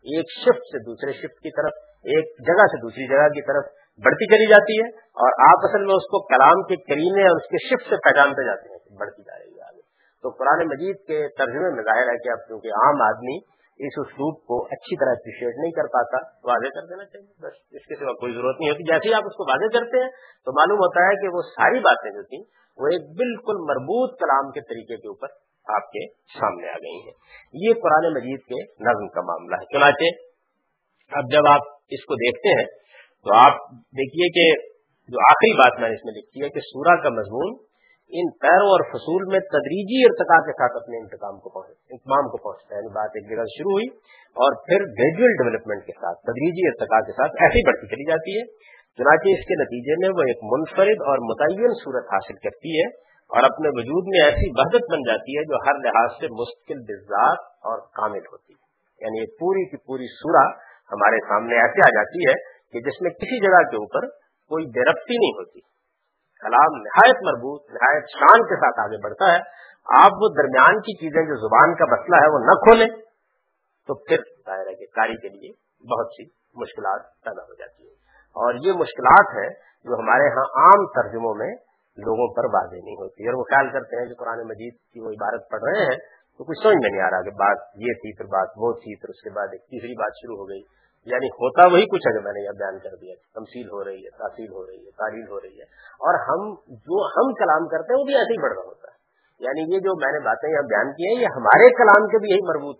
ایک 0.06 0.26
شفٹ 0.40 0.62
سے 0.62 0.78
دوسرے 0.78 1.12
شفٹ 1.12 1.42
کی 1.42 1.50
طرف، 1.50 1.72
ایک 2.04 2.46
جگہ 2.46 2.66
سے 2.66 2.80
دوسری 2.82 3.08
جگہ 3.08 3.28
کی 3.28 3.42
طرف 3.42 3.64
بڑھتی 4.04 4.26
چلی 4.26 4.48
جاتی 4.50 4.82
ہے 4.82 4.88
اور 4.98 5.32
آپ 5.48 5.64
اصل 5.64 5.84
میں 5.86 5.94
اس 5.94 6.02
کو 6.02 6.26
کلام 6.26 6.62
کے 6.62 6.76
کرینے 6.76 7.22
اور 7.22 7.36
اس 7.36 7.48
کے 7.48 7.56
شفٹ 7.68 7.88
سے 7.88 7.96
پہچانتے 7.96 8.46
جاتے 8.46 8.68
ہیں 8.68 8.98
بڑھتی 8.98 9.22
جا 9.22 9.38
رہی 9.38 9.58
ہے 9.58 9.62
آگے۔ 9.62 9.80
تو 10.22 10.30
قرآن 10.30 10.68
مجید 10.68 10.96
کے 10.96 11.28
ترجمے 11.28 11.70
میں 11.70 11.82
ظاہر 11.82 12.12
ہے 12.12 12.16
کہ 12.18 12.28
اب 12.28 12.46
کیونکہ 12.46 12.68
عام 12.68 13.02
آدمی 13.02 13.38
اس 13.82 13.98
اسلوب 13.98 14.34
کو 14.44 14.64
اچھی 14.64 14.96
طرح 14.96 15.10
اپریشیٹ 15.10 15.58
نہیں 15.58 15.70
کر 15.70 15.88
پاتا، 15.92 16.18
واضح 16.44 16.72
کر 16.74 16.86
دینا 16.86 17.04
چاہیے، 17.04 17.32
بس 17.42 17.54
اس 17.70 17.86
کے 17.86 17.94
سوا 17.94 18.12
کوئی 18.12 18.34
ضرورت 18.34 18.60
نہیں 18.60 18.70
ہوتی۔ 18.70 18.82
جیسے 18.82 19.08
ہی 19.08 19.14
آپ 19.14 19.22
اس 19.26 19.36
کو 19.36 19.44
واضح 19.50 19.78
کرتے 19.78 20.02
ہیں، 20.02 20.10
تو 20.44 20.52
معلوم 20.52 20.78
ہوتا 20.78 21.06
ہے 21.08 21.14
کہ 21.22 21.28
وہ 21.28 21.42
ساری 21.42 21.78
باتیں 21.78 22.10
جو 22.10 22.22
تھیں، 22.22 22.42
وہ 22.78 22.86
ایک 22.86 23.08
بالکل 23.16 23.56
مربوط 23.70 24.18
کلام 24.18 24.50
کے 24.50 24.60
طریقے 24.60 24.96
کے 24.96 25.08
اوپر 25.08 25.28
آپ 25.68 25.90
کے 25.90 26.06
سامنے 26.12 26.68
آ 26.68 26.74
گئی 26.74 27.00
ہیں۔ 27.00 27.12
یہ 27.54 27.80
قرآن 27.82 28.12
مجید 28.14 28.40
کے 28.40 28.62
نظم 28.62 29.08
کا 29.08 29.20
معاملہ 29.20 29.54
ہے۔ 29.54 29.64
چنانچہ 29.64 30.12
اب 31.12 31.32
جب 31.32 31.48
آپ 31.50 31.60
اس 31.90 32.04
کو 32.04 32.14
دیکھتے 32.14 32.48
ہیں، 32.48 32.66
تو 33.26 33.34
آپ 33.34 33.52
دیکھیے 33.72 34.28
کہ 34.28 34.72
جو 35.08 35.18
آخری 35.30 35.52
بات 35.58 35.80
میں 35.80 35.88
نے 35.88 35.94
اس 35.94 36.04
میں 36.04 36.12
لکھی 36.12 36.42
ہے 36.42 36.48
کہ 36.48 36.60
سورہ 36.60 37.02
کا 37.02 37.08
مضمون 37.08 37.54
ان 38.12 38.30
پیروں 38.42 38.70
اور 38.70 38.82
فصول 38.92 39.22
میں 39.32 39.40
تدریجی 39.40 40.00
ارتقا 40.04 40.38
کے 40.46 40.52
ساتھ 40.52 40.82
اپنے 40.82 40.96
انتقام 40.98 41.38
کو 41.38 41.48
پہنچ 41.48 41.76
انتظام 41.90 42.28
کو 42.28 42.36
پہنچتا 42.36 42.74
ہے۔ 42.74 42.80
یعنی 42.80 42.88
بات 42.88 43.10
ایک 43.14 43.24
جگہ 43.28 43.44
شروع 43.56 43.72
ہوئی 43.72 43.88
اور 44.42 44.50
پھر 44.66 44.76
گریجویل 44.76 45.32
ڈیولپمنٹ 45.32 45.84
کے 45.84 45.92
ساتھ، 45.92 46.18
تدریجی 46.22 46.68
ارتقا 46.68 47.00
کے 47.00 47.12
ساتھ 47.12 47.42
ایسی 47.42 47.66
بڑھتی 47.66 47.86
چلی 47.86 48.04
جاتی 48.10 48.38
ہے۔ 48.38 48.44
چنانچہ 48.98 49.28
اس 49.28 49.44
کے 49.46 49.54
نتیجے 49.62 49.94
میں 50.00 50.08
وہ 50.08 50.22
ایک 50.22 50.40
منفرد 50.42 51.02
اور 51.12 51.18
متعین 51.18 51.72
صورت 51.84 52.04
حاصل 52.04 52.34
کرتی 52.34 52.80
ہے 52.80 52.86
اور 53.30 53.42
اپنے 53.42 53.68
وجود 53.68 54.04
میں 54.06 54.24
ایسی 54.24 54.50
وحدت 54.60 54.92
بن 54.92 54.98
جاتی 54.98 55.38
ہے 55.38 55.42
جو 55.42 55.56
ہر 55.66 55.74
لحاظ 55.74 56.10
سے 56.20 56.26
مستقل 56.26 56.80
بزاد 56.80 57.36
اور 57.64 57.78
کامل 57.78 58.24
ہوتی 58.32 58.52
ہے۔ 58.52 58.62
یعنی 59.04 59.20
ایک 59.20 59.40
پوری 59.40 59.70
کی 59.70 59.76
پوری 59.76 60.06
سورہ 60.06 60.46
ہمارے 60.92 61.18
سامنے 61.20 61.54
ایسے 61.54 61.82
آ 61.82 61.88
جاتی 61.88 62.20
ہے 62.28 62.34
کہ 62.72 62.80
جس 62.80 63.02
میں 63.02 63.10
کسی 63.10 63.40
جگہ 63.40 63.70
کے 63.70 63.76
اوپر 63.76 64.06
کوئی 64.48 64.66
بے 64.66 64.80
ربطی 64.80 65.14
نہیں 65.14 65.38
ہوتی۔ 65.38 65.71
کلام 66.42 66.76
نہایت 66.82 67.16
مربوط، 67.26 67.62
نہایت 67.70 68.04
شان 68.18 68.46
کے 68.46 68.56
ساتھ 68.56 68.80
آگے 68.80 69.02
بڑھتا 69.02 69.32
ہے۔ 69.32 69.62
آپ 70.02 70.10
وہ 70.22 70.28
درمیان 70.36 70.80
کی 70.80 70.96
چیزیں 70.96 71.22
جو 71.22 71.36
زبان 71.36 71.74
کا 71.74 71.84
مسئلہ 71.84 72.16
ہے 72.16 72.30
وہ 72.32 72.38
نہ 72.38 72.54
کھولیں 72.58 72.88
تو 73.88 73.94
پھر 73.94 74.16
ظاہر 74.46 74.66
ہے 74.66 74.74
کہ 74.74 74.86
کاری 74.86 75.16
کے 75.16 75.28
لیے 75.28 75.52
بہت 75.94 76.06
سی 76.06 76.24
مشکلات 76.54 77.00
پیدا 77.24 77.42
ہو 77.42 77.54
جاتی 77.54 77.82
ہیں۔ 77.82 77.94
اور 78.36 78.54
یہ 78.54 78.72
مشکلات 78.72 79.36
ہیں 79.36 79.50
جو 79.84 79.94
ہمارے 79.94 80.28
ہاں 80.28 80.46
عام 80.62 80.86
ترجموں 80.86 81.34
میں 81.34 81.52
لوگوں 81.98 82.34
پر 82.34 82.44
واضح 82.44 82.84
نہیں 82.84 82.94
ہوتی۔ 82.94 83.28
اور 83.28 83.34
وہ 83.34 83.42
خیال 83.42 83.70
کرتے 83.72 84.00
ہیں 84.00 84.06
کہ 84.06 84.14
قرآن 84.14 84.38
مجید 84.48 84.74
کی 84.92 85.00
وہ 85.00 85.10
عبارت 85.10 85.50
پڑھ 85.50 85.62
رہے 85.62 85.82
ہیں 85.82 85.98
تو 86.38 86.44
کچھ 86.44 86.62
سمجھ 86.62 86.76
میں 86.76 86.90
نہیں 86.90 87.02
آ 87.02 87.10
رہا 87.10 87.22
کہ 87.22 87.30
بات 87.30 87.58
یہ 87.76 87.92
تھی، 87.92 88.16
پھر 88.16 88.24
بات 88.24 88.48
وہ 88.56 88.72
تھی، 88.72 89.00
پھر 89.00 89.08
اس 89.08 89.20
کے 89.22 89.30
بعد 89.30 89.48
ایک 89.52 89.62
تیسری 89.62 89.92
بات 89.92 90.12
شروع 90.16 90.36
ہو 90.36 90.48
گئی۔ 90.48 90.62
یعنی 91.06 91.28
ہوتا 91.28 91.62
وہی 91.72 91.86
کچھ 91.86 92.08
ہے 92.08 92.12
جو 92.14 92.20
میں 92.22 92.32
نے 92.32 92.40
یہ 92.40 92.50
بیان 92.58 92.78
کر 92.78 92.94
دیا 93.00 93.14
تمسیل 93.34 93.68
ہو 93.68 93.84
رہی 93.84 94.04
ہے 94.04 94.10
تاثیل 94.10 94.52
ہو 94.52 94.66
رہی 94.66 94.86
ہے، 94.86 94.90
تعلیل 94.90 95.28
ہو 95.28 95.40
رہی 95.40 95.58
ہے۔ 95.58 95.66
اور 96.06 96.14
ہم 96.14 96.54
جو 96.74 96.96
ہم 97.06 97.34
کلام 97.34 97.68
کرتے 97.68 97.92
ہیں 97.92 98.00
وہ 98.00 98.04
بھی 98.04 98.14
ایسے 98.14 98.32
ہی 98.32 98.42
بڑھ 98.42 98.52
رہا 98.52 98.62
ہوتا 98.62 98.88
ہے۔ 98.90 98.96
یعنی 99.44 99.74
یہ 99.74 99.78
جو 99.78 99.98
میں 99.98 100.12
نے 100.12 100.24
باتیں 100.24 100.50
یہاں 100.50 100.62
بیان 100.62 100.92
کی 100.92 101.02
ہیں، 101.06 101.22
یہ 101.22 101.26
ہمارے 101.36 101.70
کلام 101.74 102.06
کے 102.06 102.18
بھی 102.18 102.30
یہی 102.30 102.48
مربوط 102.48 102.78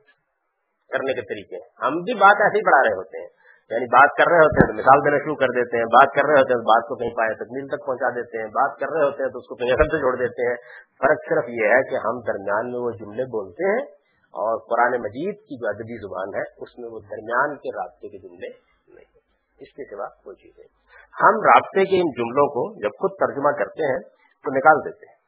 کرنے 0.93 1.13
کے 1.15 1.21
طریقے 1.21 1.57
ہیں۔ 1.57 1.69
ہم 1.83 1.93
بھی 1.95 2.15
بات 2.15 2.37
ایسے 2.41 2.59
ہی 2.59 2.63
بڑھا 2.63 2.83
رہے 2.83 2.97
ہوتے 2.97 3.19
ہیں۔ 3.19 3.29
یعنی 3.71 3.85
بات 3.85 4.11
کر 4.19 4.25
رہے 4.31 4.39
ہوتے 4.39 4.59
ہیں 4.61 4.69
تو 4.69 4.75
مثال 4.75 4.99
دینا 5.05 5.19
شروع 5.19 5.37
کر 5.37 5.47
دیتے 5.47 5.79
ہیں، 5.79 5.85
بات 5.85 6.09
کر 6.15 6.23
رہے 6.23 6.41
ہوتے 6.41 6.53
ہیں 6.53 6.61
تو 6.61 6.63
بات 6.63 6.89
کو 6.89 6.95
کہیں 6.95 7.11
پائے 7.11 7.35
تکمیل 7.35 7.69
تک 7.69 7.87
پہنچا 7.87 8.09
دیتے 8.09 8.39
ہیں، 8.39 8.47
بات 8.47 8.81
کر 8.81 8.87
رہے 8.97 9.05
ہوتے 9.05 9.23
ہیں 9.23 9.31
تو 9.31 9.39
اس 9.39 9.47
کو 9.49 9.55
کہیں 9.55 9.73
اصل 9.73 9.85
سے 9.85 9.99
جوڑ 9.99 10.17
دیتے 10.17 10.49
ہیں۔ 10.49 10.57
فرق 10.99 11.19
صرف 11.29 11.49
یہ 11.49 11.67
ہے 11.67 11.91
کہ 11.91 11.97
ہم 11.97 12.21
درمیان 12.21 12.71
میں 12.71 12.81
وہ 12.81 12.91
جملے 12.91 13.25
بولتے 13.25 13.65
ہیں 13.71 14.02
اور 14.33 14.59
قرآن 14.59 15.01
مجید 15.01 15.35
کی 15.35 15.57
جو 15.57 15.69
ادبی 15.69 15.97
زبان 16.01 16.35
ہے، 16.35 16.43
اس 16.57 16.79
میں 16.79 16.89
وہ 16.89 17.01
درمیان 17.01 17.57
کے 17.57 17.77
رابطے 17.77 18.09
کے 18.09 18.19
جملے 18.19 18.49
نہیں 18.95 19.19
اس 19.61 19.73
کے 19.73 19.97
سوا 19.97 20.09
کوئی 20.09 20.37
چیز 20.37 20.53
نہیں۔ 20.59 20.83
ہم 21.23 21.35
رابطے 21.41 21.85
کے 21.85 21.97
ان 21.97 22.11
جملوں 22.11 22.47
کو 22.47 22.83
جب 22.83 22.89
خود 22.89 23.11
ترجمہ 23.11 23.51
کرتے 23.59 23.93
ہیں، 23.93 23.99
تو 24.45 24.57
نکال 24.57 24.77
دیتے 24.85 25.07
ہیں۔ 25.11 25.19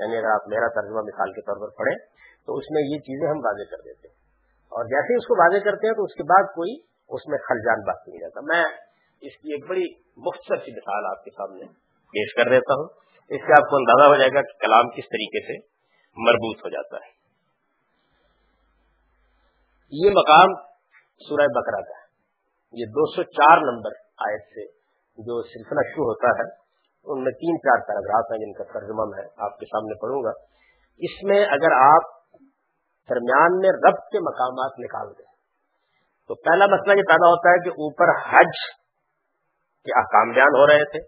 یعنی 0.00 0.16
اگر 0.16 0.34
آپ 0.34 0.48
میرا 0.48 0.68
ترجمہ 0.68 1.00
مثال 1.00 1.32
کے 1.32 1.40
طور 1.40 1.68
پر 1.68 1.74
پڑھیں، 1.76 1.96
تو 2.46 2.56
اس 2.56 2.64
میں 2.70 2.82
یہ 2.82 2.98
چیزیں 2.98 3.28
ہم 3.28 3.36
واضح 3.36 3.70
کر 3.70 3.76
دیتے 3.84 4.08
ہیں۔ 4.08 4.14
اور 4.70 4.84
جیسے 4.84 5.16
اس 5.16 5.26
کو 5.26 5.34
واضح 5.34 5.64
کرتے 5.64 5.86
ہیں، 5.86 5.94
تو 5.94 6.04
اس 6.04 6.14
کے 6.14 6.22
بعد 6.22 6.44
کوئی 6.44 6.76
اس 7.08 7.28
میں 7.28 7.38
خلجان 7.38 7.80
بات 7.80 8.08
نہیں 8.08 8.20
رہتا۔ 8.24 8.40
میں 8.40 8.64
اس 9.20 9.38
کی 9.38 9.52
ایک 9.54 9.68
بڑی 9.68 9.84
مختصر 10.16 10.56
سی 10.56 10.72
مثال 10.76 11.06
آپ 11.06 11.24
کے 11.24 11.30
سامنے 11.30 11.64
پیش 11.88 12.34
کر 12.34 12.50
دیتا 12.50 12.74
ہوں۔ 12.74 12.88
اس 13.28 13.40
سے 13.46 13.56
آپ 13.56 13.70
کو 13.70 13.76
اندازہ 13.76 14.08
ہو 14.08 14.16
جائے 14.16 14.30
گا 14.30 14.42
کہ 14.42 14.66
کلام 14.66 14.90
کس 14.90 15.08
طریقے 15.08 15.46
سے 15.46 15.66
مربوط 16.16 16.58
ہو 16.64 16.68
جاتا 16.68 16.96
ہے۔ 16.96 17.21
یہ 19.92 20.10
مقام 20.10 20.54
سورہ 21.28 21.46
بکرا 21.46 21.80
کا 21.80 21.98
ہے۔ 22.00 22.06
یہ 22.72 22.86
دو 22.86 23.14
سو 23.14 23.22
چار 23.22 23.58
نمبر 23.58 23.90
آیت 24.18 24.42
سے 24.42 24.66
جو 25.18 25.42
سلسلہ 25.42 25.80
شروع 25.88 26.04
ہوتا 26.04 26.28
ہے، 26.28 26.50
ان 27.04 27.24
میں 27.24 27.32
تین 27.32 27.58
چار 27.58 27.86
پیراگراف 27.86 28.32
ہیں 28.32 28.38
جن 28.38 28.52
کا 28.52 28.64
ترجمہ 28.64 29.16
میں 29.16 29.28
آپ 29.36 29.58
کے 29.58 29.66
سامنے 29.66 30.00
پڑھوں 30.00 30.24
گا۔ 30.24 30.30
اس 30.98 31.22
میں 31.22 31.44
اگر 31.44 31.72
آپ 31.72 32.02
درمیان 33.10 33.58
میں 33.58 33.70
رب 33.70 33.96
کے 34.10 34.20
مقامات 34.20 34.78
نکال 34.78 35.08
دیں، 35.18 35.32
تو 36.28 36.34
پہلا 36.34 36.66
مسئلہ 36.66 36.96
یہ 36.96 37.02
پیدا 37.02 37.28
ہوتا 37.28 37.50
ہے 37.50 37.58
کہ 37.64 37.68
اوپر 37.68 38.04
حج 38.04 38.54
کے 39.84 39.98
احکام 39.98 40.30
بیان 40.30 40.60
ہو 40.60 40.66
رہے 40.66 40.84
تھے۔ 40.84 40.98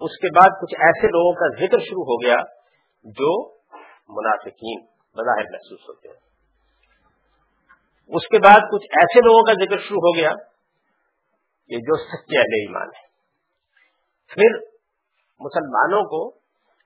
اس 0.00 0.18
کے 0.18 0.38
بعد 0.38 0.50
کچھ 0.62 0.74
ایسے 0.80 1.06
لوگوں 1.06 1.32
کا 1.32 1.66
ذکر 1.66 1.78
شروع 1.78 2.04
ہو 2.04 2.26
گیا 2.26 2.36
جو 3.04 3.48
منافقین 4.08 4.80
بظاہر 5.16 5.44
محسوس 5.50 5.88
ہوتے 5.88 6.08
ہیں۔ 6.08 6.25
اس 8.08 8.28
کے 8.28 8.38
بعد 8.38 8.60
کچھ 8.72 8.86
ایسے 8.90 9.20
لوگوں 9.20 9.42
کا 9.42 9.52
ذکر 9.52 9.78
شروع 9.78 9.98
ہو 9.98 10.16
گیا 10.16 10.30
کہ 11.68 11.76
جو 11.76 11.96
سچے 11.96 12.38
اہل 12.38 12.54
ایمان 12.60 12.86
ہے 12.86 13.04
پھر 14.30 14.58
مسلمانوں 15.40 16.02
کو 16.02 16.38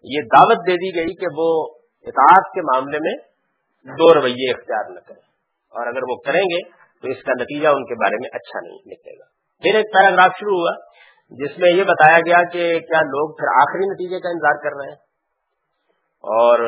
یہ 0.05 0.23
دعوت 0.23 0.67
دے 0.67 0.77
دی 0.77 0.97
گئی 0.97 1.15
کہ 1.15 1.27
وہ 1.37 1.69
اطاعت 2.03 2.53
کے 2.55 2.61
معاملے 2.61 2.99
میں 2.99 3.17
دو 3.93 4.15
رویے 4.15 4.51
اختیار 4.51 4.91
نہ 4.91 5.01
کریں۔ 5.01 5.23
اور 5.73 5.87
اگر 5.87 6.03
وہ 6.11 6.17
کریں 6.17 6.43
گے 6.43 6.63
تو 7.01 7.09
اس 7.09 7.23
کا 7.23 7.33
نتیجہ 7.33 7.69
ان 7.69 7.85
کے 7.85 7.95
بارے 7.95 8.17
میں 8.21 8.31
اچھا 8.33 8.61
نہیں 8.61 8.79
نکلے 8.87 9.19
گا۔ 9.19 9.25
پھر 9.63 9.75
ایک 9.75 9.87
پیراگراف 9.93 10.31
شروع 10.41 10.59
ہوا 10.59 10.77
جس 11.31 11.59
میں 11.59 11.71
یہ 11.73 11.85
بتایا 11.85 12.19
گیا 12.19 12.43
کہ 12.53 12.81
کیا 12.81 13.01
لوگ 13.01 13.35
پھر 13.37 13.47
آخری 13.61 13.91
نتیجے 13.91 14.21
کا 14.21 14.29
انتظار 14.29 14.63
کر 14.63 14.77
رہے 14.77 14.89
ہیں۔ 14.89 14.99
اور 16.25 16.59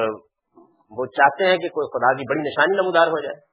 وہ 0.91 1.07
چاہتے 1.07 1.47
ہیں 1.47 1.57
کہ 1.57 1.69
کوئی 1.69 1.89
خدا 1.89 2.13
کی 2.17 2.23
بڑی 2.29 2.41
نشانی 2.41 2.77
نمودار 2.77 3.07
ہو 3.07 3.21
جائے۔ 3.21 3.52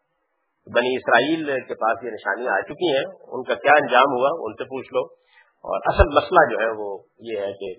بنی 0.76 0.96
اسرائیل 0.96 1.62
کے 1.68 1.74
پاس 1.74 2.04
یہ 2.04 2.10
نشانیاں 2.10 2.54
آ 2.54 2.60
چکی 2.62 2.96
ہیں، 2.96 3.06
ان 3.28 3.44
کا 3.44 3.56
کیا 3.56 3.72
انجام 3.82 4.16
ہوا 4.18 4.30
ان 4.46 4.54
سے 4.54 4.64
پوچھ 4.64 4.94
لو۔ 4.94 5.04
اور 5.66 5.80
اصل 5.86 6.10
مسئلہ 6.16 6.50
جو 6.52 6.60
ہے 6.60 6.70
وہ 6.78 6.98
یہ 7.20 7.40
ہے 7.40 7.52
کہ 7.54 7.74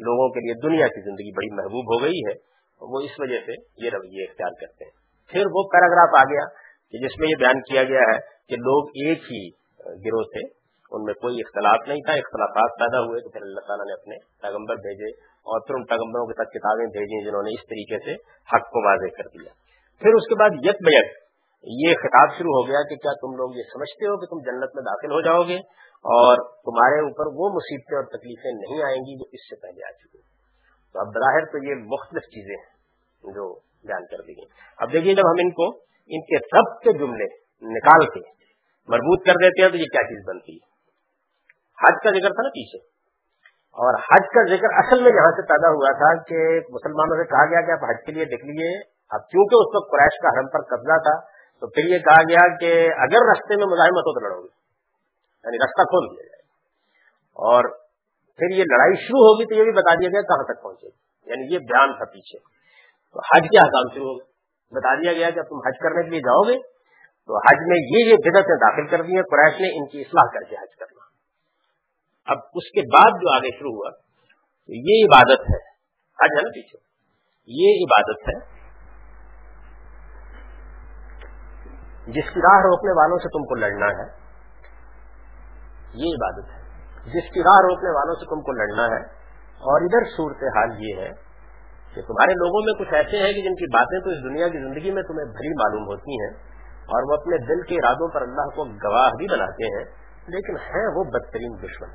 لوگوں 0.00 0.28
کے 0.28 0.40
لیے 0.40 0.54
دنیا 0.68 0.86
کی 0.86 1.00
زندگی 1.00 1.32
بڑی 1.32 1.54
محبوب 1.54 1.94
ہو 1.94 2.02
گئی 2.02 2.18
ہے، 2.28 2.34
وہ 2.80 3.00
اس 3.00 3.10
وجہ 3.18 3.38
سے 3.46 3.52
یہ 3.84 3.90
رویے 3.94 4.24
اختیار 4.24 4.50
کرتے 4.60 4.84
ہیں۔ 4.84 4.94
پھر 5.32 5.42
وہ 5.52 5.68
پیراگراف 5.68 6.16
آ 6.18 6.24
گیا 6.24 6.46
کہ 6.90 6.98
جس 6.98 7.18
میں 7.18 7.28
یہ 7.28 7.34
بیان 7.38 7.60
کیا 7.60 7.84
گیا 7.84 8.00
ہے 8.00 8.18
کہ 8.48 8.56
لوگ 8.56 8.88
ایک 8.88 9.18
ہی 9.18 9.48
گروہ 9.86 10.22
تھے، 10.22 10.66
ان 10.92 11.02
میں 11.02 11.14
کوئی 11.14 11.36
اختلاف 11.36 11.88
نہیں 11.88 12.00
تھا، 12.00 12.12
اختلافات 12.12 12.78
پیدا 12.78 13.00
ہوئے 13.00 13.20
تو 13.20 13.30
پھر 13.30 13.40
اللہ 13.42 13.60
تعالیٰ 13.60 13.86
نے 13.86 13.92
اپنے 13.92 14.16
پیغمبر 14.42 14.74
بھیجے 14.74 15.10
اور 15.46 15.60
پھر 15.60 15.74
ان 15.74 15.84
پیغمبروں 15.84 16.26
کے 16.26 16.32
ساتھ 16.32 16.48
کتابیں 16.48 16.86
بھیجی 16.86 17.24
جنہوں 17.24 17.42
نے 17.42 17.50
اس 17.50 17.66
طریقے 17.66 17.98
سے 18.04 18.14
حق 18.54 18.68
کو 18.68 18.88
واضح 18.88 19.14
کر 19.16 19.28
دیا۔ 19.38 19.50
پھر 20.02 20.14
اس 20.14 20.28
کے 20.28 20.34
بعد 20.34 20.50
یک 20.64 20.82
بیک 20.84 21.25
یہ 21.64 21.94
خطاب 21.94 22.34
شروع 22.38 22.52
ہو 22.52 22.68
گیا 22.68 22.82
کہ 22.82 22.96
کیا 22.96 23.12
تم 23.12 23.36
لوگ 23.36 23.56
یہ 23.56 23.62
سمجھتے 23.62 24.06
ہو 24.06 24.16
کہ 24.16 24.26
تم 24.26 24.38
جنت 24.38 24.74
میں 24.74 24.82
داخل 24.82 25.12
ہو 25.12 25.20
جاؤ 25.20 25.42
گے 25.42 25.56
اور 26.04 26.42
تمہارے 26.62 27.00
اوپر 27.00 27.30
وہ 27.34 27.48
مصیبتیں 27.54 27.96
اور 27.96 28.04
تکلیفیں 28.04 28.52
نہیں 28.52 28.82
آئیں 28.82 28.98
گی 28.98 29.16
جو 29.18 29.28
اس 29.32 29.48
سے 29.50 29.56
پہلے 29.56 29.86
آ 29.86 29.90
چکی 29.92 30.22
تو 30.94 31.00
اب 31.00 31.06
براہر 31.06 31.44
تو 31.44 31.62
یہ 31.64 31.82
مختلف 31.86 32.22
چیزیں 32.22 32.54
ہیں 32.56 33.34
جو 33.34 33.54
بیان 33.84 34.06
کر 34.06 34.22
دی 34.26 34.36
گئی 34.36 34.48
اب 34.78 34.92
دیکھیے 34.92 35.14
جب 35.14 35.30
ہم 35.30 35.42
ان 35.44 35.50
کو 35.50 35.68
ان 36.10 36.24
کے 36.26 36.38
سب 36.46 36.72
کے 36.82 36.98
جملے 36.98 37.28
نکال 37.62 38.06
کے 38.06 38.20
مربوط 38.88 39.26
کر 39.26 39.32
دیتے 39.32 39.62
ہیں 39.62 39.68
تو 39.68 39.76
یہ 39.76 39.86
کیا 39.86 40.02
چیز 40.02 40.24
بنتی 40.26 40.52
ہے؟ 40.52 40.66
حج 41.78 42.02
کا 42.04 42.10
ذکر 42.10 42.34
تھا 42.34 42.42
نا 42.42 42.48
پیچھے۔ 42.48 42.78
اور 43.78 43.98
حج 44.02 44.28
کا 44.34 44.44
ذکر 44.50 44.74
اصل 44.76 45.02
میں 45.02 45.12
یہاں 45.12 45.30
سے 45.30 45.42
پیدا 45.42 45.70
ہوا 45.70 45.92
تھا 45.92 46.10
کہ 46.22 46.42
مسلمانوں 46.70 47.16
سے 47.16 47.24
کہا 47.24 47.44
گیا 47.44 47.60
کہ 47.60 47.70
آپ 47.70 47.88
حج 47.90 48.04
کے 48.06 48.12
لیے 48.12 48.24
دیکھ 48.24 48.44
لیجیے 48.44 48.70
اب 49.10 49.26
چونکہ 49.28 49.56
اس 49.56 49.74
وقت 49.74 49.90
قریش 49.90 50.20
کا 50.22 50.28
حرم 50.28 50.48
پر 50.48 50.64
قبضہ 50.70 50.98
تھا 50.98 51.16
تو 51.60 51.66
پھر 51.66 51.84
یہ 51.84 51.98
کہا 51.98 52.22
گیا 52.28 52.56
کہ 52.56 52.84
اگر 52.84 53.30
رستے 53.32 53.56
میں 53.56 53.66
مزاحمت 53.66 54.06
ہو 54.06 54.20
تو 54.20 54.28
لڑو 54.28 54.42
گے۔ 54.42 54.54
یعنی 55.44 55.56
رستہ 55.56 55.82
کھول 55.82 56.16
دیا 56.16 56.26
جائے۔ 56.26 56.42
اور 57.32 57.64
پھر 58.36 58.58
یہ 58.58 58.64
لڑائی 58.64 58.96
شروع 58.96 59.20
ہوگی 59.20 59.44
تو 59.44 59.54
یہ 59.54 59.64
بھی 59.64 59.72
بتا 59.72 59.94
دیا 59.94 60.08
گیا 60.08 60.20
کہاں 60.20 60.54
تک 60.54 60.62
پہنچے۔ 60.62 60.86
گی 60.88 61.30
یعنی 61.30 61.54
یہ 61.54 61.58
بیان 61.58 61.92
تھا 61.96 62.04
پیچھے۔ 62.04 62.38
تو 63.12 63.18
حج 63.18 63.42
کے 63.42 63.58
حکام 63.58 63.94
شروع 63.94 64.06
ہو 64.06 64.18
بتا 64.70 64.94
دیا 64.94 65.12
گیا 65.12 65.30
کہ 65.30 65.42
تم 65.42 65.56
حج 65.56 65.78
کرنے 65.82 66.04
کے 66.04 66.10
لیے 66.10 66.20
جاؤ 66.20 66.42
گے۔ 66.42 66.62
تو 67.26 67.38
حج 67.38 67.58
میں 67.66 67.76
یہ 67.76 68.10
یہ 68.10 68.14
بدتیں 68.14 68.56
داخل 68.56 68.86
کر 68.88 69.02
دی 69.02 69.14
ہیں۔ 69.14 69.22
قریش 69.22 69.60
نے 69.60 69.78
ان 69.78 69.88
کی 69.88 70.00
اصلاح 70.00 70.30
کر 70.34 70.50
کے 70.50 70.56
حج 70.56 70.76
کرنا۔ 70.76 71.04
اب 72.32 72.38
اس 72.54 72.70
کے 72.70 72.80
بعد 72.94 73.10
جو 73.10 73.34
آگے 73.34 73.58
شروع 73.58 73.72
ہوا، 73.72 73.90
تو 74.66 74.72
یہ 74.74 75.04
عبادت 75.04 75.40
ہے۔ 75.40 75.58
آج 76.22 76.28
ہے 76.36 76.42
نا 76.42 76.48
پیچھے۔ 76.48 76.78
یہ 77.46 77.84
عبادت 77.84 78.28
ہے۔ 78.28 78.55
جس 82.06 82.28
کی 82.30 82.40
راہ 82.40 82.58
روکنے 82.62 82.92
والوں 82.96 83.18
سے 83.18 83.28
تم 83.28 83.44
کو 83.44 83.54
لڑنا 83.56 83.86
ہے، 83.92 84.06
یہ 85.96 86.14
عبادت 86.14 86.50
ہے۔ 86.50 87.12
جس 87.12 87.30
کی 87.34 87.42
راہ 87.42 87.60
روکنے 87.62 87.92
والوں 87.94 88.18
سے 88.20 88.28
تم 88.30 88.42
کو 88.42 88.52
لڑنا 88.52 88.86
ہے، 88.86 89.00
اور 89.64 89.86
ادھر 89.86 90.06
صورت 90.10 90.42
حال 90.56 90.74
یہ 90.80 91.00
ہے 91.00 91.10
کہ 91.94 92.02
تمہارے 92.02 92.32
لوگوں 92.36 92.62
میں 92.64 92.74
کچھ 92.78 92.94
ایسے 92.94 93.18
ہیں 93.18 93.32
کہ 93.32 93.42
جن 93.42 93.54
کی 93.54 93.68
باتیں 93.74 93.98
تو 94.00 94.10
اس 94.10 94.18
دنیا 94.24 94.48
کی 94.48 94.58
زندگی 94.58 94.90
میں 94.90 95.02
تمہیں 95.02 95.26
بھری 95.32 95.52
معلوم 95.56 95.86
ہوتی 95.88 96.18
ہیں، 96.20 96.32
اور 96.88 97.06
وہ 97.10 97.14
اپنے 97.14 97.38
دل 97.46 97.62
کے 97.68 97.76
ارادوں 97.76 98.08
پر 98.08 98.22
اللہ 98.22 98.50
کو 98.56 98.64
گواہ 98.82 99.14
بھی 99.18 99.28
بناتے 99.28 99.70
ہیں، 99.76 99.84
لیکن 100.28 100.58
ہیں 100.64 100.86
وہ 100.94 101.04
بدترین 101.10 101.56
دشمن۔ 101.62 101.94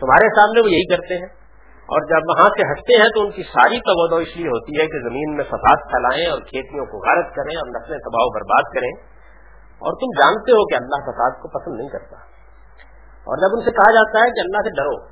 تمہارے 0.00 0.28
سامنے 0.34 0.60
وہ 0.60 0.70
یہی 0.70 0.88
کرتے 0.88 1.18
ہیں۔ 1.18 1.28
اور 1.88 2.00
جب 2.02 2.22
وہاں 2.28 2.48
سے 2.48 2.72
ہٹتے 2.72 3.02
ہیں 3.02 3.08
تو 3.08 3.20
ان 3.20 3.30
کی 3.30 3.42
ساری 3.42 3.78
توجہ 3.78 4.22
اس 4.22 4.36
لیے 4.36 4.46
ہوتی 4.46 4.80
ہے 4.80 4.86
کہ 4.86 5.08
زمین 5.08 5.36
میں 5.36 5.44
فساد 5.44 5.76
پھیلائیں 5.76 6.30
اور 6.30 6.38
کھیتیوں 6.38 6.84
کو 6.86 6.98
غارت 6.98 7.34
کریں 7.34 7.56
اور 7.56 7.66
نسلیں 7.68 7.98
تباہ 7.98 8.26
برباد 8.34 8.62
کریں۔ 8.74 9.18
اور 9.78 9.92
تم 9.92 10.22
جانتے 10.22 10.52
ہو 10.52 10.66
کہ 10.66 10.74
اللہ 10.74 11.10
فساد 11.10 11.30
کو 11.30 11.48
پسند 11.48 11.76
نہیں 11.78 11.88
کرتا۔ 11.88 12.16
اور 13.28 13.36
جب 13.36 13.48
ان 13.52 13.64
سے 13.64 13.70
کہا 13.70 13.92
جاتا 13.92 14.18
ہے 14.18 14.30
کہ 14.30 14.40
اللہ 14.40 14.56
سے 14.56 14.70
ڈرو، 14.70 15.08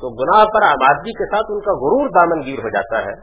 تو 0.00 0.10
گناہ 0.10 0.44
پر 0.44 0.62
آبادی 0.62 1.12
کے 1.12 1.24
ساتھ 1.24 1.46
ان 1.48 1.60
کا 1.60 1.72
غرور 1.72 2.08
دامن 2.08 2.46
گیر 2.46 2.58
ہو 2.58 2.68
جاتا 2.68 2.98
ہے۔ 2.98 3.14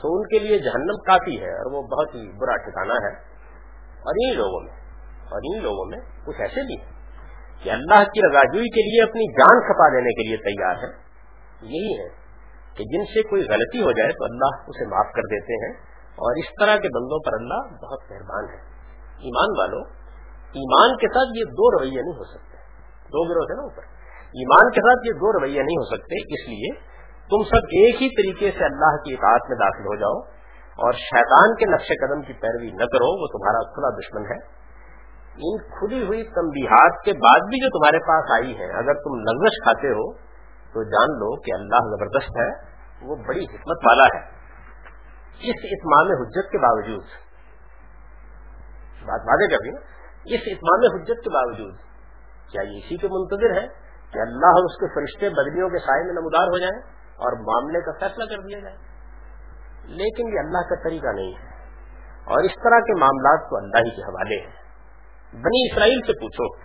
سو 0.00 0.08
ان 0.08 0.22
کے 0.22 0.38
لیے 0.38 0.58
جہنم 0.58 0.96
کافی 1.06 1.40
ہے 1.40 1.52
اور 1.52 1.72
وہ 1.72 1.82
بہت 1.82 2.14
ہی 2.14 2.38
برا 2.38 2.56
ٹھکانا 2.56 2.94
ہے۔ 2.94 3.14
اور 3.84 4.14
ان 4.14 4.36
لوگوں 4.36 4.60
میں، 4.60 4.72
اور 5.30 5.40
ان 5.44 5.62
لوگوں 5.62 5.84
میں 5.84 5.98
کچھ 6.26 6.40
ایسے 6.40 6.66
بھی 6.66 6.74
ہیں 6.74 6.92
کہ 7.64 7.70
اللہ 7.70 8.04
کی 8.04 8.30
رضاجوئی 8.30 8.68
کے 8.68 8.82
لیے، 8.82 9.02
اپنی 9.02 9.32
جان 9.32 9.60
کھپا 9.60 9.88
دینے 9.88 10.12
کے 10.12 10.28
لیے 10.28 10.36
تیار 10.36 10.76
ہے 10.76 11.09
یہی 11.62 12.00
ہے 12.00 12.08
کہ 12.76 12.84
جن 12.84 13.04
سے 13.04 13.22
کوئی 13.28 13.42
غلطی 13.42 13.82
ہو 13.82 13.92
جائے 13.92 14.12
تو 14.12 14.24
اللہ 14.24 14.62
اسے 14.68 14.86
معاف 14.86 15.12
کر 15.14 15.22
دیتے 15.22 15.52
ہیں 15.52 15.72
اور 16.10 16.36
اس 16.36 16.46
طرح 16.60 16.76
کے 16.76 16.88
بندوں 16.88 17.18
پر 17.18 17.32
اللہ 17.32 17.86
بہت 17.86 18.10
مہربان 18.10 18.44
ہے۔ 18.44 18.58
ایمان 19.00 19.58
والو، 19.58 19.80
ایمان 20.52 20.96
کے 20.96 21.06
ساتھ 21.06 21.38
یہ 21.38 21.44
دو 21.44 21.78
رویے 21.78 22.02
نہیں 22.02 22.18
ہو 22.18 22.24
سکتے۔ 22.24 22.56
دو 23.04 23.28
گروہ 23.28 23.44
ہے 23.50 23.56
نا 23.56 23.62
اوپر۔ 23.62 23.82
ایمان 24.20 24.70
کے 24.70 24.80
ساتھ 24.80 25.06
یہ 25.06 25.12
دو 25.12 25.40
رویے 25.40 25.62
نہیں 25.62 25.76
ہو 25.76 25.84
سکتے، 25.84 26.14
اس 26.22 26.48
لیے 26.48 26.74
تم 27.30 27.42
سب 27.44 27.56
ایک 27.56 28.02
ہی 28.02 28.08
طریقے 28.08 28.58
سے 28.58 28.64
اللہ 28.64 28.96
کی 28.96 29.14
اطاعت 29.14 29.40
میں 29.48 29.58
داخل 29.58 29.86
ہو 29.86 29.96
جاؤ 29.96 30.20
اور 30.70 30.92
شیطان 30.92 31.54
کے 31.54 31.66
نقش 31.66 31.88
قدم 31.88 32.22
کی 32.22 32.32
پیروی 32.32 32.70
نہ 32.70 32.84
کرو، 32.84 33.22
وہ 33.22 33.26
تمہارا 33.26 33.72
کھلا 33.74 33.90
دشمن 33.90 34.24
ہے۔ 34.32 34.60
ان 35.30 35.58
کھلی 35.58 36.02
ہوئی 36.02 36.24
تنبیہات 36.24 37.04
کے 37.04 37.12
بعد 37.12 37.40
بھی 37.40 37.60
جو 37.60 37.78
تمہارے 37.78 37.98
پاس 37.98 38.30
آئی 38.32 38.58
ہے، 38.58 38.64
اگر 38.64 38.94
تم 38.94 39.14
لغزش 39.14 39.62
کھاتے 39.62 39.88
ہو 39.88 40.29
تو 40.74 40.82
جان 40.82 41.18
لو 41.18 41.40
کہ 41.40 41.54
اللہ 41.54 41.96
زبردست 41.96 42.36
ہے، 42.36 42.50
وہ 43.06 43.16
بڑی 43.16 43.44
حکمت 43.44 43.76
والا 43.86 44.04
ہے۔ 44.04 44.20
اس 45.50 45.56
اتمام 45.62 46.22
حجت 46.22 46.50
کے 46.52 46.58
باوجود، 46.58 47.04
بات 49.04 49.20
واضح 49.20 49.50
کر 49.50 49.56
دی 49.64 49.70
نا؟ 49.70 49.80
اس 50.24 50.40
اتمام 50.46 51.00
حجت 51.00 51.24
کے 51.24 51.30
باوجود، 51.30 51.74
کیا 52.52 52.62
یہ 52.62 52.78
اسی 52.78 52.96
کے 52.96 53.08
منتظر 53.08 53.62
ہے 53.62 53.66
کہ 54.12 54.18
اللہ 54.18 54.46
اور 54.46 54.64
اس 54.64 54.76
کے 54.76 54.86
فرشتے 54.94 55.28
بدلیوں 55.28 55.68
کے 55.68 55.78
سائے 55.78 56.04
میں 56.04 56.12
نمودار 56.12 56.46
ہو 56.46 56.58
جائیں 56.58 56.80
اور 57.10 57.32
معاملے 57.32 57.80
کا 57.80 57.92
فیصلہ 58.00 58.24
کر 58.24 58.42
دیا 58.42 58.58
جائے؟ 58.58 58.76
لیکن 59.84 60.34
یہ 60.34 60.38
اللہ 60.38 60.58
کا 60.58 60.88
طریقہ 60.88 61.06
نہیں 61.06 61.32
ہے۔ 61.32 61.50
اور 62.24 62.44
اس 62.44 62.52
طرح 62.64 62.80
کے 62.80 63.00
معاملات 63.00 63.50
تو 63.50 63.56
اللہ 63.56 63.76
ہی 63.76 63.90
کے 63.90 64.02
حوالے 64.02 64.40
ہیں۔ 64.40 64.52
بنی 65.32 65.72
اسرائیل 65.72 66.00
سے 66.06 66.12
پوچھو، 66.12 66.56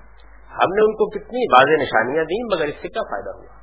ہم 0.50 0.74
نے 0.74 0.86
ان 0.86 0.94
کو 0.94 1.10
کتنی 1.10 1.54
واضح 1.54 1.84
نشانیاں 1.84 2.24
دی 2.24 2.56
مگر 2.56 2.66
اس 2.66 2.82
سے 2.82 2.88
کیا 2.88 3.02
فائدہ 3.02 3.30
ہوا؟ 3.30 3.55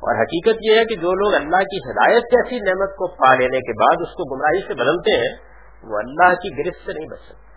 اور 0.00 0.22
حقیقت 0.22 0.58
یہ 0.62 0.78
ہے 0.78 0.84
کہ 0.84 0.96
جو 0.96 1.12
لوگ 1.14 1.34
اللہ 1.34 1.56
کی 1.56 1.78
ہدایت 1.78 2.22
جیسی 2.22 2.58
نعمت 2.58 2.90
کو 2.90 3.06
پا 3.06 3.34
لینے 3.34 3.58
کے 3.58 3.72
بعد 3.78 3.96
اس 4.00 4.08
کو 4.08 4.34
گمراہی 4.34 4.66
سے 4.68 4.74
بدلتے 4.74 5.16
ہیں، 5.16 5.36
وہ 5.82 5.98
اللہ 5.98 6.34
کی 6.34 6.58
گرفت 6.58 6.86
سے 6.86 6.92
نہیں 6.92 7.06
بچ 7.06 7.18
سکتے۔ 7.18 7.50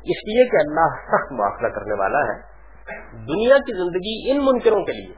اس 0.00 0.28
لیے 0.28 0.44
کہ 0.44 0.56
اللہ 0.56 0.86
سخت 0.86 1.32
مواخلہ 1.32 1.68
کرنے 1.68 2.00
والا 2.00 2.18
ہے۔ 2.18 2.50
دنیا 3.12 3.56
کی 3.56 3.76
زندگی 3.76 4.30
ان 4.30 4.36
منکروں 4.44 4.84
کے 4.84 4.92
لیے 4.92 5.14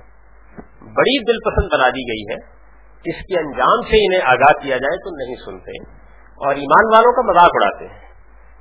بڑی 0.81 1.25
دل 1.25 1.51
پسند 1.51 1.79
بنا 1.79 1.89
دی 1.89 2.01
گئی 2.01 2.35
ہے۔ 2.35 2.63
جس 2.97 3.23
کے 3.25 3.39
انجام 3.39 3.83
سے 3.83 4.07
انہیں 4.07 4.31
آگاہ 4.31 4.63
کیا 4.63 4.77
جائے 4.77 4.97
تو 4.97 5.27
نہیں 5.27 5.37
سنتے۔ 5.45 5.83
اور 6.47 6.55
ایمان 6.55 6.95
والوں 6.95 7.13
کا 7.13 7.33
مذاق 7.33 7.51
اڑاتے 7.55 7.87
ہیں۔ 7.87 8.13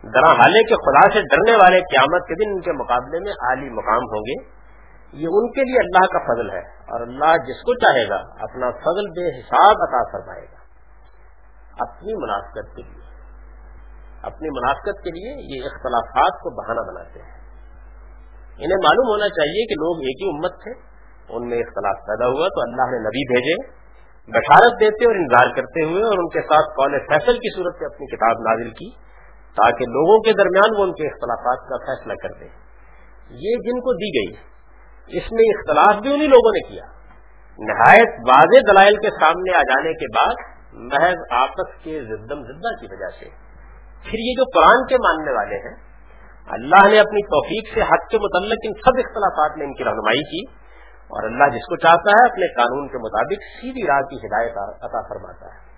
درا 0.04 0.32
حالے 0.32 0.64
کے 0.64 0.76
خدا 0.76 1.14
سے 1.14 1.22
ڈرنے 1.22 1.58
والے 1.58 1.80
قیامت 1.80 2.28
کے 2.28 2.36
دن 2.36 2.52
ان 2.52 2.62
کے 2.62 2.72
مقابلے 2.72 3.20
میں 3.20 3.32
عالی 3.32 3.70
مقام 3.70 4.04
ہوں 4.04 4.20
گے۔ 4.20 4.61
یہ 5.14 5.28
ان 5.32 5.52
کے 5.52 5.62
لیے 5.62 5.80
اللہ 5.80 6.06
کا 6.06 6.34
فضل 6.34 6.50
ہے 6.50 6.60
اور 6.60 7.02
اللہ 7.02 7.38
جس 7.38 7.62
کو 7.62 7.74
چاہے 7.74 8.10
گا 8.10 8.16
اپنا 8.16 8.72
فضل 8.72 9.10
بے 9.10 9.40
حساب 9.40 9.76
عطا 9.88 10.04
فرمائے 10.12 10.46
گا 10.46 10.62
اپنی 11.80 12.14
مناسبت 12.14 12.76
کے 12.76 12.82
لیے۔ 12.82 13.02
اپنی 14.22 14.50
مناسبت 14.50 15.04
کے 15.04 15.10
لیے 15.10 15.58
یہ 15.58 15.66
اختلافات 15.66 16.40
کو 16.40 16.50
بہانہ 16.50 16.80
بناتے 16.80 17.20
ہیں۔ 17.20 17.40
انہیں 18.58 18.82
معلوم 18.84 19.08
ہونا 19.10 19.30
چاہیے 19.30 19.66
کہ 19.66 19.74
لوگ 19.74 19.98
ایک 19.98 20.24
ہی 20.24 20.30
امت 20.30 20.52
تھے۔ 20.64 20.92
ان 21.30 21.50
میں 21.50 21.58
اختلاف 21.58 22.08
پیدا 22.08 22.28
ہوا 22.28 22.48
تو 22.48 22.62
اللہ 22.62 22.92
نے 22.92 23.00
نبی 23.00 23.28
بھیجے، 23.34 23.82
بشارت 24.28 24.80
دیتے 24.80 25.06
اور 25.06 25.16
انتظار 25.16 25.56
کرتے 25.56 25.84
ہوئے 25.84 26.04
اور 26.04 26.20
ان 26.20 26.30
کے 26.30 26.42
ساتھ 26.42 26.70
قول 26.70 27.00
فیصل 27.00 27.38
کی 27.38 27.56
صورت 27.56 27.76
میں 27.80 27.86
اپنی 27.86 28.08
کتاب 28.16 28.40
نازل 28.40 28.70
کی 28.70 28.90
تاکہ 29.56 29.86
لوگوں 29.86 30.20
کے 30.24 30.34
درمیان 30.34 30.78
وہ 30.78 30.84
ان 30.84 30.94
کے 30.94 31.08
اختلافات 31.08 31.70
کا 31.70 31.78
فیصلہ 31.78 32.14
کر 32.14 32.40
دیں 32.40 32.50
یہ 33.30 33.56
جن 33.56 33.80
کو 33.80 33.94
دی 33.94 34.10
گئی 34.20 34.51
اس 35.08 35.32
میں 35.32 35.44
اختلاف 35.44 36.02
بھی 36.02 36.14
انہیں 36.14 36.28
لوگوں 36.28 36.52
نے 36.52 36.70
کیا۔ 36.70 36.84
نہایت 37.60 38.10
واضح 38.32 38.72
دلائل 38.72 38.96
کے 38.96 39.10
سامنے 39.10 39.58
آ 39.58 39.62
جانے 39.62 39.94
کے 39.94 40.06
بعد 40.08 40.36
محض 40.74 41.18
آپس 41.32 41.84
کے 41.84 42.02
زدم 42.02 42.44
زدہ 42.44 42.80
کی 42.80 42.86
وجہ 42.92 43.10
سے۔ 43.20 43.26
پھر 44.04 44.20
یہ 44.20 44.34
جو 44.38 44.44
قرآن 44.44 44.88
کے 44.88 44.96
ماننے 44.96 45.32
والے 45.32 45.56
ہیں، 45.56 45.92
اللہ 46.48 46.88
نے 46.88 47.00
اپنی 47.00 47.26
توفیق 47.26 47.74
سے 47.74 47.82
حق 47.82 48.10
کے 48.10 48.18
متعلق 48.18 48.58
ان 48.64 48.74
سب 48.74 48.92
اختلافات 48.98 49.58
میں 49.58 49.66
ان 49.66 49.74
کی 49.74 49.84
رہنمائی 49.84 50.20
کی 50.20 50.52
اور 51.02 51.24
اللہ 51.24 51.44
جس 51.44 51.66
کو 51.70 51.76
چاہتا 51.76 52.10
ہے، 52.10 52.32
اپنے 52.32 52.48
قانون 52.48 52.88
کے 52.88 52.98
مطابق 52.98 53.62
سیدھی 53.62 53.88
راہ 53.88 54.02
کی 54.02 54.16
ہدایت 54.16 54.58
عطا 54.84 55.02
فرماتا 55.02 55.46
ہے۔ 55.46 55.72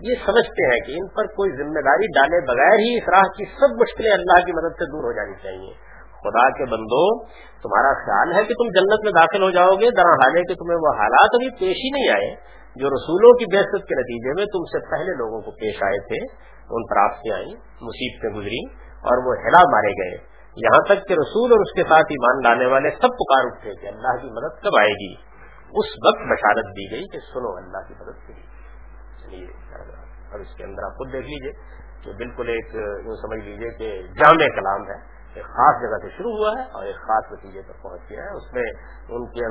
یہ 0.00 0.14
سمجھتے 0.26 0.66
ہیں 0.66 0.80
کہ 0.86 0.92
ان 0.92 1.08
پر 1.08 1.26
کوئی 1.26 1.50
ذمہ 1.50 1.80
داری 1.80 2.06
ڈالے 2.06 2.46
بغیر 2.46 2.78
ہی 2.78 2.98
اس 2.98 3.08
راہ 3.08 3.22
کی 3.22 3.44
سب 3.44 3.80
مشکلیں 3.80 4.12
اللہ 4.12 4.46
کی 4.46 4.52
مدد 4.52 4.72
سے 4.72 4.84
دور 4.84 5.04
ہو 5.04 5.12
جانی 5.12 5.34
چاہیے۔ 5.42 5.87
خدا 6.22 6.50
کے 6.50 6.64
بندو، 6.64 7.02
تمہارا 7.62 7.92
خیال 8.04 8.32
ہے 8.36 8.44
کہ 8.44 8.54
تم 8.54 8.68
جنت 8.78 9.04
میں 9.04 9.12
داخل 9.12 9.42
ہو 9.42 9.50
جاؤ 9.50 9.70
گے؟ 9.80 9.90
درا 9.90 10.14
حالے 10.14 10.42
کہ 10.42 10.54
تمہیں 10.54 10.78
وہ 10.80 10.94
حالات 10.98 11.34
ابھی 11.34 11.50
پیش 11.50 11.82
ہی 11.84 11.90
نہیں 11.90 12.08
آئے، 12.14 12.30
جو 12.76 12.88
رسولوں 12.88 13.32
کی 13.38 13.56
بحثت 13.56 13.86
کے 13.88 13.94
نتیجے 13.94 14.34
میں 14.36 14.44
تم 14.44 14.64
سے 14.64 14.78
پہلے 14.90 15.14
لوگوں 15.18 15.40
کو 15.40 15.50
پیش 15.50 15.82
آئے 15.82 15.98
تھے، 15.98 16.20
ان 16.70 16.86
پر 16.86 16.96
آپ 16.96 17.14
سے 17.14 17.32
آئی 17.34 17.54
مصیبتیں 17.80 18.30
گزری 18.30 18.64
اور 19.10 19.24
وہ 19.26 19.36
ہلا 19.46 19.62
مارے 19.68 19.92
گئے۔ 19.92 20.18
یہاں 20.56 20.82
تک 20.88 21.08
کہ 21.08 21.12
رسول 21.12 21.52
اور 21.52 21.60
اس 21.60 21.72
کے 21.72 21.82
ساتھ 21.82 22.12
ایمان 22.16 22.42
لانے 22.42 22.66
والے 22.66 22.90
سب 22.90 23.16
پکار 23.22 23.46
اٹھے 23.46 23.74
کہ 23.74 23.86
اللہ 23.86 24.16
کی 24.22 24.28
مدد 24.28 24.62
کب 24.62 24.78
آئے 24.78 24.92
گی؟ 24.92 25.14
اس 25.80 25.96
وقت 26.06 26.26
بشارت 26.30 26.64
دی 26.64 26.90
گئی 26.90 27.04
کہ 27.04 27.18
سنو 27.34 27.56
اللہ 27.56 27.88
کی 27.88 27.94
مدد 28.00 28.26
کے 28.26 28.32
لیے 28.32 29.46
اور 30.32 30.40
اس 30.40 30.54
کے 30.56 30.64
اندر 30.64 30.86
آپ 30.86 30.98
خود 30.98 31.12
دیکھ 31.12 31.26
لیجیے 31.26 31.52
کہ 32.02 32.12
بالکل 32.18 32.48
ایک 32.48 32.74
سمجھ 33.20 33.38
لیجیے 33.44 33.70
کہ 33.78 33.88
جامع 34.18 34.48
کلام 34.56 34.84
ہے، 34.88 34.96
ایک 35.34 35.48
خاص 35.54 35.80
جگہ 35.80 35.98
سے 36.02 36.10
شروع 36.16 36.32
ہوا 36.36 36.52
ہے 36.58 36.64
اور 36.72 36.84
ایک 36.84 37.00
خاص 37.06 37.32
نتیجے 37.32 37.62
پر 37.68 37.80
پہنچ 37.82 38.10
گیا 38.10 38.22
ہے۔ 38.24 38.36
اس 38.36 38.46
میں 38.54 38.66
ان 39.16 39.26
کے 39.32 39.48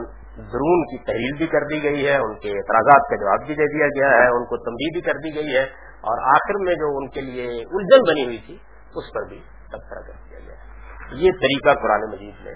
درون 0.54 0.86
کی 0.92 0.98
تحریر 1.04 1.36
بھی 1.38 1.48
کر 1.48 1.68
دی 1.72 1.82
گئی 1.84 2.06
ہے، 2.08 2.16
ان 2.20 2.34
کے 2.40 2.54
اعتراضات 2.54 3.10
کا 3.10 3.20
جواب 3.24 3.46
بھی 3.48 3.56
دے 3.56 3.68
دیا 3.74 3.88
گیا 3.98 4.10
ہے، 4.14 4.28
ان 4.38 4.46
کو 4.46 4.58
تنبیہ 4.66 4.94
بھی 4.94 5.02
کر 5.02 5.22
دی 5.26 5.34
گئی 5.36 5.56
ہے 5.56 5.64
اور 6.10 6.24
آخر 6.32 6.60
میں 6.66 6.76
جو 6.76 6.90
ان 6.98 7.08
کے 7.10 7.22
لیے 7.22 7.46
الجھن 7.46 8.08
بنی 8.10 8.26
ہوئی 8.26 8.42
تھی، 8.46 8.58
اس 8.96 9.14
پر 9.14 9.28
بھی 9.30 9.40
تبصرہ 9.72 10.02
کر 10.08 10.20
دیا 10.30 10.40
گیا 10.40 10.56
ہے۔ 10.56 11.20
یہ 11.24 11.42
طریقہ 11.42 11.74
قرآن 11.82 12.10
مجید 12.12 12.46
میں 12.46 12.56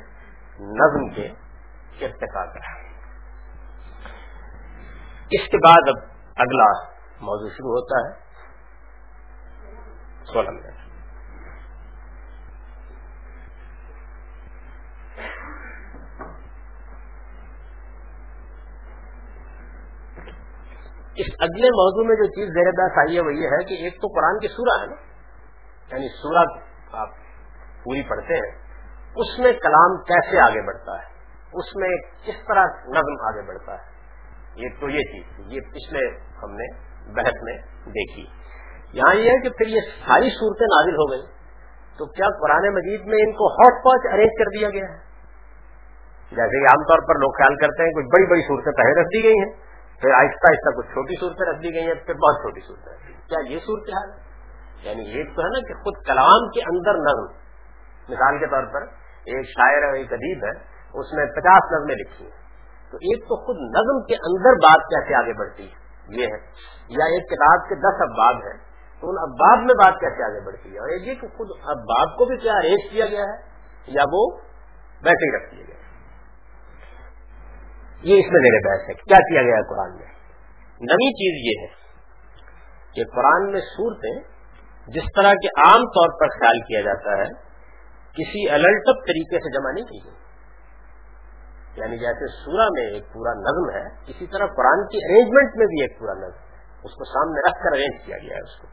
نظم 0.79 1.09
کے 1.09 1.27
ارتقا 2.01 2.45
کا 2.53 2.63
ہے۔ 2.67 2.79
اس 5.31 5.47
کے 5.51 5.57
بعد 5.57 5.89
اب 5.89 6.01
اگلا 6.37 6.69
موضوع 7.21 7.49
شروع 7.49 7.71
ہوتا 7.71 8.09
ہے۔ 8.09 8.31
سولہ 10.23 10.49
منٹ۔ 10.49 10.65
اس 21.15 21.27
اگلے 21.39 21.67
موضوع 21.67 22.07
میں 22.07 22.15
جو 22.15 22.25
چیز 22.25 22.53
زیر 22.53 22.71
داس 22.71 22.97
آئی 22.97 23.15
ہے 23.15 23.21
وہ 23.21 23.33
یہ 23.33 23.47
ہے 23.47 23.63
کہ 23.63 23.73
ایک 23.73 23.93
تو 24.01 24.07
قرآن 24.07 24.39
کی 24.39 24.47
سورہ 24.47 24.81
ہے 24.81 24.87
نا۔ 24.87 25.01
یعنی 25.91 26.07
سورہ 26.07 26.59
آپ 26.91 27.09
پوری 27.83 28.03
پڑھتے 28.03 28.33
ہیں۔ 28.33 28.61
اس 29.15 29.39
میں 29.39 29.53
کلام 29.53 30.03
کیسے 30.03 30.39
آگے 30.39 30.67
بڑھتا 30.67 30.99
ہے؟ 30.99 31.07
اس 31.53 31.75
میں 31.75 31.89
کس 31.97 32.45
طرح 32.47 32.65
نظم 32.65 33.25
آگے 33.27 33.47
بڑھتا 33.47 33.73
ہے؟ 33.73 33.91
یہ 34.55 34.69
تو 34.79 34.89
یہ 34.89 34.99
چیز 34.99 35.39
یہ 35.39 35.59
پچھلے 35.61 36.19
ہم 36.43 36.51
نے 36.51 36.90
بحث 37.07 37.43
میں 37.43 37.57
دیکھی۔ 37.85 38.25
یہاں 38.93 39.15
یہ 39.15 39.29
ہے 39.29 39.41
کہ 39.41 39.49
پھر 39.49 39.67
یہ 39.67 39.79
ساری 39.81 40.29
صورتیں 40.29 40.67
نازل 40.67 40.93
ہو 40.93 41.11
گئی 41.11 41.21
تو 41.97 42.05
کیا 42.05 42.25
قرآن 42.41 42.73
مجید 42.73 43.01
میں 43.05 43.17
ان 43.17 43.31
کو 43.31 43.47
ہاٹ 43.53 43.73
پاچ 43.83 44.13
ارینج 44.13 44.29
کر 44.37 44.45
دیا 44.45 44.69
گیا؟ 44.69 44.85
ہے 44.85 45.11
جیسے 46.31 46.61
کہ 46.61 46.67
عام 46.67 46.83
طور 46.83 46.99
پر 47.07 47.15
لوگ 47.15 47.31
خیال 47.31 47.55
کرتے 47.55 47.83
ہیں، 47.83 47.89
کچھ 47.89 48.05
بڑی 48.13 48.25
بڑی 48.29 48.41
صورتیں 48.41 48.71
پہلے 48.71 49.01
رکھ 49.01 49.07
دی 49.07 49.23
گئی 49.23 49.39
ہیں، 49.39 49.51
پھر 50.01 50.11
آہستہ 50.11 50.47
آہستہ 50.47 50.77
کچھ 50.77 50.85
چھوٹی 50.85 51.19
صورتیں 51.19 51.53
رکھ 51.53 51.63
دی 51.63 51.73
گئی 51.73 51.87
ہیں، 51.87 51.93
پھر 51.93 52.13
بہت 52.13 52.35
چھوٹی 52.35 52.61
صورتیں 52.67 52.93
رکھ 52.93 53.07
دی۔ 53.07 53.13
کیا 53.13 53.53
یہ 53.53 53.59
صورت 53.59 53.89
حال 53.89 54.11
ہے 54.11 54.31
یعنی 54.89 55.11
ایک 55.11 55.35
تو 55.35 55.41
ہے 55.41 55.47
نا 55.47 55.67
کہ 55.67 55.73
خود 55.73 56.05
کلام 56.05 56.49
کے 56.49 56.61
اندر 56.61 56.93
نظم۔ 56.93 57.25
مثال 58.13 58.39
کے 58.39 58.47
طور 58.47 58.63
پر 58.73 58.81
ایک 59.25 59.45
شاعر 59.45 59.93
ہے 59.93 59.97
ایک 59.97 60.13
ادیب 60.13 60.43
ہے، 60.43 60.51
اس 60.93 61.13
نے 61.13 61.25
پچاس 61.25 61.71
نظمیں 61.71 61.95
لکھی 61.95 62.25
ہیں۔ 62.25 62.41
تو 62.91 62.97
ایک 62.97 63.23
تو 63.23 63.45
خود 63.45 63.55
نظم 63.55 64.05
کے 64.05 64.15
اندر 64.15 64.53
بات 64.53 64.79
کیسے 64.79 65.15
آگے 65.15 65.33
بڑھتی 65.33 65.63
ہے؟ 65.63 65.80
یہ 66.19 66.25
ہے 66.25 66.39
یا 66.89 67.05
ایک 67.05 67.29
کتاب 67.29 67.69
کے 67.69 67.75
دس 67.75 68.01
اباب 68.01 68.35
ہیں 68.35 68.57
تو 69.01 69.09
ان 69.09 69.15
اباب 69.21 69.57
میں 69.57 69.75
بات 69.83 69.99
کیسے 69.99 70.23
آگے 70.23 70.45
بڑھتی 70.45 70.73
ہے؟ 70.73 70.79
اور 70.79 70.89
یہ 70.89 71.13
کہ 71.15 71.27
خود 71.27 71.47
اباب 71.63 72.17
کو 72.17 72.25
بھی 72.25 72.37
کیا 72.37 72.53
ارینج 72.53 72.91
کیا 72.91 73.05
گیا 73.05 73.21
ہے 73.21 73.37
یا 73.87 74.03
وہ 74.13 74.37
ویسے 75.03 75.29
ہی 75.29 75.35
رکھ 75.35 75.55
دیا 75.55 75.65
گیا 75.67 75.79
یہ 78.03 78.19
اس 78.19 78.31
میں 78.31 78.41
میرے 78.41 78.59
بحث 78.69 78.89
ہے۔ 78.89 78.93
کیا 78.93 79.17
کیا 79.17 79.41
گیا 79.41 79.55
ہے 79.55 79.69
قرآن 79.69 79.95
میں؟ 79.95 80.05
نئی 80.81 81.13
چیز 81.13 81.51
یہ 81.51 81.65
ہے 81.65 81.81
کہ 82.93 83.03
قرآن 83.15 83.51
میں 83.51 83.61
صورتیں 83.61 84.41
جس 84.87 85.03
طرح 85.15 85.33
کے 85.33 85.47
عام 85.47 85.81
طور 85.83 86.19
پر 86.19 86.39
خیال 86.39 86.59
کیا 86.59 86.81
جاتا 86.81 87.17
ہے، 87.17 87.29
کسی 88.13 88.49
الٹپ 88.49 89.07
طریقے 89.07 89.39
سے 89.39 89.59
جمع 89.59 89.71
نہیں 89.71 89.85
کی 89.85 89.99
گئی۔ 90.05 90.30
یعنی 91.75 91.97
جیسے 91.97 92.27
سورہ 92.27 92.67
میں 92.71 92.87
ایک 92.87 93.03
پورا 93.13 93.33
نظم 93.33 93.69
ہے، 93.69 93.87
اسی 94.07 94.25
طرح 94.27 94.45
قرآن 94.45 94.87
کی 94.87 94.97
ارینجمنٹ 94.97 95.57
میں 95.57 95.65
بھی 95.65 95.81
ایک 95.81 95.99
پورا 95.99 96.13
نظم 96.13 96.39
ہے۔ 96.39 96.51
اس 96.83 96.91
کو 96.91 97.05
سامنے 97.05 97.49
رکھ 97.49 97.63
کر 97.63 97.71
ارینج 97.71 98.05
کیا 98.05 98.17
گیا 98.17 98.35
ہے 98.35 98.41
اس 98.41 98.61
کو۔ 98.61 98.67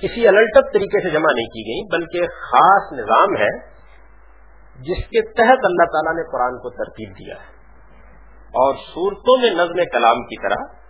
کسی 0.00 0.28
الٹپ 0.28 0.72
طریقے 0.72 1.02
سے 1.02 1.10
جمع 1.10 1.32
نہیں 1.34 1.46
کی 1.46 1.62
گئی، 1.66 1.98
بلکہ 1.98 2.26
خاص 2.26 2.92
نظام 2.92 3.36
ہے، 3.36 3.58
جس 4.76 5.04
کے 5.04 5.22
تحت 5.22 5.58
اللہ 5.62 5.84
تعالیٰ 5.84 6.14
نے 6.14 6.22
قرآن 6.32 6.58
کو 6.58 6.70
ترتیب 6.70 7.10
دیا 7.10 7.34
ہے۔ 7.34 7.60
اور 8.46 8.74
صورتوں 8.74 9.42
میں 9.42 9.50
نظم 9.50 9.74
کلام 9.92 10.22
کی 10.22 10.48
طرح، 10.48 10.80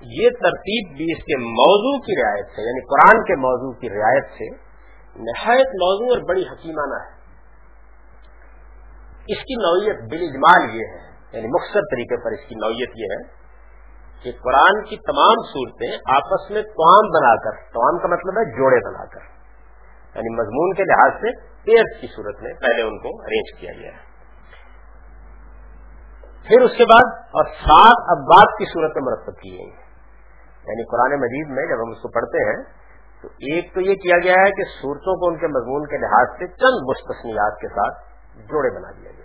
یہ 0.00 0.30
ترتیب 0.30 0.96
بھی 0.96 1.04
اس 1.04 1.24
کے 1.24 1.36
موضوع 1.36 2.00
کی 2.00 2.22
رعایت 2.22 2.46
سے 2.46 2.62
یعنی 2.62 2.80
قرآن 2.80 3.24
کے 3.24 3.36
موضوع 3.36 3.72
کی 3.72 3.90
رعایت 3.90 4.24
سے 4.24 4.50
نہایت 5.16 5.66
موضوع 5.66 6.16
اور 6.16 6.28
بڑی 6.28 6.42
حکیمانہ 6.42 7.10
ہے۔ 7.10 7.15
اس 9.28 9.42
کی 9.42 9.54
نوعیت 9.54 10.02
بل 10.10 10.22
اجمال 10.28 10.76
یہ 10.76 10.94
ہے 10.94 11.04
یعنی 11.32 11.48
مختصر 11.48 11.80
طریقے 11.90 12.16
پر 12.24 12.30
اس 12.30 12.48
کی 12.48 12.54
نوعیت 12.54 12.90
یہ 12.96 13.14
ہے 13.14 13.22
کہ 14.22 14.32
قرآن 14.42 14.84
کی 14.84 14.96
تمام 14.96 15.42
صورتیں 15.52 15.88
آپس 16.14 16.50
میں 16.50 16.62
توام 16.62 17.10
بنا 17.10 17.36
کر 17.36 17.50
توام 17.72 17.98
کا 17.98 18.08
مطلب 18.08 18.38
ہے 18.38 18.44
جوڑے 18.58 18.88
بنا 18.88 19.04
کر 19.04 19.20
یعنی 20.14 20.34
مضمون 20.36 20.74
کے 20.74 20.84
لحاظ 20.84 21.12
سے 21.20 21.28
ایئر 21.72 22.00
کی 22.00 22.06
صورت 22.16 22.42
میں 22.42 22.52
پہلے 22.52 22.82
ان 22.82 22.98
کو 22.98 23.08
ارینج 23.22 23.60
کیا 23.60 23.72
گیا 23.72 23.90
ہے۔ 23.92 24.04
پھر 26.46 26.60
اس 26.60 26.70
کے 26.76 26.84
بعد 26.84 27.12
اور 27.30 27.44
سات 27.44 27.96
اباد 28.08 28.58
کی 28.58 28.64
صورت 28.64 28.96
میں 28.96 29.02
مرتب 29.04 29.36
کی 29.40 29.50
گئی 29.50 29.70
یعنی 30.66 30.84
قرآن 30.84 31.20
مجید 31.20 31.48
میں 31.48 31.66
جب 31.66 31.82
ہم 31.82 31.90
اس 31.90 31.98
کو 32.02 32.08
پڑھتے 32.08 32.44
ہیں، 32.48 32.64
تو 33.22 33.28
ایک 33.28 33.74
تو 33.74 33.80
یہ 33.80 33.94
کیا 33.94 34.18
گیا 34.18 34.34
ہے 34.34 34.50
کہ 34.50 34.64
صورتوں 34.82 35.16
کو 35.16 35.28
ان 35.28 35.36
کے 35.38 35.46
مضمون 35.46 35.86
کے 35.86 35.96
لحاظ 35.96 36.26
سے 36.38 36.46
چند 36.46 36.88
مستثنیات 36.88 37.60
کے 37.60 37.68
ساتھ 37.68 37.94
جوڑے 38.36 38.70
بنا 38.78 38.90
دیا 38.90 39.10
گیا۔ 39.10 39.15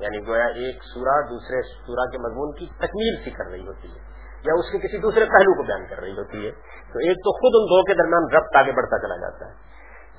یعنی 0.00 0.26
گویا 0.26 0.46
ایک 0.46 0.82
سورا 0.94 1.20
دوسرے 1.20 1.62
سورا 1.62 2.10
کے 2.10 2.18
مضمون 2.18 2.52
کی 2.52 2.66
تکمیل 2.66 3.24
سی 3.24 3.30
کر 3.30 3.44
رہی 3.50 3.66
ہوتی 3.66 3.88
ہے، 3.88 4.00
یا 4.46 4.52
اس 4.54 4.72
کے 4.72 4.78
کسی 4.78 4.98
دوسرے 4.98 5.24
پہلو 5.24 5.56
کو 5.56 5.62
بیان 5.62 5.86
کر 5.90 6.00
رہی 6.00 6.12
ہوتی 6.12 6.46
ہے۔ 6.46 6.50
تو 6.92 6.98
ایک 6.98 7.16
تو 7.16 7.32
خود 7.32 7.52
ان 7.54 7.64
دو 7.64 7.82
کے 7.82 7.94
درمیان 7.94 8.36
ربط 8.36 8.56
آگے 8.56 8.72
بڑھتا 8.72 8.98
چلا 8.98 9.16
جاتا 9.16 9.46
ہے۔ 9.46 9.70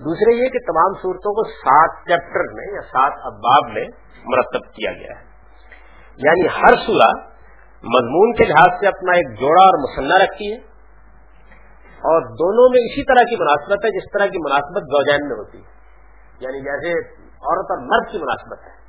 دوسرے 0.04 0.36
یہ 0.36 0.50
کہ 0.50 0.60
تمام 0.60 0.94
صورتوں 0.94 1.34
کو 1.34 1.50
سات 1.50 2.08
چیپٹر 2.08 2.54
میں 2.54 2.74
یا 2.74 2.82
سات 2.82 3.12
اباب 3.24 3.72
میں 3.72 3.86
مرتب 4.26 4.74
کیا 4.74 4.92
گیا 4.92 5.20
ہے۔ 5.20 5.32
یعنی 6.18 6.46
ہر 6.46 6.76
سورہ 6.76 7.32
مضمون 7.84 8.34
کے 8.34 8.44
لحاظ 8.44 8.80
سے 8.80 8.88
اپنا 8.88 9.12
ایک 9.12 9.40
جوڑا 9.40 9.64
اور 9.64 9.80
مسنہ 9.82 10.24
رکھتی 10.24 10.52
ہے۔ 10.52 10.58
اور 11.88 12.22
دونوں 12.22 12.70
میں 12.70 12.80
اسی 12.80 13.04
طرح 13.04 13.24
کی 13.24 13.36
مناسبت 13.44 13.86
ہے 13.86 13.90
جس 13.90 14.12
طرح 14.14 14.26
کی 14.26 14.50
مناسبت 14.50 14.84
گوجین 14.84 15.28
میں 15.28 15.38
ہوتی 15.38 15.58
ہے۔ 15.58 15.72
یعنی 16.40 16.60
جیسے 16.60 17.16
عورت 17.26 17.72
اور 17.72 17.78
مرد 17.78 18.12
کی 18.12 18.18
مناسبت 18.18 18.60
ہے۔ 18.64 18.81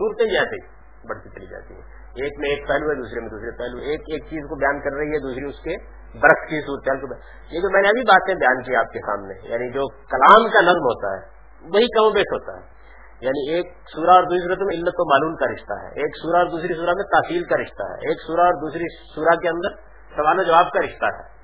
صورتیں 0.00 0.26
جیسے 0.26 0.80
بڑھتی 1.08 1.28
چلی 1.28 1.46
جاتی 1.46 1.74
ہیں۔ 1.74 1.82
ایک 2.14 2.32
میں 2.38 2.50
ایک 2.50 2.68
پہلو 2.68 2.90
ہے، 2.90 2.94
دوسرے 2.94 3.20
میں 3.20 3.28
دوسرے 3.28 3.50
پہلو۔ 3.58 3.78
ایک 3.78 4.00
ایک 4.00 4.22
چیز 4.24 4.42
کو 4.48 4.54
بیان 4.56 4.80
کر 4.80 4.96
رہی 4.96 5.08
ہے، 5.08 5.18
دوسری 5.18 5.44
اس 5.44 5.60
کے 5.60 6.00
برف 6.18 6.50
کی 6.50 6.60
صورت 6.60 7.00
کو 7.00 7.14
یہ 7.50 7.60
جو 7.60 7.70
میں 7.70 7.82
نے 7.82 7.88
ابھی 7.88 8.00
باتیں 8.00 8.34
بیان 8.34 8.62
کی 8.62 8.76
آپ 8.76 8.92
کے 8.92 8.98
سامنے 8.98 9.34
یعنی 9.42 9.70
جو 9.70 9.88
کلام 9.88 10.50
کا 10.50 10.60
نظم 10.60 10.80
ہوتا 10.80 11.08
ہے، 11.14 11.40
وہی 11.74 11.86
کم 11.86 12.04
و 12.04 12.10
بیش 12.10 12.32
ہوتا 12.32 12.52
ہے۔ 12.52 12.80
یعنی 13.20 13.50
ایک 13.50 13.66
سورا 13.94 14.12
اور 14.12 14.22
دوسری 14.22 14.48
صورت 14.48 14.58
میں 14.58 14.76
علت 14.76 14.94
و 14.98 15.10
معلوم 15.10 15.36
کا 15.36 15.46
رشتہ 15.54 15.72
ہے، 15.72 15.88
ایک 15.88 16.16
سورا 16.22 16.38
اور 16.38 16.46
دوسری 16.46 16.74
سورا 16.74 16.92
میں 16.96 17.04
تاثیل 17.04 17.44
کا 17.44 17.62
رشتہ 17.62 17.82
ہے، 17.82 18.08
ایک 18.08 18.20
سورا 18.26 18.42
اور 18.42 18.52
دوسری 18.52 18.84
سورا 19.14 19.34
کے 19.40 19.48
اندر 19.48 19.70
سوال 20.16 20.38
و 20.38 20.42
جواب 20.42 20.70
کا 20.72 20.80
رشتہ 20.80 21.04
ہے۔ 21.04 21.40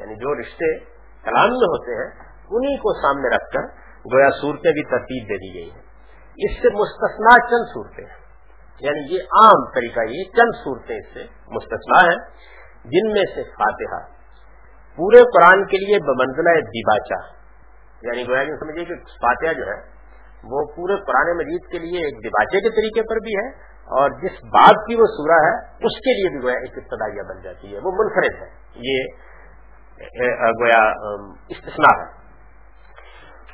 یعنی 0.00 0.14
جو 0.14 0.40
رشتے 0.40 0.78
کلام 1.24 1.48
میں 1.48 1.68
ہوتے 1.68 1.92
ہیں 1.92 2.30
انہیں 2.50 2.76
کو 2.76 3.02
سامنے 3.02 3.36
رکھ 3.36 3.50
کر 3.50 3.62
گویا 4.14 4.28
صورتیں 4.40 4.72
بھی 4.72 4.82
ترتیب 4.82 5.28
دے 5.28 5.36
دی 5.36 5.54
گئی 5.54 5.70
ہیں۔ 5.72 5.89
اس 6.36 6.62
سے 6.62 6.68
مستثنا 6.68 7.46
چند 7.46 7.64
صورتیں 7.74 8.04
یعنی 8.80 9.14
یہ 9.14 9.22
عام 9.22 9.70
طریقہ 9.74 10.00
یہ 10.00 10.24
چند 10.24 10.64
صورتیں 10.64 10.96
اس 10.96 11.14
سے 11.14 11.24
مستثنا 11.48 12.04
ہیں۔ 12.04 12.18
جن 12.84 13.12
میں 13.12 13.24
سے 13.34 13.42
فاتحہ، 13.42 13.98
پورے 14.96 15.22
قرآن 15.22 15.66
کے 15.66 15.86
لیے 15.86 15.98
بمنزلہ 15.98 16.60
دیباچا 16.60 17.40
یعنی 18.02 18.28
گویا 18.28 18.44
کہ 18.44 18.56
سمجھیے 18.60 18.84
کہ 18.84 18.94
فاتحہ 18.94 19.52
جو 19.52 19.66
ہے، 19.66 19.80
وہ 20.44 20.64
پورے 20.76 20.96
قرآن 20.96 21.36
مجید 21.36 21.70
کے 21.72 21.78
لیے 21.78 22.04
ایک 22.04 22.24
دیباچے 22.24 22.60
کے 22.60 22.70
طریقے 22.70 23.02
پر 23.02 23.16
بھی 23.16 23.36
ہے 23.36 23.48
اور 23.96 24.10
جس 24.10 24.44
بات 24.44 24.86
کی 24.86 24.94
وہ 24.94 25.06
سورہ 25.06 25.38
ہے، 25.46 25.86
اس 25.86 25.98
کے 25.98 26.12
لیے 26.12 26.30
بھی 26.30 26.42
گویا 26.42 26.58
ایک 26.58 26.78
ابتدائیہ 26.78 27.22
بن 27.22 27.42
جاتی 27.42 27.74
ہے۔ 27.74 27.80
وہ 27.82 27.92
منفرد 27.92 28.42
ہے۔ 28.42 28.48
یہ 28.74 29.04
گویا 30.60 30.82
استثنا 31.48 32.02
ہے۔ 32.02 32.19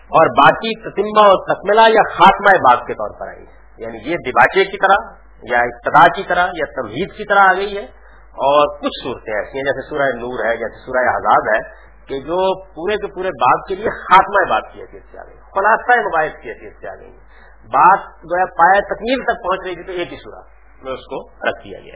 اور 0.07 0.27
باقی 0.27 0.81
تتمہ 0.81 1.27
اور 1.27 1.55
تکملہ 1.55 1.95
یا 1.95 2.15
خاتمہ 2.15 2.59
بات 2.59 2.87
کے 2.87 2.95
طور 2.95 3.21
پر 3.21 3.29
آئی۔ 3.29 3.47
ہے 3.47 3.57
یعنی 3.79 3.99
یہ 3.99 4.17
دباچے 4.17 4.65
کی 4.65 4.77
طرح 4.77 5.27
یا 5.43 5.59
ابتدا 5.59 6.09
کی 6.09 6.23
طرح 6.29 6.47
یا 6.47 6.83
تمہید 6.83 7.13
کی 7.17 7.25
طرح 7.25 7.41
آ 7.41 7.53
گئی 7.53 7.77
ہے۔ 7.77 8.07
اور 8.37 8.79
کچھ 8.79 9.05
صورتیں 9.05 9.35
ایسی 9.35 9.59
ہیں، 9.59 9.65
جیسے 9.65 9.89
سورہ 9.89 10.03
نور 10.03 10.45
ہے، 10.45 10.57
جیسے 10.57 10.87
سورہ 10.87 11.09
آزاد 11.09 11.55
ہے، 11.55 11.87
کہ 12.07 12.19
جو 12.19 12.65
پورے 12.75 12.97
کے 12.97 13.15
پورے 13.15 13.29
بات 13.29 13.69
کے 13.69 13.75
لیے 13.75 13.91
خاتمہ 13.91 14.51
بات 14.51 14.73
کی 14.73 14.81
حیثیت 14.81 15.03
سے 15.13 15.19
آ 15.19 15.23
گئی، 15.23 15.37
خلاصہ 15.37 16.01
مباحث 16.01 16.43
کی 16.43 16.51
حیثیت 16.51 16.81
سے 16.81 16.89
آ 16.89 16.95
گئی۔ 16.95 17.11
بات 17.67 17.99
جو 17.99 18.39
ہے 18.39 18.47
پایا 18.47 18.81
تکمیل 18.95 19.23
تک 19.23 19.43
پہنچ 19.43 19.61
رہی 19.65 19.75
تھی 19.75 19.83
تو 19.83 19.93
ایک 19.93 20.13
ہی 20.13 20.17
سورہ 20.17 20.43
میں 20.83 20.93
اس 20.93 20.99
کو 20.99 21.29
رکھ 21.29 21.65
دیا 21.65 21.81
گیا 21.81 21.95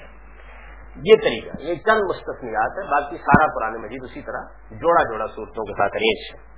یہ 0.97 1.17
طریقہ، 1.17 1.61
یہ 1.61 1.75
چند 1.75 2.01
مستثنیات 2.01 2.71
ہے 2.79 2.91
باقی 2.91 3.17
سارا 3.17 3.47
پرانے 3.47 3.79
مجید 3.79 4.01
اسی 4.05 4.23
طرح 4.23 4.41
جوڑا 4.71 5.03
جوڑا 5.03 5.27
صورتوں 5.27 5.65
کے 5.65 5.73
ساتھ 5.73 5.93
ارینج 5.97 6.35
ہے۔ 6.35 6.49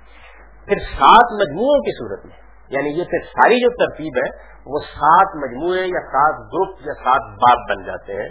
پھر 0.67 0.81
سات 0.89 1.33
مجموعوں 1.39 1.77
کی 1.81 1.93
صورت 1.95 2.25
میں 2.25 2.41
یعنی 2.71 2.91
یہ 2.99 3.09
پھر 3.09 3.25
ساری 3.29 3.59
جو 3.61 3.69
ترتیب 3.77 4.17
ہے، 4.17 4.27
وہ 4.65 4.79
سات 4.85 5.35
مجموعے 5.37 5.81
یا 5.87 6.01
سات 6.07 6.37
گروپ 6.53 6.85
یا 6.85 6.93
سات 6.99 7.25
باب 7.41 7.65
بن 7.69 7.83
جاتے 7.83 8.19
ہیں، 8.19 8.29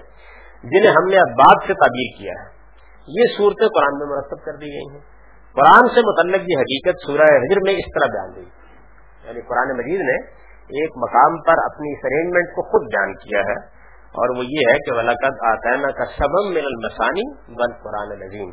جنہیں 0.65 0.93
ہم 0.93 1.09
نے 1.09 1.19
اباد 1.19 1.67
سے 1.67 1.77
تعبیر 1.81 2.09
کیا 2.19 2.37
ہے۔ 2.39 2.47
یہ 3.09 3.35
صورتیں 3.37 3.67
قرآن 3.69 3.99
میں 3.99 4.09
مرتب 4.09 4.45
کر 4.45 4.57
دی 4.57 4.73
گئی 4.73 4.87
ہیں۔ 4.87 5.03
قرآن 5.57 5.89
سے 5.95 6.05
متعلق 6.05 6.49
یہ 6.49 6.61
حقیقت 6.61 7.07
سورہ 7.07 7.29
حجر 7.37 7.61
میں 7.61 7.73
اس 7.75 7.89
طرح 7.95 8.11
بیان 8.13 8.35
دی 8.37 8.45
یعنی 9.25 9.41
قرآن 9.49 9.73
مجید 9.79 10.05
نے 10.11 10.17
ایک 10.71 10.95
مقام 10.97 11.39
پر 11.43 11.63
اپنی 11.65 11.93
اس 11.93 12.05
ارینجمنٹ 12.05 12.55
کو 12.55 12.63
خود 12.71 12.87
بیان 12.93 13.15
کیا 13.23 13.43
ہے، 13.49 13.57
اور 14.15 14.33
وہ 14.37 14.45
یہ 14.47 14.71
ہے 14.71 14.79
کہ 14.87 14.95
ولاقت 14.97 15.43
آتینہ 15.49 15.91
کا 15.99 16.07
سبم 16.15 16.49
من 16.55 16.69
المسانی 16.71 17.27
بن 17.61 17.75
قرآن 17.85 18.15
نظیم 18.21 18.51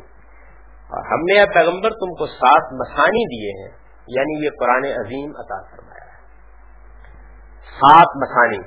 اور 0.90 1.06
ہم 1.06 1.20
نے 1.20 1.54
پیغمبر 1.54 1.90
تم 1.90 2.14
کو 2.14 2.26
سات 2.26 2.72
مسانی 2.72 3.24
دیے 3.26 3.62
ہیں 3.62 3.78
یعنی 4.08 4.44
یہ 4.44 4.50
قرآن 4.60 4.84
عظیم 4.84 5.30
عطا 5.38 5.62
فرمایا 5.62 6.04
ہے۔ 6.04 6.10
سات 7.64 8.06
مسانی 8.16 8.58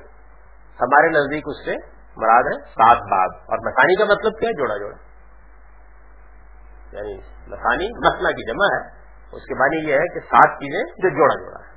ہمارے 0.81 1.09
نزدیک 1.09 1.43
اس 1.45 1.65
سے 1.65 1.75
مراد 2.17 2.43
ہے 2.43 2.65
سات 2.65 2.97
باب۔ 2.97 3.29
اور 3.33 3.57
مسانی 3.57 3.95
کا 3.95 4.03
مطلب 4.05 4.39
کیا 4.39 4.49
ہے؟ 4.49 4.53
جوڑا 4.53 4.77
جوڑا۔ 4.77 4.97
یعنی 6.95 7.17
مسانی 7.47 8.07
مسئلہ 8.07 8.27
کی 8.27 8.51
جمع 8.51 8.75
ہے۔ 8.75 9.03
اس 9.35 9.41
کے 9.41 9.53
بعد 9.59 9.87
یہ 9.87 9.93
ہے 9.93 10.13
کہ 10.13 10.19
سات 10.19 10.49
چیزیں 10.49 10.83
جو 10.83 11.09
جوڑا 11.09 11.43
جوڑا 11.43 11.67
ہے 11.67 11.73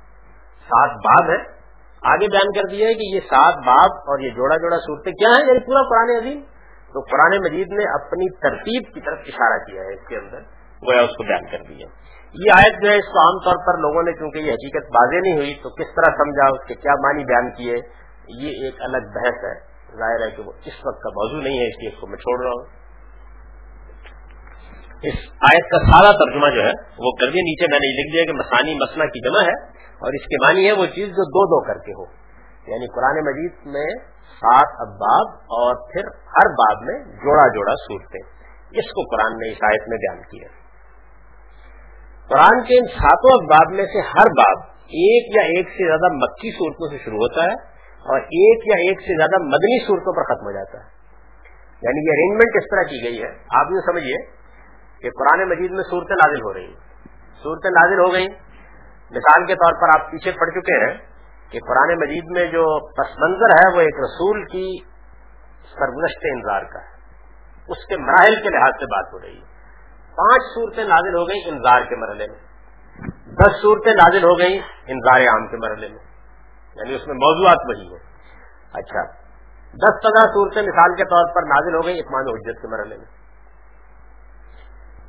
سات 0.69 0.89
باب 0.89 1.29
ہے 1.29 1.57
آگے 2.01 2.31
بیان 2.31 2.51
کر 2.51 2.69
دیا 2.71 2.87
ہے 2.87 2.93
کہ 2.93 3.15
یہ 3.15 3.19
سات 3.19 3.55
باب 3.55 3.91
اور 3.91 4.19
یہ 4.19 4.29
جوڑا 4.29 4.55
جوڑا 4.55 4.77
صورتیں 4.77 5.11
کیا 5.11 5.29
ہیں؟ 5.29 5.47
یعنی 5.47 5.59
پورا 5.59 5.89
قرآن 5.89 6.17
عظیم۔ 6.17 6.56
تو 6.93 7.01
قرآن 7.11 7.35
مجید 7.43 7.71
نے 7.71 7.85
اپنی 7.93 8.27
ترتیب 8.39 8.93
کی 8.93 9.01
طرف 9.01 9.19
اشارہ 9.27 9.57
کیا 9.65 9.81
ہے 9.81 9.93
اس 9.93 10.07
کے 10.09 10.17
اندر، 10.17 10.45
گویا 10.81 11.01
اس 11.01 11.15
کو 11.17 11.23
بیان 11.23 11.45
کر 11.51 11.65
دیا۔ 11.69 11.87
یہ 12.35 12.51
آیت 12.55 12.79
جو 12.83 12.89
ہے، 12.89 12.95
اس 12.95 13.09
کو 13.11 13.19
عام 13.19 13.37
طور 13.45 13.59
پر 13.65 13.77
لوگوں 13.79 14.03
نے 14.03 14.13
چونکہ 14.13 14.37
یہ 14.37 14.51
حقیقت 14.51 14.89
واضح 14.95 15.21
نہیں 15.21 15.37
ہوئی، 15.37 15.53
تو 15.63 15.69
کس 15.69 15.93
طرح 15.95 16.15
سمجھا، 16.17 16.47
اس 16.55 16.67
کے 16.67 16.75
کیا 16.75 16.95
معنی 17.03 17.23
بیان 17.23 17.49
کیے، 17.51 17.77
یہ 18.37 18.65
ایک 18.65 18.81
الگ 18.81 19.07
بحث 19.15 19.45
ہے۔ 19.45 19.53
ظاہر 19.97 20.25
ہے 20.25 20.29
کہ 20.31 20.43
وہ 20.43 20.51
اس 20.65 20.77
وقت 20.85 20.99
کا 21.03 21.09
موضوع 21.09 21.41
نہیں 21.41 21.59
ہے، 21.59 21.67
اس 21.67 21.79
لیے 21.79 21.89
اس 21.89 21.99
کو 21.99 22.07
میں 22.07 22.17
چھوڑ 22.17 22.35
رہا 22.43 22.51
ہوں۔ 22.51 22.65
اس 25.03 25.17
آیت 25.49 25.69
کا 25.71 25.79
سارا 25.79 26.11
ترجمہ 26.11 26.49
جو 26.49 26.61
ہے، 26.61 26.71
وہ 26.97 27.11
کر 27.19 27.31
دیا۔ 27.31 27.41
نیچے 27.41 27.67
میں 27.71 27.79
نے 27.79 27.89
لکھ 27.97 28.13
دیا 28.13 28.23
کہ 28.25 28.37
مسانی 28.37 28.73
مسنا 28.73 29.05
کی 29.05 29.19
جمع 29.27 29.41
ہے، 29.41 29.57
اور 30.01 30.11
اس 30.13 30.25
کے 30.25 30.37
معنی 30.45 30.67
ہے 30.67 30.71
وہ 30.71 30.85
چیز 30.95 31.09
جو 31.09 31.25
دو 31.35 31.43
دو 31.45 31.59
کر 31.67 31.77
کے 31.77 31.93
ہو۔ 31.93 32.05
یعنی 32.67 32.87
قرآن 32.87 33.25
مجید 33.25 33.51
میں 33.65 34.17
سات 34.41 34.67
اباب 34.79 35.35
اور 35.35 35.93
پھر 35.93 36.01
ہر 36.07 36.49
باب 36.49 36.83
میں 36.83 36.99
جوڑا 36.99 37.47
جوڑا 37.47 37.73
صورتیں 37.75 38.21
اس 38.71 38.85
کو 38.85 39.15
قرآن 39.15 39.31
نے 39.33 39.49
عیسائیت 39.49 39.87
میں 39.87 39.97
بیان 39.97 40.21
کیا۔ 40.21 40.47
قرآن 42.29 42.63
کے 42.63 42.79
ان 42.79 42.85
ساتوں 42.85 43.43
اباب 43.43 43.73
میں 43.73 43.85
سے 43.85 44.01
ہر 44.01 44.25
باب 44.25 44.77
ایک 44.77 45.35
یا 45.35 45.41
ایک 45.41 45.69
سے 45.69 45.87
زیادہ 45.87 46.13
مکی 46.13 46.51
صورتوں 46.51 46.97
سے 46.97 47.03
شروع 47.05 47.17
ہوتا 47.17 47.43
ہے 47.43 47.53
اور 47.97 48.19
ایک 48.19 48.67
یا 48.67 48.75
ایک 48.77 48.99
سے 48.99 49.17
زیادہ 49.17 49.43
مدنی 49.43 49.87
صورتوں 49.87 50.13
پر 50.13 50.35
ختم 50.35 50.45
ہو 50.45 50.51
جاتا 50.51 50.79
ہے۔ 50.79 50.97
یعنی 51.81 52.07
یہ 52.07 52.11
ارینجمنٹ 52.11 52.55
اس 52.55 52.63
طرح 52.63 52.83
کی 52.83 53.03
گئی 53.03 53.23
ہے۔ 53.23 53.29
آپ 53.55 53.65
یہ 53.71 53.91
سمجھیے 53.91 54.25
کہ 55.01 55.09
قرآن 55.09 55.49
مجید 55.49 55.71
میں 55.71 55.83
صورتیں 55.89 56.15
نازل 56.15 56.41
ہو 56.41 56.53
رہی 56.53 56.65
ہیں۔ 56.65 56.79
صورتیں 57.43 57.69
نازل 57.69 57.99
ہو 57.99 58.13
گئی 58.13 58.27
مثال 59.11 59.45
کے 59.45 59.55
طور 59.55 59.73
پر 59.73 59.89
آپ 59.89 60.11
پیچھے 60.11 60.31
پڑ 60.31 60.49
چکے 60.49 60.85
ہیں۔ 60.85 61.16
کہ 61.49 61.59
قرآن 61.59 61.99
مجید 61.99 62.23
میں 62.31 62.45
جو 62.51 62.89
پس 62.93 63.07
منظر 63.17 63.49
ہے 63.49 63.75
وہ 63.75 63.81
ایک 63.81 63.95
رسول 63.99 64.43
کی 64.45 64.83
سرگزشت 65.63 66.19
انتظار 66.23 66.61
کا 66.61 66.79
ہے۔ 66.79 66.97
اس 67.67 67.87
کے 67.87 67.97
مراحل 67.97 68.35
کے 68.35 68.49
لحاظ 68.49 68.71
سے 68.79 68.85
بات 68.85 69.13
ہو 69.13 69.19
رہی 69.19 69.35
ہے۔ 69.35 69.57
پانچ 70.15 70.41
صورتیں 70.55 70.83
نازل 70.83 71.15
ہو 71.15 71.27
گئی 71.27 71.49
انتظار 71.49 71.81
کے 71.81 71.95
مرحلے 71.95 72.25
میں۔ 72.27 72.47
دس 73.25 73.61
صورتیں 73.61 73.93
نازل 73.93 74.23
ہو 74.23 74.39
گئی 74.39 74.59
انتظار 74.87 75.21
عام 75.21 75.47
کے 75.47 75.57
مرحلے 75.57 75.87
میں۔ 75.87 75.99
یعنی 76.75 76.95
اس 76.95 77.07
میں 77.07 77.15
موضوعات 77.15 77.57
وہی 77.69 77.87
ہیں۔ 77.87 78.03
اچھا۔ 78.73 79.03
دس 79.67 80.03
پندرہ 80.03 80.25
صورتیں 80.25 80.61
مثال 80.61 80.95
کے 80.95 81.03
طور 81.03 81.35
پر 81.35 81.41
نازل 81.41 81.75
ہو 81.75 81.85
گئی 81.85 81.99
اقمان 81.99 82.27
حجت 82.27 82.61
کے 82.61 82.67
مرحلے 82.67 82.97
میں۔ 82.97 83.05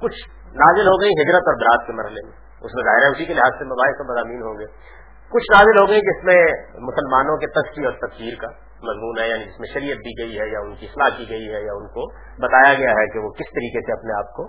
کچھ 0.00 0.28
نازل 0.46 0.86
ہو 0.86 1.00
گئی 1.00 1.08
ہجرت 1.08 1.42
اور 1.46 1.54
برات 1.54 1.86
کے 1.86 1.92
مرحلے 1.92 2.26
میں۔ 2.26 2.32
اس 2.60 2.74
میں 2.74 2.84
ظاہر 2.84 2.98
ہے 2.98 3.10
اسی 3.12 3.24
کے 3.24 3.34
لحاظ 3.34 3.58
سے 3.58 3.64
مباحث 3.64 3.94
و 3.98 4.12
مضامین 4.12 4.42
ہوں 4.42 4.58
گے۔ 4.58 4.98
کچھ 5.30 5.56
نازل 5.56 5.80
ہو 5.80 5.88
گئی 5.88 6.00
جس 6.00 6.24
میں 6.24 6.44
مسلمانوں 6.80 7.36
کے 7.36 7.46
تفصیل 7.46 7.86
اور 7.86 7.92
تفسیر 7.92 8.34
کا 8.40 8.46
مضمون 8.82 9.18
ہے 9.18 9.28
یعنی 9.28 9.44
جس 9.44 9.60
میں 9.60 9.68
شریعت 9.74 9.96
دی 9.96 10.22
گئی 10.22 10.40
ہے 10.40 10.46
یا 10.46 10.58
ان 10.58 10.74
کی 10.74 10.86
اصلاح 10.86 11.18
کی 11.18 11.24
گئی 11.28 11.54
ہے 11.54 11.60
یا 11.66 11.72
ان 11.72 11.86
کو 11.88 12.12
بتایا 12.42 12.74
گیا 12.74 12.90
ہے 12.90 13.06
کہ 13.06 13.18
وہ 13.18 13.30
کس 13.30 13.46
طریقے 13.50 13.80
سے 13.80 13.92
اپنے 13.92 14.18
آپ 14.18 14.32
کو 14.32 14.42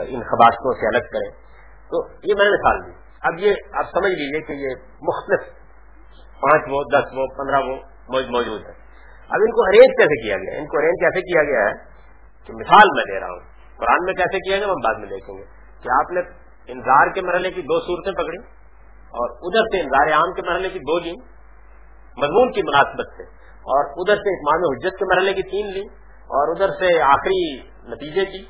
ان 0.00 0.22
خباستوں 0.22 0.72
سے 0.72 0.86
الگ 0.86 1.04
کریں۔ 1.12 1.30
تو 1.88 2.08
یہ 2.22 2.34
میں 2.38 2.44
نے 2.44 2.50
مثال 2.50 2.86
دی۔ 2.86 3.04
اب 3.22 3.34
یہ 3.38 3.54
آپ 3.72 3.84
سمجھ 3.84 4.12
لیجیے 4.12 4.40
کہ 4.40 4.52
یہ 4.52 4.68
مختلف 5.02 5.40
پانچ 6.40 6.62
وہ 6.70 6.82
دس 6.92 7.04
وہ 7.12 7.26
پندرہ 7.26 7.60
وہ 7.60 7.76
موجود 8.08 8.60
ہے 8.60 8.84
اب 9.28 9.38
ان 9.40 9.50
کو 9.50 9.62
ارینج 9.66 9.96
کیسے 9.96 10.26
کیا 10.26 10.36
گیا؟ 10.36 10.58
ان 10.58 10.66
کو 10.66 10.78
ارینج 10.78 11.00
کیسے 11.00 11.20
کیا 11.20 11.42
گیا 11.42 11.68
ہے؟ 11.68 11.72
کہ 12.46 12.52
مثال 12.52 12.88
میں 12.96 13.04
دے 13.04 13.20
رہا 13.20 13.26
ہوں۔ 13.26 13.40
قرآن 13.76 14.04
میں 14.04 14.14
کیسے 14.14 14.38
کیا 14.38 14.56
گیا؟ 14.56 14.66
ہم 14.66 14.72
بعد 14.72 14.94
میں 14.94 15.08
دیکھیں 15.08 15.38
گے۔ 15.38 15.44
کہ 15.82 15.88
آپ 15.88 16.10
نے 16.10 16.20
انتظار 16.66 17.14
کے 17.14 17.20
مرحلے 17.20 17.50
کی 17.50 17.62
دو 17.62 17.80
صورتیں 17.80 18.12
پکڑی 18.12 18.63
اور 19.14 19.34
ادھر 19.48 19.66
سے 19.72 19.80
انتظار 19.80 20.12
عام 20.14 20.32
کے 20.32 20.42
مرحلے 20.42 20.68
کی 20.68 20.80
دو 20.88 20.98
لی 20.98 21.14
مضمون 22.16 22.52
کی 22.52 22.62
مناسبت 22.62 23.12
سے، 23.16 23.26
اور 23.68 23.92
ادھر 24.02 24.22
سے 24.24 24.32
امام 24.34 24.64
حجت 24.66 24.98
کے 24.98 25.08
مرحلے 25.10 25.34
کی 25.34 25.44
تین 25.50 25.70
لی 25.74 25.84
اور 26.30 26.52
ادھر 26.54 26.74
سے 26.80 26.90
آخری 27.08 27.42
نتیجے 27.92 28.24
کی 28.32 28.42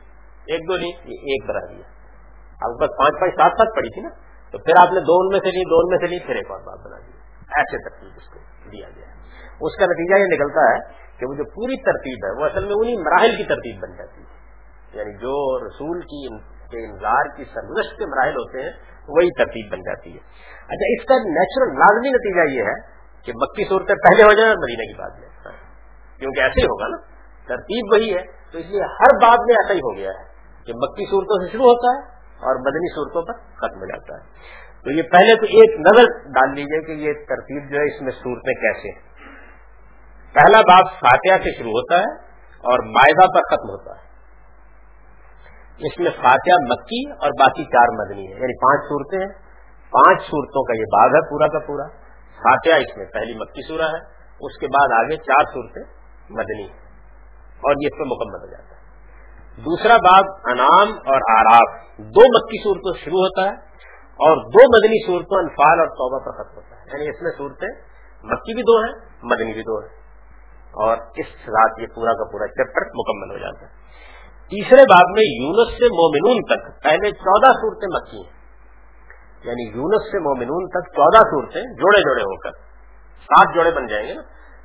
ایک 0.47 0.69
دو 0.69 0.77
لی 0.77 0.91
یہ 1.11 1.35
ایک 1.35 1.49
بنا 1.49 1.65
دیا 1.67 1.87
اب 2.61 2.75
بس 2.81 2.95
پانچ 2.99 3.21
پانچ 3.21 3.35
سات 3.35 3.61
سات 3.61 3.75
پڑی 3.77 3.91
تھی 3.95 4.03
نا، 4.03 4.11
تو 4.55 4.59
پھر 4.67 4.81
آپ 4.81 4.93
نے 4.93 5.01
دو 5.09 5.17
ان 5.21 5.31
میں 5.33 5.41
سے 5.45 5.53
لی 5.57 5.65
دو 5.71 5.79
ان 5.79 5.91
میں 5.91 5.99
سے 5.99 6.11
لی 6.13 6.19
پھر 6.27 6.41
ایک 6.41 6.51
اور 6.51 6.61
بات 6.67 6.87
بنا 6.87 6.99
دی۔ 6.99 7.13
ایسے 7.59 7.81
ترتیب 7.85 8.21
اس 8.21 8.29
کو 8.33 8.71
دیا 8.73 8.89
گیا 8.97 9.09
اس 9.61 9.77
کا 9.79 9.87
نتیجہ 9.87 10.21
یہ 10.21 10.31
نکلتا 10.31 10.63
ہے 10.69 10.79
کہ 11.19 11.27
وہ 11.27 11.35
جو 11.35 11.45
پوری 11.51 11.77
ترتیب 11.83 12.25
ہے، 12.27 12.31
وہ 12.39 12.45
اصل 12.47 12.65
میں 12.65 12.79
انہیں 12.79 13.03
مراحل 13.03 13.37
کی 13.37 13.45
ترتیب 13.45 13.83
بن 13.83 13.97
جاتی 13.97 14.23
ہے۔ 14.23 14.99
یعنی 14.99 15.13
جو 15.19 15.35
رسول 15.61 16.01
کی 16.11 16.21
انتظار 16.31 17.31
کی 17.37 17.45
سرگزشت 17.55 17.97
کے 17.99 18.07
مراحل 18.07 18.37
ہوتے 18.37 18.63
ہیں 18.63 18.73
وہی 19.09 19.45
ترتیب 19.45 19.73
بن 19.73 19.79
جاتی 19.79 20.13
ہے۔ 20.13 20.19
اچھا 20.55 20.93
اس 20.93 21.05
کا 21.05 21.15
نیچرل 21.15 21.79
لازمی 21.79 22.09
نتیجہ 22.09 22.55
یہ 22.55 22.63
ہے 22.63 22.95
کہ 23.25 23.33
مکی 23.37 23.69
صورتیں 23.69 23.95
پہلے 23.95 24.23
ہو 24.23 24.33
جائیں 24.33 24.49
اور 24.49 24.57
مدینہ 24.57 24.83
کی 24.83 24.99
بات 24.99 25.13
میں۔ 25.21 25.29
کیونکہ 26.19 26.41
ایسے 26.41 26.61
ہی 26.61 26.67
ہوگا 26.67 26.89
نا۔ 26.89 26.97
ترتیب 27.49 27.93
وہی 27.93 28.15
ہے۔ 28.15 28.45
تو 28.53 28.59
اس 28.59 28.67
لیے 28.67 28.81
ہر 28.81 29.15
بات 29.23 29.39
میں 29.39 29.55
ایسا 29.55 29.75
ہی 29.75 29.79
ہو 29.79 29.97
گیا 29.97 30.11
ہے 30.11 30.25
کہ 30.67 30.73
مکی 30.77 31.11
صورتوں 31.11 31.47
سے 31.47 31.53
شروع 31.53 31.65
ہوتا 31.65 31.99
ہے 31.99 32.15
اور 32.35 32.57
مدنی 32.57 32.95
صورتوں 32.95 33.23
پر 33.23 33.33
ختم 33.33 33.81
ہو 33.81 33.87
جاتا 33.87 34.15
ہے۔ 34.15 34.31
تو 34.85 34.91
یہ 34.91 35.03
پہلے 35.03 35.35
تو 35.37 35.45
ایک 35.45 35.81
نظر 35.81 36.05
ڈال 36.29 36.55
لیجیے 36.55 36.83
کہ 36.83 36.93
یہ 36.93 37.13
ترتیب 37.13 37.71
جو 37.71 37.79
ہے 37.79 37.95
اس 37.95 38.03
میں 38.03 38.13
صورتیں 38.13 38.55
کیسے 38.55 38.89
ہیں۔ 38.89 39.15
پہلا 40.35 40.61
باب 40.61 40.85
فاتحہ 41.01 41.45
سے 41.45 41.59
شروع 41.59 41.71
ہوتا 41.71 41.99
ہے 41.99 42.25
اور 42.55 42.93
معاہدہ 42.95 43.27
پر 43.33 43.41
ختم 43.51 43.71
ہوتا 43.71 43.91
ہے۔ 43.91 44.04
اس 45.79 45.99
میں 45.99 46.11
فاتحہ 46.11 46.57
مکی 46.69 47.11
اور 47.11 47.31
باقی 47.41 47.65
چار 47.65 47.89
مدنی 47.93 48.27
ہے 48.27 48.33
یعنی 48.33 48.59
پانچ 48.59 48.89
صورتیں 48.89 49.19
ہیں۔ 49.19 49.33
پانچ 49.91 50.21
صورتوں 50.21 50.65
کا 50.65 50.73
یہ 50.79 50.85
باغ 50.93 51.09
ہے 51.09 51.31
پورا 51.31 51.47
کا 51.47 51.59
پورا۔ 51.59 51.89
فاتحہ 52.37 52.75
اس 52.75 52.97
میں 52.97 53.07
پہلی 53.07 53.35
مکی 53.35 53.69
سورہ 53.69 53.89
ہے۔ 53.89 54.15
اس 54.41 54.59
کے 54.59 54.67
بعد 54.67 55.05
آگے 55.05 55.17
چار 55.17 55.45
صورتیں 55.55 55.83
مدنی 56.31 56.65
اور 57.39 57.71
یہ 57.71 57.89
اس 57.93 57.99
میں 57.99 58.07
مکمل 58.07 58.41
ہو 58.43 58.51
جاتا 58.51 58.77
ہے۔ 58.77 58.85
دوسرا 59.63 59.97
باغ 59.97 60.23
انعام 60.51 60.93
اور 60.93 61.39
آراب 61.39 61.83
دو 61.99 62.21
مکی 62.21 62.63
صورتوں 62.63 63.05
شروع 63.05 63.19
ہوتا 63.19 63.43
ہے 63.43 63.55
اور 64.05 64.37
دو 64.37 64.77
مدنی 64.77 65.07
صورتوں 65.07 65.39
انفال 65.43 65.79
اور 65.79 65.87
توبہ 65.87 66.25
پر 66.25 66.33
ختم 66.33 66.57
ہوتا 66.57 66.77
ہے۔ 66.77 66.85
یعنی 66.87 67.09
اس 67.09 67.23
میں 67.23 67.31
صورتیں 67.39 67.69
مکی 68.23 68.55
بھی 68.55 68.63
دو 68.63 68.81
ہیں، 68.81 69.19
مدنی 69.23 69.53
بھی 69.53 69.63
دو 69.63 69.79
ہیں۔ 69.79 69.95
اور 70.73 70.97
اس 70.97 71.49
رات 71.49 71.81
یہ 71.81 71.87
پورا 71.95 72.13
کا 72.13 72.31
پورا 72.33 72.47
چیپٹر 72.47 72.81
مکمل 72.95 73.31
ہو 73.33 73.39
جاتا 73.39 73.67
ہے۔ 73.67 73.85
تیسرے 74.45 74.83
باب 74.83 75.07
میں 75.11 75.43
یونس 75.43 75.73
سے 75.79 75.85
مومنون 75.85 76.43
تک، 76.43 76.85
پہلے 76.85 77.11
چودہ 77.11 77.53
صورتیں 77.53 77.89
مکی 77.89 78.17
ہیں۔ 78.17 78.45
یعنی 79.45 79.69
یونس 79.69 80.13
سے 80.13 80.19
مومنون 80.19 80.69
تک 80.69 80.91
چودہ 80.91 81.19
صورتیں 81.19 81.63
جوڑے 81.63 82.01
جوڑے 82.01 82.23
ہو 82.23 82.39
کر، 82.39 82.51
سات 83.21 83.55
جوڑے 83.55 83.71
بن 83.71 83.87
جائیں 83.87 84.09
گے 84.09 84.15
نا۔ 84.15 84.23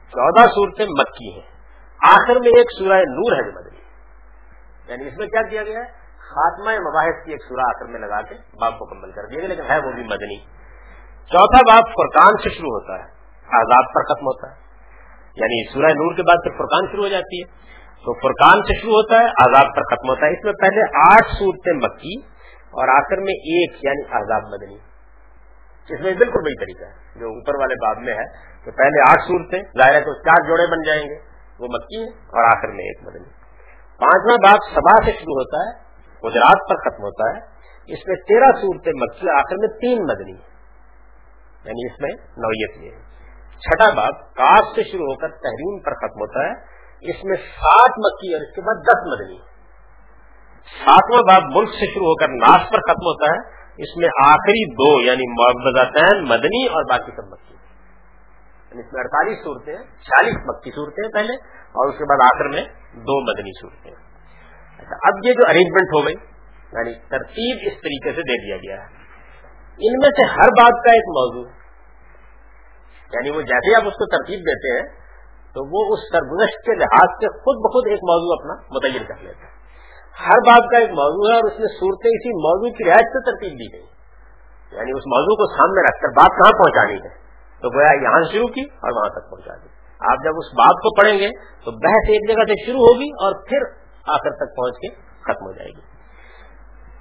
چودہ 0.10 0.48
صورتیں 0.48 0.86
مکی 0.86 1.34
ہیں۔ 1.34 1.60
آخر 2.08 2.34
میں 2.40 2.50
ایک 2.50 2.68
سورہ 2.80 2.94
نور 2.94 3.32
ہے 3.32 3.52
جو 3.52 3.60
مدنی 3.60 3.80
یعنی 4.88 5.08
اس 5.08 5.18
میں 5.18 5.28
کیا 5.28 5.42
کیا 5.42 5.64
گیا 5.64 5.80
ہے؟ 5.80 5.86
خاتمہ 6.18 6.72
مباحث 6.90 7.26
کی 7.26 7.32
ایک 7.32 7.42
سورہ 7.42 7.62
آخر 7.62 7.86
میں 7.86 8.00
لگا 8.00 8.22
کے 8.22 8.36
باپ 8.36 8.74
مکمل 8.82 9.12
کر 9.12 9.26
دیا 9.26 9.40
گیا، 9.40 9.48
لیکن 9.48 9.62
ہے 9.62 9.78
وہ 9.78 9.92
بھی 9.92 10.04
مدنی۔ 10.04 10.38
چوتھا 11.26 11.62
باپ 11.68 11.84
فرقان 11.88 12.34
سے 12.44 12.50
شروع 12.50 12.70
ہوتا 12.70 12.94
ہے 12.94 13.10
آزاد 13.58 13.84
پر 13.96 14.04
ختم 14.04 14.26
ہوتا 14.26 14.52
ہے۔ 14.52 14.60
یعنی 15.36 15.74
سورہ 15.74 15.86
نور 15.86 16.16
کے 16.16 16.24
بعد 16.24 16.36
پھر 16.44 16.52
فرقان 16.52 16.92
شروع 16.92 17.04
ہو 17.04 17.10
جاتی 17.10 17.42
ہے۔ 17.42 17.70
تو 18.00 18.14
فرقان 18.14 18.62
سے 18.62 18.82
شروع 18.82 18.94
ہوتا 18.94 19.16
ہے 19.16 19.26
آزاد 19.26 19.66
پر 19.76 19.82
ختم 19.82 20.10
ہوتا 20.10 20.26
ہے۔ 20.26 20.32
اس 20.32 20.46
میں 20.46 20.54
پہلے 20.54 20.82
آٹھ 21.12 21.28
صورتیں 21.40 21.74
مکی 21.74 22.22
اور 22.56 22.88
آخر 22.88 23.18
میں 23.18 23.34
ایک 23.34 23.72
یعنی 23.84 24.06
آزاد 24.06 24.42
مدنی۔ 24.42 24.76
اس 25.94 26.02
میں 26.02 26.14
بالکل 26.14 26.40
وہی 26.46 26.56
طریقہ 26.56 26.84
ہے، 26.84 27.20
جو 27.20 27.26
اوپر 27.26 27.56
والے 27.56 27.76
باب 27.76 27.98
میں 27.98 28.14
ہے۔ 28.14 28.50
تو 28.66 28.72
پہلے 28.72 29.12
آٹھ 29.12 29.22
صورتیں 29.22 29.64
ظاہر 29.78 29.96
ہے 29.96 30.02
تو 30.02 30.14
چار 30.14 30.48
جوڑے 30.48 30.72
بن 30.72 30.84
جائیں 30.84 31.02
گے۔ 31.02 31.16
وہ 31.60 31.68
مکی 31.68 32.04
ہے 32.04 32.10
اور 32.10 32.58
آخر 32.58 32.68
میں 32.68 32.84
ایک 32.84 33.04
مدنی۔ 33.04 33.30
پانچواں 34.00 34.38
باب 34.38 34.76
سبا 34.76 35.06
سے 35.06 35.12
شروع 35.12 35.34
ہوتا 35.34 35.70
ہے، 35.70 35.84
گجرات 36.24 36.70
پر 36.70 36.76
ختم 36.76 37.04
ہوتا 37.04 37.36
ہے۔ 37.36 37.60
اس 37.94 38.08
میں 38.08 38.16
تیرہ 38.16 38.52
صورتیں 38.62 38.94
مکی 38.96 39.30
آخر 39.30 39.56
میں 39.56 39.68
تین 39.68 40.04
مدنی 40.04 40.38
یعنی 41.66 41.94
اس 41.94 42.00
میں 42.00 42.12
نوعیت 42.38 42.84
یہ 42.84 42.92
ہے۔ 42.92 43.02
چھٹا 43.60 43.94
باب، 43.94 44.34
کاف 44.34 44.76
سے 44.76 44.84
شروع 44.84 45.06
ہو 45.06 45.16
کر 45.16 45.28
تحریم 45.28 45.80
پر 45.80 45.94
ختم 45.94 46.20
ہوتا 46.20 46.40
ہے۔ 46.40 46.79
اس 47.02 47.24
میں 47.24 47.38
سات 47.38 47.90
مکی 47.90 48.34
اور 48.34 48.42
اس 48.42 48.56
کے 48.56 48.62
بعد 48.62 48.76
دس 48.76 49.08
مدنی۔ 49.08 49.38
ساتواں 50.86 51.22
باب 51.22 51.58
ملک 51.58 51.70
سے 51.70 51.86
شروع 51.94 52.06
ہو 52.06 52.16
کر 52.16 52.28
ناس 52.28 52.62
پر 52.62 52.78
ختم 52.78 53.08
ہوتا 53.08 53.34
ہے۔ 53.34 53.60
اس 53.78 53.98
میں 53.98 54.10
آخری 54.26 54.74
دو 54.74 55.06
یعنی 55.06 55.32
معبدین 55.32 56.24
مدنی 56.24 56.66
اور 56.68 56.84
باقی 56.90 57.12
سب 57.12 57.28
مکی۔ 57.28 57.54
یعنی 58.72 58.80
اس 58.80 58.94
میں 58.94 59.02
اڑتالیس 59.02 59.44
صورتیں 59.44 59.76
چالیس 60.02 60.36
مکی 60.46 60.72
صورتیں 60.72 61.10
پہلے 61.14 61.34
اور 61.60 61.90
اس 61.90 61.98
کے 61.98 62.04
بعد 62.04 62.26
آخر 62.26 62.46
میں 62.48 62.64
دو 62.94 63.32
مدنی 63.32 63.60
صورتیں 63.62 63.92
اچھا 63.92 64.96
اب 65.08 65.14
یہ 65.24 65.34
جو 65.34 65.50
ارینجمنٹ 65.50 65.88
ہو 65.96 66.06
گئی 66.06 66.16
یعنی 66.74 66.94
ترتیب 66.94 67.58
اس 67.62 67.82
طریقے 67.82 68.10
سے 68.10 68.22
دے 68.22 68.46
دیا 68.46 68.58
گیا 68.58 68.84
ہے۔ 68.84 68.88
ان 69.78 69.94
میں 69.94 70.10
سے 70.10 70.32
ہر 70.32 70.48
بات 70.48 70.86
کا 70.86 70.92
ایک 70.92 71.04
موضوع۔ 71.08 71.50
یعنی 73.14 73.30
وہ 73.30 73.42
جیسے 73.42 73.76
آپ 73.76 73.82
اس 73.88 73.94
کو 73.94 74.06
ترتیب 74.06 74.40
دیتے 74.40 74.80
ہیں 74.80 74.99
تو 75.54 75.60
وہ 75.66 75.94
اس 75.94 76.00
سرگزشت 76.12 76.66
کے 76.66 76.76
لحاظ 76.76 77.10
سے 77.10 77.28
خود 77.28 77.58
بخود 77.58 77.88
ایک 77.90 78.00
موضوع 78.04 78.36
اپنا 78.40 78.54
متعین 78.76 79.04
کر 79.08 79.24
لیتا 79.24 79.40
ہے۔ 79.40 79.60
ہر 80.28 80.40
بات 80.40 80.72
کا 80.72 80.78
ایک 80.78 80.90
موضوع 80.90 81.30
ہے 81.30 81.36
اور 81.36 81.52
اس 81.52 81.60
میں 81.60 81.68
صورتیں 81.68 82.12
اسی 82.12 82.30
موضوع 82.30 82.78
کی 82.78 82.84
رعایت 82.84 83.06
سے 83.06 83.32
ترتیب 83.32 83.52
دی 83.52 83.74
گئی۔ 83.74 83.88
یعنی 84.72 84.92
اس 84.92 85.04
موضوع 85.08 85.36
کو 85.36 85.58
سامنے 85.58 85.90
رکھ 85.90 86.02
کر 86.02 86.08
بات 86.08 86.30
کہاں 86.30 86.52
پہنچانی 86.52 86.94
ہے؟ 86.94 87.30
تو 87.62 87.78
گویا 87.78 87.92
یہاں 87.92 88.22
شروع 88.32 88.48
کی 88.48 88.62
اور 88.62 88.92
وہاں 88.92 89.10
تک 89.10 89.32
پہنچا 89.32 89.54
دی۔ 89.64 89.70
آپ 90.00 90.24
جب 90.24 90.32
اس 90.38 90.54
بات 90.54 90.76
کو 90.76 90.96
پڑھیں 90.96 91.20
گے 91.20 91.30
تو 91.66 91.72
بحث 91.72 92.10
ایک 92.10 92.30
جگہ 92.30 92.44
سے 92.44 92.66
شروع 92.66 92.80
ہوگی 92.80 93.10
اور 93.10 93.48
پھر 93.50 93.62
آخر 94.08 94.32
تک 94.32 94.56
پہنچ 94.56 94.76
کے 94.76 94.90
ختم 95.22 95.46
ہو 95.46 95.52
جائے 95.52 95.70
گی۔ 95.70 96.00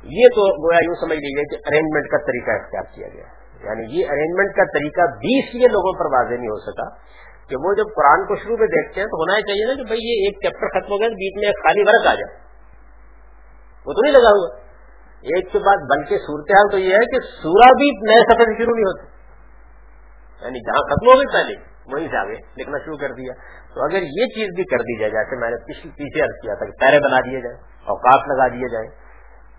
یہ 0.02 0.26
تو 0.28 0.66
گویا 0.66 0.78
یوں 0.84 0.94
سمجھ 0.94 1.18
لیجیے 1.18 1.44
کہ 1.44 1.68
ارینجمنٹ 1.68 2.10
کا 2.10 2.18
طریقہ 2.18 2.50
اختیار 2.50 2.82
کیا 2.94 3.08
گیا۔ 3.08 3.38
یعنی 3.64 4.00
یہ 4.00 4.06
ارینجمنٹ 4.10 4.56
کا 4.56 4.64
طریقہ 4.64 5.00
بیس 5.00 5.54
یہ 5.54 5.68
لوگوں 5.68 5.98
پر 5.98 6.18
واضح 6.18 6.34
نہیں 6.34 6.48
ہو 6.48 6.58
سکا 6.58 7.08
کہ 7.48 7.56
وہ 7.56 7.74
جب 7.74 7.84
قرآن 7.96 8.26
کو 8.26 8.36
شروع 8.36 8.56
میں 8.56 8.66
دیکھتے 8.66 9.00
ہیں 9.00 9.06
تو 9.06 9.16
ہونا 9.16 9.36
ہی 9.36 9.42
چاہیے 9.42 9.66
نا 9.66 9.74
کہ 9.74 9.86
بھائی 9.86 10.00
یہ 10.00 10.26
ایک 10.26 10.34
چیپٹر 10.36 10.68
ختم 10.68 10.92
ہو 10.92 11.00
گیا 11.00 11.08
بیچ 11.08 11.36
میں 11.36 11.46
ایک 11.46 11.56
خالی 11.56 11.80
ورق 11.80 12.06
آ 12.06 12.14
جائے۔ 12.14 12.48
وہ 13.86 13.92
تو 13.92 14.02
نہیں 14.02 14.12
لگا 14.12 14.28
ہوا۔ 14.28 14.68
ایک 15.18 15.52
کے 15.52 15.58
بعد 15.58 15.76
بلکہ 15.76 16.18
صورتحال 16.18 16.70
تو 16.70 16.78
یہ 16.78 16.92
ہے 16.92 16.98
کہ 16.98 17.18
سورہ 17.20 17.70
بھی 17.72 17.90
نئے 17.90 18.24
سفر 18.24 18.44
سے 18.44 18.62
شروع 18.62 18.74
نہیں 18.74 18.84
ہوتی 18.84 19.18
یعنی 20.44 20.60
جہاں 20.60 20.82
ختم 20.82 21.06
ہو 21.06 21.16
گئی 21.16 21.32
پہلے، 21.32 21.54
وہیں 21.94 22.08
سے 22.08 22.16
آگے 22.16 22.36
لکھنا 22.58 22.78
شروع 22.78 22.96
کر 22.96 23.12
دیا۔ 23.12 23.32
تو 23.74 23.84
اگر 23.84 24.02
یہ 24.02 24.26
چیز 24.26 24.48
بھی 24.56 24.64
کر 24.64 24.78
دی 24.78 24.98
جائے، 24.98 25.10
جیسے 25.10 25.36
میں 25.36 25.50
نے 25.50 25.56
پیچھے 25.56 26.22
عرض 26.22 26.42
کیا 26.42 26.54
تھا 26.54 26.66
کہ 26.66 26.72
پیرے 26.80 27.00
بنا 27.00 27.20
دیے 27.20 27.40
جائیں 27.40 27.58
اوقات 27.86 28.28
لگا 28.28 28.48
دیے 28.48 28.72
جائیں، 28.72 28.88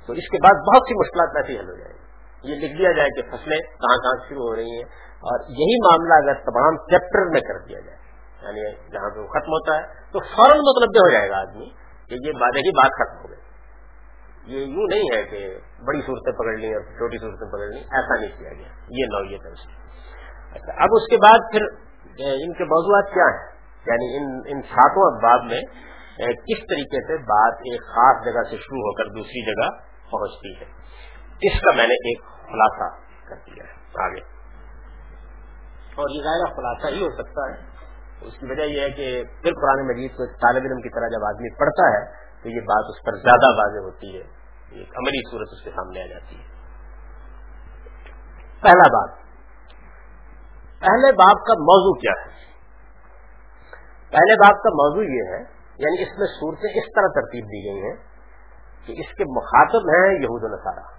تو 0.07 0.13
اس 0.13 0.29
کے 0.31 0.37
بعد 0.37 0.55
بہت 0.55 0.81
سی 0.87 0.99
مشکلات 0.99 1.29
ایسی 1.35 1.59
حل 1.59 1.69
ہو 1.69 1.77
جائیں۔ 1.77 1.93
گی 1.93 1.98
یہ 2.43 2.55
لکھ 2.55 2.77
دیا 2.77 2.91
جائے 2.91 3.09
کہ 3.09 3.21
فصلیں 3.21 3.59
کہاں 3.59 3.95
کہاں 3.95 4.29
شروع 4.29 4.49
ہو 4.49 4.55
رہی 4.55 4.75
ہیں 4.75 4.83
اور 5.21 5.39
یہی 5.49 5.79
معاملہ 5.79 6.13
اگر 6.13 6.33
تمام 6.33 6.77
چیپٹر 6.77 7.25
میں 7.29 7.41
کر 7.41 7.57
دیا 7.67 7.79
جائے 7.79 7.97
یعنی 8.41 8.91
جہاں 8.91 9.09
پہ 9.09 9.19
وہ 9.19 9.27
ختم 9.27 9.51
ہوتا 9.51 9.75
ہے، 9.75 9.81
تو 10.11 10.19
فوراً 10.19 10.57
مطلب 10.57 10.89
ہو 10.89 11.09
جائے 11.09 11.29
گا 11.29 11.37
آدمی 11.37 11.69
کہ 12.09 12.27
یہ 12.27 12.31
بات 12.31 12.55
ہے 12.55 12.71
بات 12.71 12.91
ختم 12.91 13.23
ہو 13.23 13.29
گئی۔ 13.29 13.39
یہ 14.45 14.65
یوں 14.65 14.87
نہیں 14.87 15.09
ہے 15.15 15.23
کہ 15.23 15.57
بڑی 15.85 16.01
صورتیں 16.01 16.31
پکڑ 16.31 16.57
لی 16.57 16.73
اور 16.73 16.81
چھوٹی 16.81 17.17
صورتیں 17.17 17.47
پکڑ 17.47 17.67
لی 17.67 17.79
ایسا 17.79 18.19
نہیں 18.19 18.37
کیا 18.39 18.53
گیا، 18.53 18.71
یہ 18.89 19.05
نوعیت 19.05 19.45
ہے 19.45 19.51
اس 19.51 19.67
کی۔ 19.67 19.73
اچھا 20.51 20.83
اب 20.83 20.89
اس 20.91 21.09
کے 21.09 21.17
بعد 21.17 21.51
پھر 21.51 21.61
ان 22.27 22.53
کے 22.53 22.63
موضوعات 22.63 23.13
کیا 23.13 23.25
ہیں؟ 23.25 23.47
یعنی 23.85 24.17
ان 24.17 24.41
ان 24.45 24.61
ساتوں 24.61 25.03
اباب 25.11 25.43
میں 25.43 25.61
کس 26.19 26.63
طریقے 26.69 27.01
سے 27.07 27.17
بات 27.17 27.53
ایک 27.53 27.81
خاص 27.81 28.25
جگہ 28.25 28.43
سے 28.49 28.57
شروع 28.57 28.79
ہو 28.79 28.93
کر 28.93 29.05
دوسری 29.05 29.45
جگہ 29.45 29.69
پہنچتی 30.11 30.51
ہے؟ 30.59 30.65
اس 31.41 31.61
کا 31.61 31.71
میں 31.71 31.87
نے 31.87 31.93
ایک 31.93 32.21
خلاصہ 32.21 32.95
کر 33.29 33.35
دیا 33.35 33.63
ہے، 33.63 34.03
آگے۔ 34.03 34.39
اور 35.95 36.09
یہ 36.09 36.23
ظاہر 36.23 36.55
خلاصہ 36.55 36.87
ہی 36.87 37.07
ہو 37.07 37.11
سکتا 37.11 37.49
ہے۔ 37.49 37.79
اس 38.27 38.33
کی 38.39 38.51
وجہ 38.51 38.61
یہ 38.61 38.81
ہے 38.81 38.89
کہ 38.89 39.23
پھر 39.41 39.53
قرآن 39.53 39.87
مجید 39.87 40.11
کو 40.11 40.25
طالب 40.25 40.63
علم 40.63 40.81
کی 40.81 40.89
طرح 40.89 41.07
جب 41.07 41.25
آدمی 41.25 41.59
پڑھتا 41.59 41.87
ہے، 41.87 42.05
تو 42.43 42.49
یہ 42.49 42.61
بات 42.61 42.85
اس 42.89 43.05
پر 43.05 43.11
زیادہ 43.11 43.59
واضح 43.59 43.79
ہوتی 43.79 44.17
ہے۔ 44.17 44.23
ایک 44.69 44.89
عملی 44.97 45.31
صورت 45.31 45.47
اس 45.51 45.63
کے 45.63 45.69
سامنے 45.69 46.03
آ 46.03 46.05
جاتی 46.05 46.35
ہے۔ 46.35 46.59
پہلا 48.61 48.87
بات 48.87 49.09
پہلے 50.79 51.11
باپ 51.11 51.37
کا 51.37 51.53
موضوع 51.53 51.99
کیا 51.99 52.11
ہے؟ 52.11 52.29
پہلے 54.09 54.35
باپ 54.35 54.63
کا 54.63 54.69
موضوع 54.69 55.03
یہ 55.03 55.33
ہے 55.33 55.59
یعنی 55.77 56.03
اس 56.03 56.19
میں 56.19 56.27
صورتیں 56.27 56.69
اس 56.69 56.85
طرح 56.95 57.21
ترتیب 57.21 57.45
دی 57.45 57.63
گئی 57.63 57.81
ہیں 57.83 57.95
کہ 58.85 58.91
اس 58.91 59.17
کے 59.17 59.23
مخاطب 59.23 59.89
ہیں 59.89 60.13
یہود 60.13 60.43
نصارہ۔ 60.43 60.98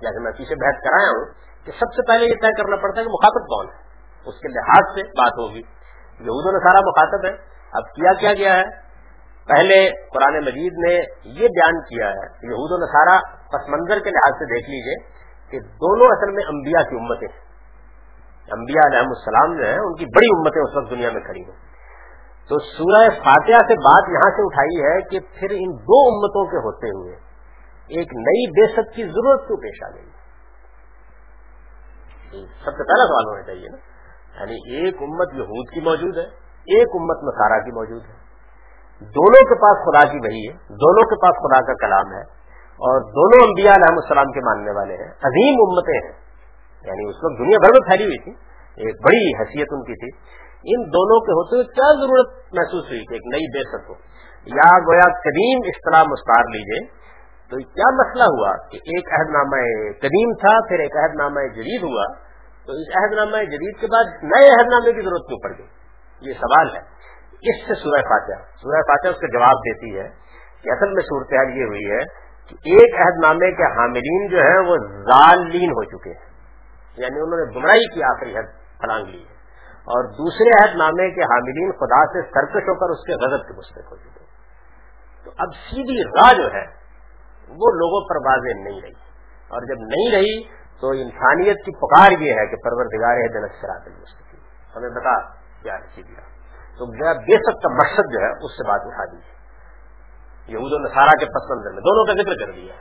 جیسے 0.00 0.22
میں 0.22 0.32
پیچھے 0.32 0.54
بحث 0.54 0.82
کرایا 0.84 1.08
ہوں 1.08 1.24
کہ 1.66 1.72
سب 1.72 1.92
سے 1.92 2.08
پہلے 2.08 2.24
یہ 2.24 2.34
طے 2.42 2.62
کرنا 2.62 2.76
پڑتا 2.76 3.00
ہے 3.00 3.04
کہ 3.04 3.10
مخاطب 3.10 3.46
کون 3.46 3.66
ہے۔ 3.66 3.86
اس 4.26 4.34
کے 4.34 4.48
لحاظ 4.48 4.94
سے 4.94 5.02
بات 5.02 5.32
ہوگی۔ 5.32 5.62
یہود 6.20 6.54
نصارہ 6.54 6.80
مخاطب 6.86 7.24
ہے 7.24 7.56
اب 7.72 7.82
کیا 7.94 8.12
کیا 8.12 8.32
گیا 8.32 8.56
ہے؟ 8.56 8.86
پہلے 9.48 9.90
قرآن 10.12 10.38
مجید 10.38 10.72
نے 10.72 10.94
یہ 11.24 11.48
بیان 11.48 11.80
کیا 11.80 12.08
ہے، 12.08 12.26
یہود 12.26 12.72
و 12.72 12.84
نصارہ 12.84 13.20
پس 13.52 13.68
منظر 13.68 13.98
کے 13.98 14.10
لحاظ 14.10 14.38
سے 14.38 14.44
دیکھ 14.44 14.70
لیجیے 14.70 15.16
کہ 15.50 15.58
دونوں 15.60 16.06
اصل 16.06 16.32
میں 16.32 16.44
انبیاء 16.44 16.90
کی 16.90 16.96
امتیں۔ 16.96 17.28
انبیاء 18.52 18.86
علیہ 18.86 18.98
السلام 18.98 19.56
جو 19.56 19.66
ہے 19.66 19.76
ان 19.76 19.94
کی 19.94 20.04
بڑی 20.04 20.26
امتیں 20.26 20.62
اس 20.62 20.76
وقت 20.76 20.90
دنیا 20.90 21.10
میں 21.12 21.20
کھڑی 21.20 21.40
ہیں۔ 21.40 21.66
تو 22.48 22.58
سورہ 22.58 23.10
فاتحہ 23.10 23.68
سے 23.68 23.74
بات 23.74 24.08
یہاں 24.08 24.30
سے 24.30 24.42
اٹھائی 24.42 24.84
ہے 24.84 25.00
کہ 25.00 25.20
پھر 25.40 25.50
ان 25.50 25.70
دو 25.76 26.14
امتوں 26.14 26.46
کے 26.46 26.56
ہوتے 26.56 26.88
ہوئے 26.88 27.25
ایک 27.88 28.08
نئی 28.14 28.50
بےست 28.50 28.94
کی 28.94 29.02
ضرورت 29.02 29.46
کیوں 29.46 29.56
پیش 29.56 29.82
آ 29.82 29.94
گئی؟ 29.94 30.10
سب 32.46 32.70
سے 32.70 32.84
پہلا 32.84 33.06
سوال 33.06 33.28
ہونا 33.28 33.42
چاہیے 33.42 33.68
نا۔ 33.68 33.76
یعنی 34.40 34.76
ایک 34.76 34.94
امت 35.02 35.34
یہود 35.34 35.74
کی 35.74 35.80
موجود 35.80 36.16
ہے، 36.16 36.24
ایک 36.76 36.88
امت 36.94 37.22
مسارا 37.22 37.58
کی 37.58 37.70
موجود 37.72 38.02
ہے۔ 38.02 38.26
دونوں 39.00 39.44
کے 39.44 39.54
پاس 39.54 39.76
خدا 39.84 40.12
کی 40.12 40.18
وہی 40.18 40.48
ہے، 40.48 40.52
دونوں 40.56 41.08
کے 41.08 41.14
پاس 41.14 41.34
خدا 41.36 41.66
کا 41.66 41.86
کلام 41.86 42.14
ہے 42.14 42.22
اور 42.56 43.00
دونوں 43.00 43.48
انبیاء 43.48 43.74
علیہ 43.74 43.86
السلام 43.90 44.32
کے 44.32 44.40
ماننے 44.40 44.70
والے 44.70 44.92
ہیں۔ 44.92 45.10
عظیم 45.10 45.54
امتیں 45.60 46.00
ہیں۔ 46.00 46.26
یعنی 46.84 47.08
اس 47.08 47.16
وقت 47.16 47.38
دنیا 47.38 47.58
بھر 47.60 47.70
میں 47.72 47.88
پھیلی 47.88 48.04
ہوئی 48.04 48.18
تھی، 48.18 48.32
ایک 48.76 48.94
بڑی 49.04 49.38
حیثیت 49.38 49.68
ان 49.70 49.82
کی 49.82 49.94
تھی۔ 49.94 50.36
ان 50.74 50.86
دونوں 50.86 51.20
کے 51.20 51.32
ہوتے 51.32 51.56
ہوئے 51.56 51.64
کیا 51.64 51.92
ضرورت 51.92 52.54
محسوس 52.54 52.88
ہوئی 52.88 53.00
کہ 53.00 53.14
ایک 53.14 53.22
نئی 53.26 53.46
بے 53.46 53.76
ہو؟ 53.88 53.92
یا 54.46 54.78
گویا 54.78 55.20
قدیم 55.20 55.58
اصطلاح 55.64 56.02
مستار 56.02 56.44
لیجیے۔ 56.44 57.06
تو 57.50 57.56
کیا 57.56 57.90
مسئلہ 57.94 58.24
ہوا 58.24 58.56
کہ 58.70 58.76
ایک 58.76 59.12
عہد 59.12 59.30
نامہ 59.30 59.60
قدیم 60.00 60.32
تھا، 60.34 60.68
پھر 60.68 60.78
ایک 60.78 60.96
عہد 60.96 61.16
نامہ 61.16 61.40
جدید 61.40 61.82
ہوا، 61.82 62.12
تو 62.66 62.72
اس 62.72 62.96
عہد 62.96 63.12
نامہ 63.12 63.44
جدید 63.44 63.80
کے 63.80 63.86
بعد 63.86 64.04
نئے 64.22 64.48
عہد 64.48 64.68
نامے 64.68 64.92
کی 64.92 65.00
ضرورت 65.02 65.28
کیوں 65.28 65.38
پڑ 65.42 65.58
گئی؟ 65.58 65.66
یہ 66.20 66.32
سوال 66.32 66.76
ہے۔ 66.76 66.96
اس 67.36 67.68
سے 67.68 67.74
سورہ 67.74 68.02
فاتحہ 68.02 68.42
سورہ 68.42 68.82
فاتحہ 68.82 69.10
اس 69.10 69.16
کا 69.16 69.26
جواب 69.26 69.52
دیتی 69.52 69.98
ہے 69.98 70.08
کہ 70.62 70.70
اصل 70.70 70.88
میں 70.88 71.02
صورتحال 71.02 71.58
یہ 71.58 71.64
ہوئی 71.64 71.90
ہے 71.90 71.98
کہ 72.48 72.54
ایک 72.54 72.94
عہد 72.94 73.24
نامے 73.24 73.52
کے 73.52 73.62
حاملین 73.62 74.28
جو 74.28 74.36
ہیں 74.38 74.58
وہ 74.58 74.76
ظالین 74.86 75.70
ہو 75.70 75.84
چکے 75.84 76.10
ہیں۔ 76.10 76.30
یعنی 76.96 77.20
انہوں 77.20 77.40
نے 77.40 77.58
گمراہی 77.58 77.94
کی 77.94 78.02
آخری 78.02 78.36
حد 78.36 78.78
پلانگ 78.80 79.06
لی 79.06 79.20
ہے۔ 79.20 79.36
اور 79.76 80.04
دوسرے 80.04 80.64
عہد 80.64 80.76
نامے 80.76 81.10
کے 81.10 81.22
حاملین 81.22 81.72
خدا 81.72 82.06
سے 82.06 82.22
سرکش 82.22 82.68
ہو 82.68 82.74
کر 82.74 82.90
اس 82.90 83.06
کے 83.06 83.12
غضب 83.12 83.48
کے 83.48 83.52
مستق 83.56 83.92
ہو 83.92 83.96
چکے 83.96 84.24
تو 85.24 85.30
اب 85.38 85.48
سیدھی 85.54 86.02
راہ 86.02 86.34
جو 86.34 86.48
ہے 86.54 86.85
وہ 87.48 87.70
لوگوں 87.72 88.08
پر 88.08 88.30
واضح 88.30 88.58
نہیں 88.58 88.80
رہی۔ 88.82 89.06
اور 89.48 89.62
جب 89.62 89.80
نہیں 89.80 90.16
رہی 90.16 90.44
تو 90.80 90.88
انسانیت 90.88 91.56
کی 91.64 91.76
پکار 91.76 92.10
یہ 92.10 92.32
ہے 92.32 92.46
کہ 92.46 92.56
پروردگار 92.56 93.10
ہے 93.10 93.28
دن 93.28 93.46
شراط 93.48 93.82
المستقیم۔ 93.86 94.40
ہمیں 94.76 94.88
بتا 94.88 95.32
کیا 95.62 95.74
ہے 95.74 95.86
سیدھی 95.94 96.14
تو 96.78 96.86
بے 97.14 97.36
سک 97.36 97.62
کا 97.62 97.74
مقصد 97.74 98.12
جو 98.12 98.18
ہے 98.20 98.30
اس 98.30 98.52
سے 98.52 98.68
بات 98.68 98.80
اٹھا 98.84 99.04
دی۔ 99.04 99.36
یہود 100.52 100.72
و 100.72 100.78
نصارہ 100.78 101.10
کے 101.10 101.26
پس 101.26 101.50
منظر 101.50 101.70
میں 101.70 101.80
دونوں 101.80 102.04
کا 102.06 102.12
ذکر 102.12 102.46
کر 102.46 102.52
دیا۔ 102.52 102.74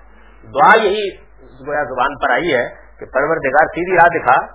دعا 0.43 0.75
یہی 0.75 1.25
گویا 1.67 1.83
زبان 1.83 2.17
پر 2.17 2.29
آئی 2.29 2.55
ہے 2.55 2.69
کہ 2.99 3.05
پروردگار 3.05 3.67
سیدھی 3.67 3.97
راہ 3.97 4.07
دکھا، 4.07 4.45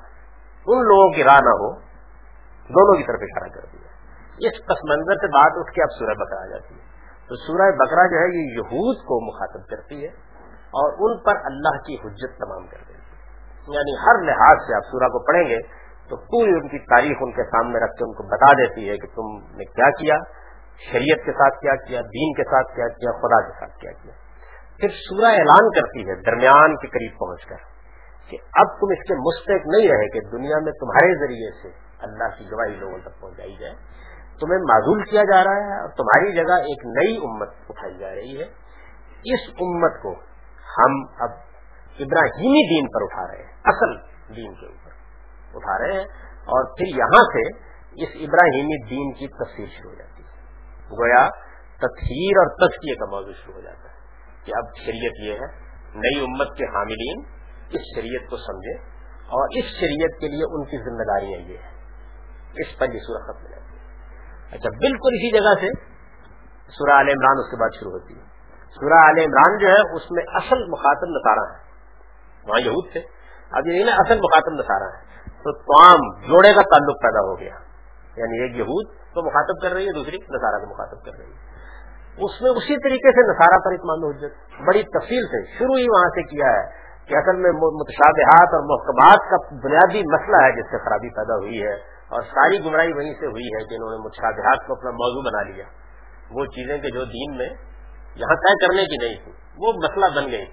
ان 0.66 0.78
لوگوں 0.78 1.12
کی 1.12 1.24
راہ 1.24 1.40
نہ 1.40 1.48
ہو، 1.48 1.80
دونوں 2.68 2.96
کی 2.96 3.02
طرف 3.02 3.18
اشارہ 3.22 3.48
کر 3.48 3.66
دیا۔ 3.72 3.90
اس 4.48 4.66
پس 4.66 4.84
منظر 4.88 5.14
سے 5.14 5.26
بات 5.26 5.52
اٹھ 5.54 5.74
کے 5.74 5.82
اب 5.82 5.88
سورہ 5.98 6.14
بکرا 6.14 6.46
جاتی 6.46 6.74
ہے۔ 6.74 6.79
تو 7.30 7.36
سورہ 7.36 7.70
بکرا 7.70 8.06
جو 8.06 8.18
ہے 8.18 8.28
یہ 8.36 8.54
یہود 8.54 8.96
کو 8.96 9.18
مخاطب 9.26 9.68
کرتی 9.70 10.02
ہے 10.02 10.08
اور 10.78 10.96
ان 10.98 11.18
پر 11.24 11.36
اللہ 11.44 11.76
کی 11.86 11.94
حجت 11.94 12.38
تمام 12.38 12.66
کر 12.66 12.80
دیتی 12.88 12.94
ہے۔ 12.94 13.76
یعنی 13.76 13.94
ہر 14.06 14.22
لحاظ 14.22 14.56
سے 14.66 14.74
آپ 14.74 14.82
سورہ 14.90 15.08
کو 15.08 15.26
پڑھیں 15.26 15.48
گے 15.48 15.58
تو 16.08 16.16
پوری 16.16 16.50
ان 16.50 16.68
کی 16.68 16.78
تاریخ 16.78 17.16
ان 17.20 17.32
کے 17.32 17.42
سامنے 17.42 17.78
رکھ 17.78 17.92
کے 17.98 18.04
ان 18.04 18.12
کو 18.12 18.22
بتا 18.22 18.52
دیتی 18.52 18.90
ہے 18.90 18.96
کہ 18.96 19.08
تم 19.14 19.56
نے 19.56 19.64
کیا 19.64 19.90
کیا، 19.90 20.14
شریعت 20.92 21.24
کے 21.24 21.32
ساتھ 21.32 21.60
کیا 21.60 21.74
کیا، 21.74 22.00
دین 22.00 22.32
کے 22.32 22.44
ساتھ 22.44 22.76
کیا 22.76 22.88
کیا، 22.88 23.12
خدا 23.12 23.40
کے 23.40 23.60
ساتھ 23.60 23.80
کیا 23.80 23.92
کیا۔ 23.92 24.12
پھر 24.80 24.88
سورہ 24.88 25.30
اعلان 25.30 25.70
کرتی 25.70 26.08
ہے 26.08 26.14
درمیان 26.14 26.76
کے 26.76 26.86
قریب 26.86 27.18
پہنچ 27.18 27.46
کر 27.46 27.56
کہ 28.30 28.38
اب 28.52 28.66
تم 28.66 28.86
اس 28.90 29.08
کے 29.08 29.14
مستق 29.14 29.66
نہیں 29.66 29.88
رہے 29.88 30.08
کہ 30.08 30.20
دنیا 30.20 30.56
میں 30.62 30.72
تمہارے 30.72 31.26
ذریعے 31.26 31.50
سے 31.62 31.68
اللہ 32.00 32.38
کی 32.38 32.44
گواہی 32.52 32.76
لوگوں 32.76 32.98
تک 32.98 33.20
پہنچائی 33.20 33.56
جائے۔ 33.60 33.74
تمہیں 34.40 34.58
معذول 34.58 35.04
کیا 35.04 35.22
جا 35.24 35.44
رہا 35.44 35.56
ہے 35.56 35.80
اور 35.80 35.88
تمہاری 35.88 36.32
جگہ 36.32 36.52
ایک 36.52 36.86
نئی 36.86 37.16
امت 37.16 37.48
اٹھائی 37.68 37.98
جا 37.98 38.10
رہی 38.14 38.38
ہے۔ 38.38 38.44
اس 39.24 39.50
امت 39.50 40.02
کو 40.02 40.12
ہم 40.78 41.22
اب 41.22 41.30
ابراہیمی 41.98 42.74
دین 42.74 42.86
پر 42.86 43.02
اٹھا 43.02 43.32
رہے 43.32 43.44
ہیں، 43.44 43.52
اصل 43.64 43.96
دین 44.36 44.54
کے 44.54 44.66
اوپر 44.66 44.90
اٹھا 45.54 45.78
رہے 45.78 45.92
ہیں۔ 45.92 46.08
اور 46.40 46.64
پھر 46.64 46.98
یہاں 46.98 47.22
سے 47.22 47.48
اس 48.02 48.08
ابراہیمی 48.14 48.88
دین 48.90 49.12
کی 49.12 49.44
تفصیل 49.44 49.66
شروع 49.66 49.90
ہو 49.90 49.96
جاتی 49.96 50.22
ہے۔ 50.22 50.28
گویا 50.90 51.28
تطہیر 51.76 52.38
اور 52.38 52.46
تزکیے 52.46 52.94
کا 52.94 53.10
موضوع 53.10 53.32
شروع 53.32 53.54
ہو 53.54 53.60
جاتا 53.60 53.88
ہے 53.88 53.94
کہ 54.44 54.52
اب 54.56 54.64
شریعت 54.76 55.24
یہ 55.24 55.32
ہے، 55.32 55.70
نئی 55.94 56.20
امت 56.20 56.56
کے 56.56 56.64
حاملین 56.64 57.24
اس 57.70 57.80
شریعت 57.96 58.30
کو 58.30 58.36
سمجھے 58.36 59.00
اور 59.16 59.48
اس 59.58 59.64
شریعت 59.64 60.20
کے 60.20 60.28
لیے 60.28 60.42
ان 60.44 60.64
کی 60.64 60.78
ذمہ 60.78 61.14
داریاں 61.14 61.40
یہ 61.40 61.56
ہیں۔ 61.56 61.80
اس 62.52 62.78
پر 62.78 62.90
یہ 62.94 62.98
سورہ 62.98 63.32
ختم 63.32 63.52
ہے۔ 63.54 63.59
اچھا 64.52 64.68
بالکل 64.68 65.08
اسی 65.12 65.30
جگہ 65.32 65.60
سے 65.60 65.90
سورہ 66.78 66.90
عال 66.90 67.08
عمران 67.08 67.36
اس 67.38 67.50
کے 67.50 67.56
بعد 67.56 67.68
شروع 67.80 67.92
ہوتی 67.92 68.14
ہے۔ 68.14 68.20
سورہ 68.74 68.94
عال 68.94 69.18
عمران 69.18 69.58
جو 69.58 69.68
ہے، 69.68 69.96
اس 69.96 70.10
میں 70.10 70.24
اصل 70.28 70.68
مخاطب 70.68 71.08
نسارا 71.10 71.52
ہے 71.52 71.70
وہاں 72.48 72.60
یہود 72.60 72.92
تھے۔ 72.92 73.00
اب 73.50 73.66
یہ 73.66 73.84
نا، 73.84 73.92
اصل 73.92 74.18
مخاطب 74.18 74.52
نسارا 74.52 74.84
ہے 74.84 75.10
تو 75.30 75.52
تمام 75.52 76.20
جوڑے 76.20 76.54
کا 76.54 76.62
تعلق 76.62 77.02
پیدا 77.02 77.20
ہو 77.20 77.40
گیا۔ 77.40 77.54
یعنی 78.16 78.42
ایک 78.42 78.56
یہود 78.56 78.86
کو 79.14 79.26
مخاطب 79.26 79.62
کر 79.62 79.74
رہی 79.74 79.86
ہے، 79.86 79.92
دوسری 79.92 80.16
نسارا 80.16 80.58
کو 80.58 80.70
مخاطب 80.70 81.04
کر 81.04 81.12
رہی 81.18 81.30
ہے۔ 81.30 81.60
اس 82.24 82.42
میں 82.42 82.50
اسی 82.50 82.76
طریقے 82.76 83.12
سے 83.12 83.30
نسارا 83.30 83.58
پر 83.58 83.72
اطمان 83.72 84.10
حجت۔ 84.10 84.62
بڑی 84.66 84.82
تفصیل 84.82 85.22
سے، 85.26 85.58
شروع 85.58 85.78
ہی 85.78 85.84
وہاں 85.84 86.08
سے 86.08 86.22
کیا 86.22 86.46
ہے 86.46 86.64
کہ 87.06 87.14
اصل 87.16 87.36
میں 87.36 87.50
متشابہات 87.52 88.48
اور 88.54 88.60
محکمات 88.60 89.18
کا 89.30 89.36
بنیادی 89.64 90.02
مسئلہ 90.12 90.36
ہے 90.36 90.52
جس 90.52 90.70
سے 90.70 90.78
خرابی 90.78 91.08
پیدا 91.08 91.36
ہوئی 91.36 91.62
ہے۔ 91.62 91.99
اور 92.10 92.22
ساری 92.22 92.64
گمراہی 92.64 92.92
وہیں 92.92 93.14
سے 93.20 93.26
ہوئی 93.26 93.44
ہے 93.44 93.64
کہ 93.64 93.74
انہوں 93.74 93.90
نے 93.90 93.96
متشابہات 93.96 94.66
کو 94.66 94.72
اپنا 94.72 94.90
موضوع 94.90 95.30
بنا 95.30 95.42
لیا۔ 95.42 95.64
وہ 96.30 96.44
چیزیں 96.44 96.78
کہ 96.78 96.88
جو 96.88 97.04
دین 97.04 97.36
میں 97.36 97.48
یہاں 98.14 98.34
طے 98.34 98.66
کرنے 98.66 98.84
کی 98.84 99.06
نہیں 99.06 99.24
تھی 99.24 99.32
وہ 99.58 99.72
مسئلہ 99.72 100.20
بن 100.20 100.30
گئی۔ 100.30 100.44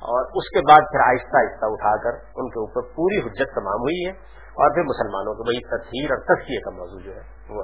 اور 0.00 0.24
اس 0.24 0.48
کے 0.54 0.60
بعد 0.70 0.80
پھر 0.80 1.00
آہستہ 1.00 1.36
آہستہ 1.36 1.66
اٹھا 1.66 1.96
کر 1.96 2.16
ان 2.36 2.48
کے 2.48 2.60
اوپر 2.60 2.82
پوری 2.82 3.18
حجت 3.18 3.54
تمام 3.54 3.80
ہوئی 3.80 4.06
ہے۔ 4.06 4.10
اور 4.50 4.74
پھر 4.74 4.82
مسلمانوں 4.82 5.34
کو 5.34 5.48
وہی 5.48 5.58
تصویر 5.58 6.10
اور 6.10 6.18
تصویر 6.18 6.58
کا 6.64 6.70
موضوع 6.70 7.00
جو 7.00 7.16
ہے، 7.16 7.20
وہ 7.48 7.62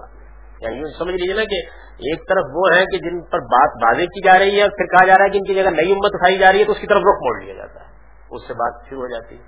یعنی 0.60 0.98
سمجھ 0.98 1.14
لیجیے 1.14 1.34
نا 1.34 1.44
کہ 1.44 1.60
ایک 1.96 2.28
طرف 2.28 2.44
وہ 2.54 2.62
ہے 2.76 2.84
کہ 2.84 2.98
جن 2.98 3.20
پر 3.20 3.38
بات 3.38 3.70
واضح 3.84 4.02
کی 4.02 4.24
جا 4.24 4.38
رہی 4.38 4.56
ہے 4.56 4.62
اور 4.62 4.70
پھر 4.70 4.86
کہا 4.86 5.06
جا 5.06 5.18
رہا 5.18 5.24
ہے 5.24 5.30
کہ 5.30 5.38
ان 5.38 5.44
کی 5.44 5.54
جگہ 5.54 5.70
نئی 5.70 5.92
امت 5.92 6.10
اٹھائی 6.14 6.38
جا 6.38 6.52
رہی 6.52 6.60
ہے 6.60 6.64
تو 6.64 6.72
اس 6.72 6.78
کی 6.78 6.86
طرف 6.86 6.98
رخ 6.98 7.18
موڑ 7.22 7.42
لیا 7.42 7.54
جاتا 7.54 7.80
ہے۔ 7.80 7.86
اس 8.30 8.46
سے 8.46 8.54
بات 8.54 8.88
شروع 8.88 9.02
ہو 9.02 9.08
جاتی 9.08 9.36
ہے۔ 9.36 9.42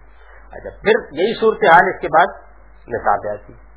اچھا 0.50 0.70
پھر 0.82 0.92
یہی 1.12 1.40
صورت 1.40 1.64
حال 1.64 1.94
اس 1.94 2.00
کے 2.00 2.08
بعد 2.08 2.26
نصاب 2.88 3.20
آتی 3.32 3.67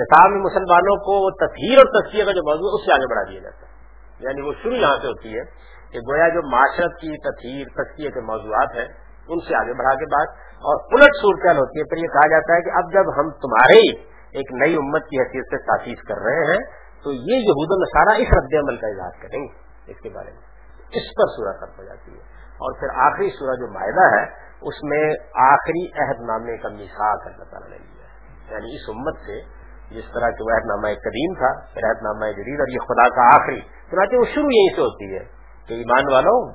نصاب 0.00 0.30
میں 0.30 0.40
مسلمانوں 0.40 0.96
کو 0.96 1.16
تطہیر 1.46 1.78
اور 1.78 1.86
تسکیے 1.86 2.24
کا 2.24 2.32
جو 2.32 2.50
موضوع 2.50 2.68
ہے، 2.68 2.74
اس 2.74 2.86
سے 2.86 2.92
آگے 2.92 3.08
بڑھا 3.10 3.22
دیا 3.30 3.40
جاتا 3.40 3.66
ہے۔ 3.66 3.72
یعنی 4.20 4.40
وہ 4.40 4.52
شروع 4.62 4.76
یہاں 4.76 4.96
سے 4.96 5.06
ہوتی 5.06 5.28
ہے 5.38 5.44
کہ 5.92 5.98
گویا 5.98 6.28
جو 6.28 6.50
معاشرت 6.52 7.00
کی 7.00 7.16
تطہیر 7.16 7.84
تسکیے 7.84 8.10
کے 8.10 8.20
موضوعات 8.20 8.76
ہیں، 8.76 8.88
ان 9.28 9.38
سے 9.48 9.54
آگے 9.54 9.74
بڑھا 9.78 9.94
کے 9.94 10.04
بعد 10.04 10.26
اور 10.54 10.76
الٹ 10.92 11.14
صورتحال 11.16 11.58
ہوتی 11.58 11.78
ہے۔ 11.78 11.84
پھر 11.84 11.96
یہ 11.96 12.08
کہا 12.08 12.26
جاتا 12.26 12.56
ہے 12.56 12.60
کہ 12.60 12.70
اب 12.70 12.92
جب 12.92 13.20
ہم 13.20 13.30
تمہارے 13.30 14.02
ایک 14.38 14.52
نئی 14.52 14.76
امت 14.76 15.02
کی 15.02 15.20
حیثیت 15.20 15.44
سے 15.44 15.56
تاسیس 15.56 15.98
کر 16.08 16.14
رہے 16.14 16.52
ہیں، 16.52 16.88
تو 17.04 17.12
یہ 17.12 17.36
یہود 17.36 17.68
النصارہ 17.70 18.22
اس 18.22 18.28
رد 18.32 18.54
عمل 18.54 18.76
کا 18.76 18.86
اظہار 18.86 19.22
کریں 19.22 19.40
گے 19.40 19.68
اس 19.92 20.00
کے 20.02 20.08
بارے 20.08 20.30
میں۔ 20.30 20.42
اس 20.90 21.06
پر 21.16 21.26
سورہ 21.36 21.56
ختم 21.56 21.78
ہو 21.78 21.84
جاتی 21.84 22.12
ہے۔ 22.12 22.20
اور 22.58 22.78
پھر 22.80 22.88
آخری 23.00 23.30
سورہ 23.30 23.56
جو 23.56 23.72
معاہدہ 23.72 24.16
ہے، 24.16 24.48
اس 24.60 24.82
میں 24.82 25.14
آخری 25.34 25.86
عہد 25.86 26.20
نامے 26.20 26.56
کا 26.56 26.68
مثاق 26.68 27.26
اللہ 27.26 27.44
تعالیٰ 27.44 27.68
نے 27.68 27.78
لیا 27.78 28.04
ہے۔ 28.04 28.08
یعنی 28.54 28.74
اس 28.74 28.88
امت 28.88 29.16
سے 29.16 29.57
جس 29.90 30.04
طرح 30.14 30.30
کہ 30.30 30.42
وہ 30.42 30.56
عہد 30.56 30.66
نامہ 30.66 30.88
قدیم 30.94 31.34
تھا، 31.34 31.74
پھر 31.74 31.84
عہد 31.88 32.02
نامہ 32.02 32.32
جدید 32.32 32.60
اور 32.60 32.68
یہ 32.68 32.78
خدا 32.78 33.08
کا 33.08 33.42
آخری۔ 33.42 33.60
چنانچہ 33.60 34.16
وہ 34.16 34.24
شروع 34.24 34.50
یہیں 34.50 34.76
سے 34.76 34.80
ہوتی 34.80 35.14
ہے 35.14 35.24
کہ 35.68 35.74
ایمان 35.74 36.12
والوں 36.12 36.52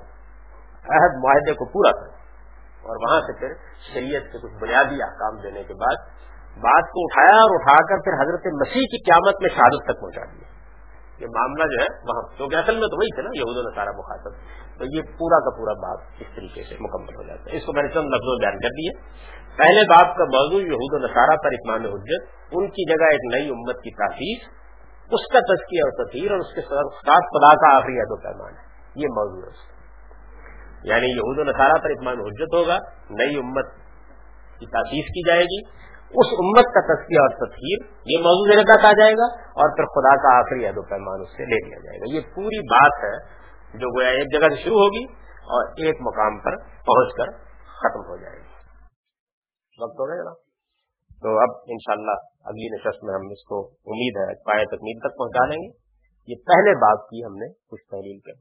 عہد 0.90 1.24
معاہدے 1.24 1.54
کو 1.54 1.66
پورا 1.66 1.92
کریں۔ 1.92 2.24
اور 2.84 2.96
وہاں 2.96 3.22
سے 3.22 3.40
پھر 3.40 3.54
شریعت 3.94 4.32
کے 4.32 4.38
کچھ 4.38 4.54
بنیادی 4.62 5.02
احکام 5.04 5.42
دینے 5.42 5.64
کے 5.64 5.74
بعد 5.74 5.96
بات 6.58 6.90
کو 6.90 7.04
اٹھایا 7.04 7.42
اور 7.42 7.50
اٹھا 7.54 7.78
کر 7.90 7.98
پھر 8.02 8.14
حضرت 8.14 8.42
مسیح 8.46 8.82
کی 8.82 9.04
قیامت 9.04 9.42
میں 9.42 9.50
شہادت 9.50 9.84
تک 9.84 10.02
پہنچا 10.02 10.22
دیا۔ 10.22 10.43
یہ 11.24 11.28
معاملہ 11.28 11.64
جو 11.64 11.82
ہے 11.82 11.88
وہاں، 12.10 12.38
کیونکہ 12.38 12.56
اصل 12.56 12.74
میں 12.74 12.88
تو 12.88 12.98
وہی 12.98 13.16
تھے 13.16 13.22
نا، 13.22 13.30
یہود 13.36 13.58
و 13.58 13.76
سارا 13.76 13.92
مخاطب۔ 13.92 14.34
تو 14.80 14.86
یہ 14.86 15.02
پورا 15.02 15.40
کا 15.40 15.58
پورا 15.58 15.74
بات 15.74 16.00
اس 16.20 16.36
طریقے 16.36 16.64
سے 16.64 16.76
مکمل 16.80 17.16
ہو 17.16 17.28
جاتا 17.28 17.52
ہے۔ 17.52 17.58
اس 17.58 17.66
کو 17.66 17.74
میں 17.74 17.84
نے 17.84 17.90
چند 17.90 18.06
لفظوں 18.06 18.40
بیان 18.40 18.60
کر 18.60 18.70
دیے 18.70 18.92
پہلے 19.58 19.82
باپ 19.90 20.18
کا 20.18 20.24
موضوع 20.24 20.60
یہود 20.60 20.94
و 20.94 20.98
نصارہ 20.98 21.38
پر 21.38 21.46
اطمان 21.46 21.86
حجت، 21.86 22.24
ان 22.52 22.68
کی 22.68 22.90
جگہ 22.90 23.06
ایک 23.12 23.34
نئی 23.34 23.50
امت 23.50 23.76
کی 23.76 23.92
تاثیر، 23.92 24.38
اس 25.14 25.32
کا 25.32 25.40
تذکیہ 25.40 25.82
اور 25.84 26.06
تطہیر 26.06 26.32
اور 26.32 26.40
اس 26.40 26.54
کے 26.56 26.62
ساتھ 26.62 26.96
خدا 27.00 27.56
کا 27.56 27.76
آخری 27.76 28.00
عد 28.00 28.12
و 28.12 28.16
پیمان 28.16 28.54
ہے۔ 28.54 28.64
یہ 28.96 29.08
موضوع 29.08 29.42
ہے 29.42 29.48
اس 29.48 29.68
کا۔ 29.68 29.74
یعنی 30.84 31.08
یہود 31.08 31.40
و 31.40 31.44
نصارہ 31.44 31.84
پر 31.84 31.90
اطمان 31.90 32.18
حجت 32.20 32.54
ہوگا، 32.54 32.78
نئی 33.10 33.36
امت 33.36 33.66
کی 34.60 34.66
تاثیر 34.66 35.02
کی 35.02 35.28
جائے 35.28 35.44
گی۔ 35.44 35.84
اس 36.22 36.32
امت 36.44 36.74
کا 36.74 36.82
تذکیہ 36.88 37.22
اور 37.22 37.30
تطہیر، 37.30 37.86
یہ 38.06 38.24
موضوع 38.24 38.48
میرے 38.50 38.64
تک 38.64 38.86
آ 38.86 38.92
جائے 38.92 39.14
گا 39.14 39.28
اور 39.62 39.76
پھر 39.76 39.86
خدا 39.86 40.16
کا 40.16 40.40
آخری 40.40 40.66
عید 40.66 40.78
و 40.78 40.82
پیمان 40.82 41.22
اس 41.22 41.30
سے 41.30 41.46
لے 41.46 41.68
لیا 41.68 41.80
جائے 41.84 42.00
گا۔ 42.00 42.16
یہ 42.16 42.22
پوری 42.36 42.60
بات 42.60 43.04
ہے 43.04 43.44
جو 43.80 44.00
گویا 44.00 44.10
ایک 44.10 44.34
جگہ 44.34 44.56
سے 44.56 44.64
شروع 44.64 44.76
ہوگی 44.76 45.04
اور 45.56 45.66
ایک 45.78 45.96
مقام 46.02 46.40
پر 46.40 46.58
پہنچ 46.58 47.14
کر 47.18 47.32
ختم 47.66 48.00
ہو 48.00 48.18
جائے 48.18 48.36
گی۔ 48.36 48.52
وقت 49.82 50.00
ہو 50.00 50.08
گیا 50.08 50.24
نا 50.24 50.34
تو 51.22 51.40
اب 51.40 51.50
انشاءاللہ 51.68 52.16
اگلی 52.46 52.68
نشست 52.76 53.04
میں 53.04 53.14
ہم 53.14 53.22
اس 53.32 53.44
کو 53.44 53.68
امید 53.68 54.18
ہے، 54.18 54.44
پائے 54.44 54.66
تکمیل 54.66 55.00
تک 55.00 55.18
پہنچا 55.18 55.46
لیں 55.46 55.64
گے۔ 55.64 55.84
یہ 56.28 56.36
پہلے 56.36 56.76
بات 56.76 57.10
کی 57.10 57.24
ہم 57.26 57.34
نے 57.36 57.54
کچھ 57.70 57.82
تحلیل 57.92 58.20
کر 58.20 58.32